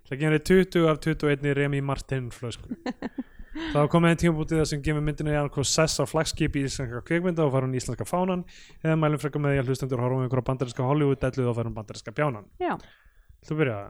[0.08, 2.74] það gerir 20 af 21 Remi Martin flösku
[3.56, 6.66] Það var komið einn tímabútið það sem gefur myndinu í annað sess á flagskip í
[6.68, 8.44] íslenska kvikmynda og fara hún í íslenska fánan.
[8.82, 11.76] Eða mælum frekar með því að hlustendur horfum um einhverja bandarinska Hollywood-dellu og fara um
[11.76, 12.48] bandarinska bjánan.
[12.62, 12.76] Já.
[13.46, 13.82] Þú byrja?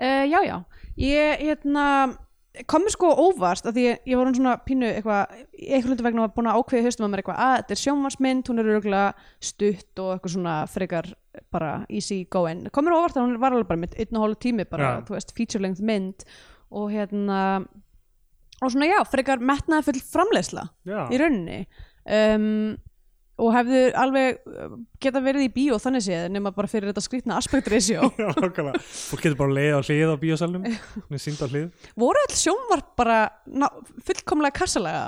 [0.00, 0.56] Uh, já, já,
[0.96, 1.86] ég hérna
[2.66, 6.24] kom mér sko óvart að því ég, ég voru svona pínu eitthvað eitthvað hluti vegna
[6.24, 9.28] var búin að ákveða haustum að mér eitthvað að þetta er sjónvarsmynd, hún er örgulega
[9.50, 11.10] stutt og eitthvað svona frekar
[11.54, 14.24] bara easy going, kom mér á óvart að hún var alveg bara mitt einn og
[14.24, 15.04] hálf tími bara, Já.
[15.06, 16.26] þú veist, feature length mynd
[16.80, 17.40] og hérna
[18.60, 21.58] og svona já, frekar metnaði full framleiðsla Já, í rauninni.
[22.10, 22.76] Um,
[23.40, 27.38] og hefðu alveg uh, geta verið í bíó þannig séð nema bara fyrir þetta skrýtna
[27.40, 28.82] aspect ratio Já, nákvæmlega.
[28.84, 31.68] Fólk getur bara leið á hlið á bíósalnum Hún er sínd á hlið.
[31.96, 33.68] Voru all sjónvarp bara ná,
[34.04, 35.06] fullkomlega kassalega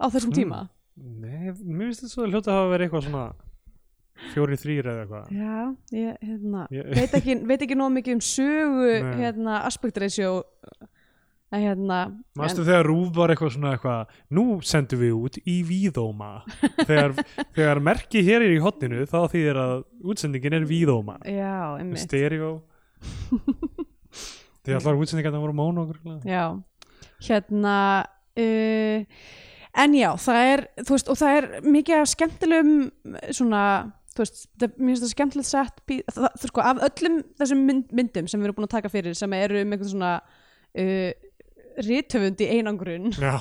[0.00, 0.38] á þessum Mm.
[0.40, 0.62] tíma?
[0.96, 3.24] Nei, mér finnst þetta svo að hljóta að hafa verið eitthvað svona
[4.30, 5.30] fjóri þrýr eða eitthvað.
[5.34, 5.54] Já,
[5.98, 10.36] ég hérna, Ég- veit ekki, ekki nóg mikið um sögu hérna, aspect ratio
[11.52, 11.98] hérna
[12.38, 16.30] Manstu þegar Rúf var eitthvað svona eitthvað Nú sendum við út í víðóma.
[16.88, 17.16] Þegar,
[17.54, 21.18] þegar merki hér er í hotninu þá þýðir að útsendingin er víðóma.
[21.28, 22.04] Já, einmitt.
[22.06, 22.56] Stereo.
[24.64, 26.44] Þegar allar útsendingar það voru mónogur já,
[27.26, 27.74] hérna
[28.40, 29.26] uh,
[29.84, 32.78] en já, það er þú veist, og það er mikið af skemmtilegum
[33.28, 33.64] svona,
[34.14, 37.92] þú veist það, mér finnst það skemmtilegt sett það, það, sko, af öllum þessum mynd,
[38.00, 41.10] myndum sem við erum búin að taka fyrir sem eru um einhvern svona uh,
[41.82, 43.10] rithöfund í einangrun.
[43.18, 43.38] Já,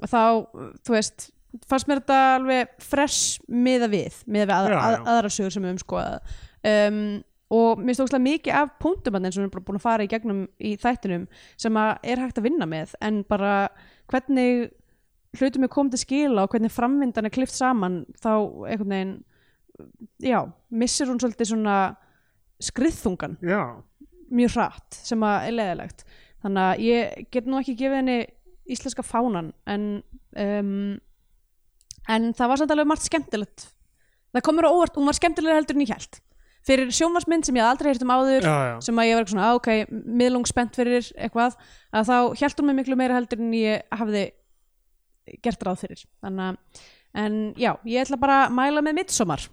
[0.00, 0.22] og þá,
[0.86, 1.30] þú veist
[1.66, 5.00] fannst mér þetta alveg fresh miða við, miða við að, Já, að, já.
[5.14, 6.34] aðra sögur sem við höfum skoðað.
[6.70, 7.00] Um,
[7.50, 10.10] og mér stókslega mikið af punktum þarna eins og við erum búin að fara í
[10.12, 11.24] gegnum í þættinum
[11.58, 13.54] sem að er hægt að vinna með en bara
[14.12, 14.68] hvernig
[15.40, 18.30] hlutum er komið til skila og hvernig framvindan er klift saman þá
[18.70, 19.16] einhvern veginn
[20.22, 20.40] já,
[20.70, 21.76] missir hún svolítið svona
[22.62, 23.38] skriðþungan.
[23.42, 23.62] Já.
[24.30, 26.04] Mjög hratt sem að er leðilegt
[26.44, 28.18] þannig að ég get nú ekki gefið henni
[28.70, 29.86] íslenska fánan en
[30.38, 30.72] um,
[32.10, 33.68] en það var samt alveg margt skemmtilegt.
[34.30, 36.20] Það komur á óvart, hún var skemmtilega heldur en ég held
[36.66, 39.32] fyrir sjónvarsmynd sem ég aldrei heyrt um áður Já, já, sem að ég var eitthvað
[39.32, 39.68] svona, "Ah, ok,
[40.20, 41.56] miðlung spennt fyrir eitthvað,
[41.96, 44.24] að þá held hún mig miklu meira heldur en ég hafði
[45.42, 46.04] gert ráð fyrir.
[46.20, 46.84] Þannig að,
[47.24, 49.48] en já, ég ætla bara að mæla með midsommar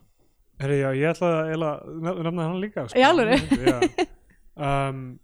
[0.57, 2.97] Herri, já, ég ætla að nefna hann líka sko.
[2.97, 3.11] Já.
[4.67, 5.19] um,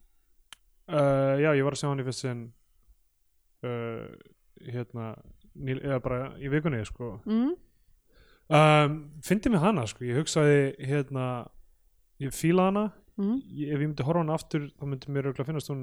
[0.90, 2.42] uh, já, ég var að sjá hann í fyrst sinn
[3.64, 4.08] uh,
[4.74, 5.14] hérna
[5.56, 7.20] ný, eða bara í vikunni sko.
[7.26, 7.54] mm.
[8.50, 10.06] um, fyndi mig hana sko.
[10.08, 11.30] ég hugsaði hérna
[12.24, 13.36] ég fíla hana Mm.
[13.46, 15.82] ég, ef ég myndi horfa hana aftur þá myndi mér örugglega finnast hún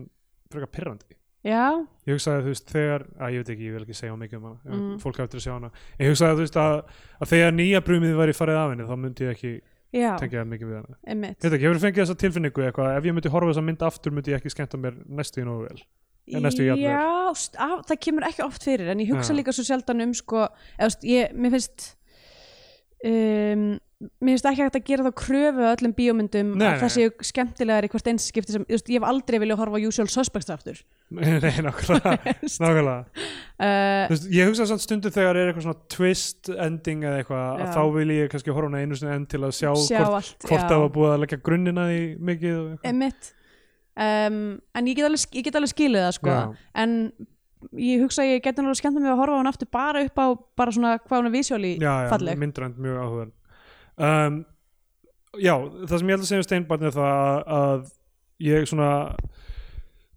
[0.51, 1.15] frekar pirrandi
[1.47, 1.79] já,
[2.09, 4.47] ég hugsaði þú veist þegar að ég veit ekki, ég vil ekki segja mikið um
[4.49, 4.97] hana Mm.
[4.99, 5.71] fólk hafði til að sjá hana
[6.01, 6.75] ég hugsaði þú veist að,
[7.23, 9.53] að þegar nýja brumið væri farið af henni þá myndi ég ekki
[10.21, 10.77] tengja mikið við
[11.63, 12.91] ég hefur fengið þessa tilfinningu eitthvað?
[12.99, 15.47] Ef ég myndi horfa á þessa mynd aftur myndi ég ekki skemmta mér næstu í
[15.49, 15.81] nógu vel.
[16.79, 17.07] Já,
[17.59, 19.39] af, það kemur ekki oft fyrir en ég hugsa Já.
[19.41, 20.45] líka svo sjaldan um sko,
[20.79, 21.87] eða, ég, mér finnst
[23.09, 23.65] um,
[24.01, 27.09] mér finnst ekki hægt að gera þá kröfu á öllum bíómyndum Nei, að það séu
[27.29, 30.79] skemmtilegar í hvert eins skipti sem, ég hef aldrei viljað horfa á Usual Suspects aftur
[31.13, 32.33] Nei, nákvæmlega,
[32.65, 33.05] nákvæmlega.
[33.61, 37.75] uh, veist, Ég hugsa samt stundu þegar er eitthvað svona twist ending eða eitthvað að
[37.77, 40.49] þá vil ég kannski horfa hana einu sinni enn til að sjá, sjá hvort, allt
[40.49, 42.01] hvort það var búið að leggja grunnina í
[42.31, 42.63] mikið.
[42.89, 43.23] Einmitt.
[44.01, 44.39] um,
[44.81, 46.33] en ég get, alveg, ég get alveg skilið það sko.
[46.39, 46.57] Já.
[46.81, 46.97] en
[47.77, 50.17] ég hugsa að ég geti náttúrulega skemmt mig að horfa á hann aftur bara upp
[50.25, 51.37] á bara svona hvað hún er
[54.01, 54.41] um,
[55.39, 55.55] Já,
[55.87, 57.91] það sem ég held að segja um Steinbarn er það að-
[58.43, 58.89] ég svona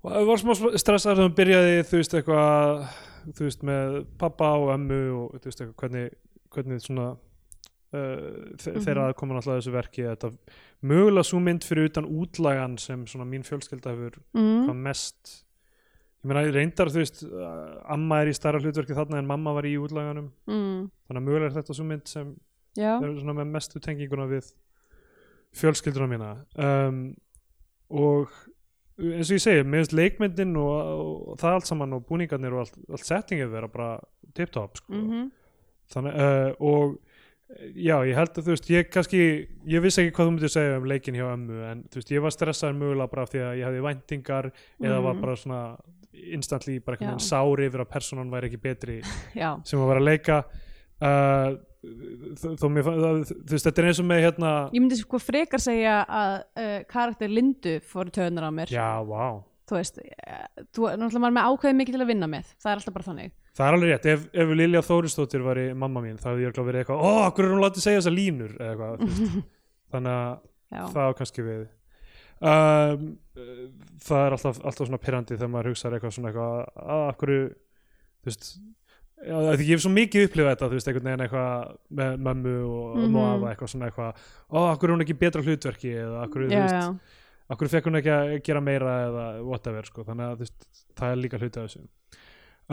[0.04, 2.82] var smá stressaður þegar hún byrjaði þú veist eitthvað
[3.38, 6.16] þú veist með pappa og ömmu og þú veist eitthvað hvernig,
[6.56, 8.82] hvernig svona uh, þe Mhm.
[8.88, 10.32] þeirra að koma náttúrulega að þessu verki þetta
[10.84, 14.66] mögulega svo mynd fyrir utan útlagan sem svona mín fjölskylda hefur mm.
[14.68, 15.44] hvað mest
[16.24, 19.64] ég meina reyndar þú veist uh, amma er í stærra hlutverki þarna en mamma var
[19.70, 20.90] í útlaganum Mm.
[21.08, 22.34] þannig að mögulega er þetta svo mynd sem
[22.78, 24.50] já, er svona með mestu tenginguna við
[25.60, 26.32] fjölskylduna mína.
[26.58, 27.04] Um,
[27.94, 28.32] og
[29.00, 30.74] eins og ég segi, mér finnst leikmyndin og,
[31.34, 33.96] og það allt saman og búningarnir og allt, allt settingið vera bara
[34.38, 34.94] tip-top sko.
[35.00, 35.32] mm
[35.94, 36.94] þannig uh, og
[37.76, 39.20] já, ég held að þú veist, ég kannski
[39.70, 42.24] ég vissi ekki hvað þú myndir segja um leikin hjá ömmu en þú veist, ég
[42.24, 44.48] var stressaður mögulega bara af því að ég hefði væntingar
[44.80, 45.22] eða var Mhm.
[45.22, 45.60] bara svona
[46.14, 48.96] instantly bara einhvern veginn sári yfir að personan væri ekki betri
[49.68, 50.40] sem að vera að leika.
[51.04, 51.60] Uh,
[52.40, 55.20] þó þó mér fann þú veist, þetta er eins og með hérna ég myndi sko
[55.20, 58.72] frekar segja að uh, karakter Lindu fór töðunar á mér.
[58.72, 62.54] Já, vá, þú veist, eh, þú er náttúrulega með ákveðið mikið til að vinna með.
[62.64, 63.36] Það er alltaf bara þannig.
[63.54, 64.08] Það er alveg rétt.
[64.14, 67.48] Ef, ef Lilja Þórisdóttir var í mamma mín þá hefði ég verið eitthvað, ó, okkur
[67.48, 68.56] er hún látið segja þessar línur?
[68.60, 69.42] eða eitthvað,
[69.94, 71.66] þannig að það á kannski við.
[72.44, 73.04] Um,
[74.04, 77.54] það er alltaf, alltaf svona pyrrandi þegar maður hugsaður eitthvað svona eitthvað að
[78.24, 78.50] þú veist
[79.24, 82.98] Já, ég hef svo mikið upplifað þetta, þú veist, einhvern veginn eitthvað með mömmu og
[83.04, 83.36] ömmu og Mhm.
[83.38, 86.66] afa eitthvað svona eitthvað, ó, akkur er hún ekki betra hlutverki eða akkur, þú já,
[86.68, 87.16] veist,
[87.56, 90.68] akkur fekk hún ekki að gera meira eða whatever, sko, þannig að þú veist,
[91.00, 91.88] það er líka hluti af þessu.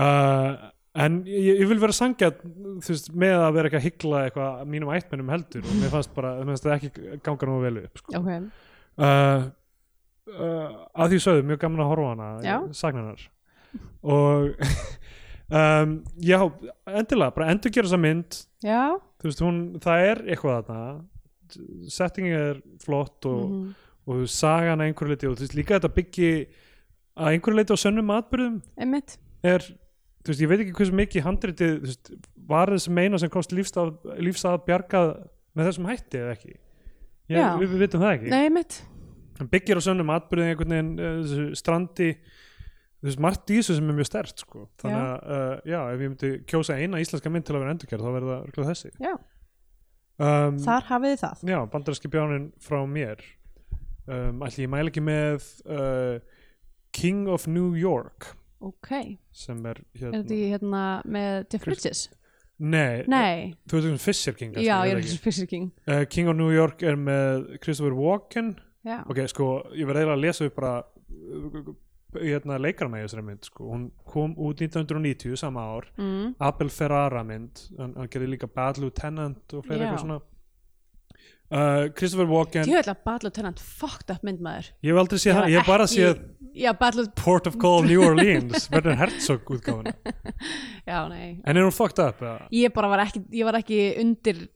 [0.00, 4.24] Uh, en ég, ég vil vera sangja þú veist, með að vera ekki að hyggla
[4.30, 5.62] eitthvað mínum ættmennum heldur.
[5.66, 8.14] Og mér fannst bara, mér fannst það ekki ganga nú vel upp, sko.
[8.18, 8.30] Ok.
[8.98, 9.50] Uh,
[10.34, 10.68] uh,
[10.98, 12.28] að því sögðu, mjög gaman að horfa hana
[14.02, 14.54] og
[15.50, 16.38] um, já,
[16.86, 18.40] endilega bara endur gera þessa mynd.
[18.64, 18.82] Já,
[19.24, 20.96] veist, hún, það er eitthvað þarna.
[21.90, 23.70] Settingin er flott og, mhm,
[24.06, 26.32] og þú veist, sagan að einhverju leiti og þú veist, líka þetta byggi
[27.20, 29.16] að einhverju leiti á sönnum atbyrðum einmitt.
[29.42, 29.66] er,
[30.22, 32.12] þú veist, ég veit ekki hversu mikið handritið, þú veist,
[32.50, 35.12] var þessi meina sem komst lífsað, lífsað bjargað
[35.58, 36.54] með þessum hætti eða ekki?
[37.30, 37.50] Ég, Já.
[37.60, 38.30] við, við vitum það ekki.
[38.32, 38.78] Nei, einmitt,
[39.38, 42.10] hann byggir á sönnum atbyrðin einhvern veginn uh, strandi
[43.00, 44.64] þú veist, margt í þessu sem er mjög stert sko.
[44.82, 48.06] þannig að, uh, já, ef ég myndi kjósa eina íslenska mynd til að vera endurkjörð
[48.06, 49.12] þá verður það örugglega þessi.
[50.20, 51.46] Um, þar hafið þið það.
[51.48, 53.24] Já, bandarinski bjánin frá mér.
[54.10, 56.20] Um, ætli ég mæla ekki með uh,
[56.96, 58.94] King of New York ok,
[59.32, 62.02] sem er er hérna þetta í hérna með Jeff Bridges?
[62.60, 65.20] nei, nei, þú veist um Fisher King já, er ég er ekki?
[65.24, 65.70] Fisher King.
[65.86, 68.52] Uh, King of New York er með Christopher Walken.
[68.84, 69.46] Já, ok, sko,
[69.76, 70.74] ég verði eiginlega að lesa upp bara
[72.18, 73.68] hérna leikarna í þessari mynd sko.
[73.70, 78.80] hún kom út 1990 sama ár mm, Abel Ferrara mynd hann, hann gerði líka Bad
[78.82, 80.20] Lieutenant og fleiri eitthvað svona
[81.50, 85.22] uh, Christopher Walken ég veit að Bad Lieutenant fucked up mynd maður ég hef aldrei
[85.22, 86.20] séð hann, ég hef bara séð
[86.54, 86.72] já,
[87.24, 89.50] Port of Call New Orleans verður Herzog
[90.86, 92.22] nei en er hún fucked up?
[92.22, 92.50] eða?
[92.54, 94.46] ég bara var ekki, ég var ekki undir.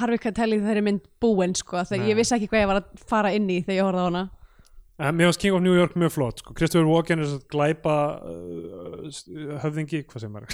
[0.00, 3.02] Harvey Keitel í þeirri mynd búin sko, þegar ég vissi ekki hvað ég var að
[3.10, 4.22] fara inn í þegar ég horfði á hana
[5.00, 6.54] En mér finnst King of New York mjög flott sko.
[6.56, 9.06] Christopher Walken er svo glæpa uh,
[9.62, 10.48] höfðingi, hvað sem er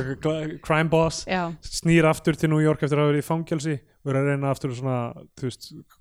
[0.66, 4.10] crime boss já, snýr aftur til New York eftir að hafa verið í fangelsi og
[4.12, 4.98] er að reyna aftur svona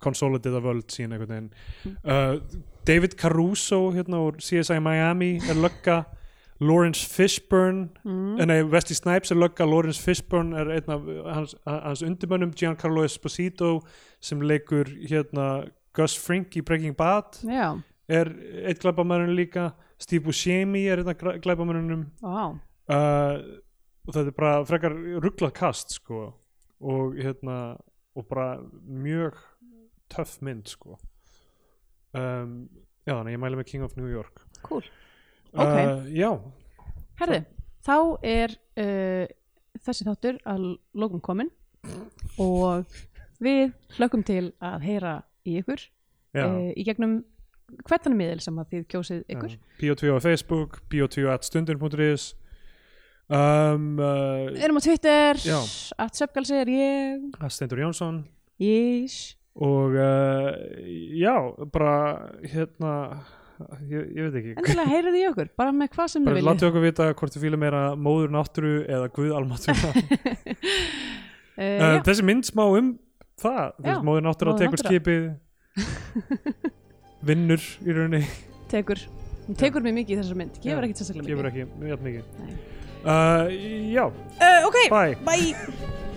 [0.03, 2.41] consolidate völd sín einhvern veginn uh,
[2.87, 6.01] David Caruso hérna úr CSI Miami er lögga
[6.63, 8.09] Lawrence Fishburne mm.
[8.09, 8.41] mm.
[8.49, 13.79] nei, Wesley Snipes er lögga Lawrence Fishburne er einn af hans, hans undirmönnum Giancarlo Esposito
[14.23, 17.67] sem leikur hérna Gus Frink í Breaking Bad já,
[18.09, 18.31] er
[18.67, 19.71] eitt glæpamæðurinn líka.
[20.01, 22.57] Steve Buscemi er einn af glæpamæðurinnum vá.
[22.91, 23.59] Uh,
[24.03, 26.25] og þetta er bara frekar rugglað kast sko.
[26.83, 27.77] Og hérna
[28.17, 29.37] og bara mjög
[30.11, 30.97] töff mynd sko.
[32.13, 32.67] Um,
[33.07, 34.43] já þannig ég mæli með King of New York.
[34.65, 34.83] Cool,
[35.53, 35.63] Ok.
[35.69, 36.29] uh, já,
[37.19, 37.39] herði,
[37.85, 37.95] þá
[38.25, 39.25] er uh,
[39.85, 40.67] þessi þáttur að
[40.97, 41.49] lókum komin
[42.41, 42.85] og
[43.43, 45.15] við hlökkum til að heyra
[45.47, 45.83] í ykkur
[46.39, 47.19] uh, í gegnum
[47.87, 49.53] hvernig miðil sem að þið kjósið ykkur?
[49.81, 52.31] Bio2 á Facebook Bio2 at stundin.is
[53.33, 55.59] um, uh, erum á Twitter, Já.
[55.97, 58.23] að Söpgalsi er ég, Stendur Jónsson.
[58.61, 59.13] Ég
[59.53, 60.51] og uh,
[61.13, 61.33] já,
[61.73, 61.95] bara
[62.41, 62.93] hérna
[63.85, 64.53] ég, ég veit ekki.
[64.57, 66.49] Endilega heyrið í okkur, bara með hvað sem þið bara viljið.
[66.49, 69.97] láttu okkur vita hvort þið fýla meira móður náttúru eða guð almáttur uh,
[71.57, 72.93] uh, já, þessi mynd smá um
[73.41, 75.27] það Já, móður náttúra móðir tekur skipið.
[77.27, 78.23] Vinnur í rauninni.
[78.71, 79.01] Tekur.
[79.47, 81.65] Hún tekur mig mikið í þessar mynd, gefur ekkert sérstaklega gefur mikið.
[81.65, 82.23] ekki, mjög mikið.
[83.03, 83.49] Uh,
[83.91, 85.17] já, uh, ok, bye.
[85.27, 86.01] bye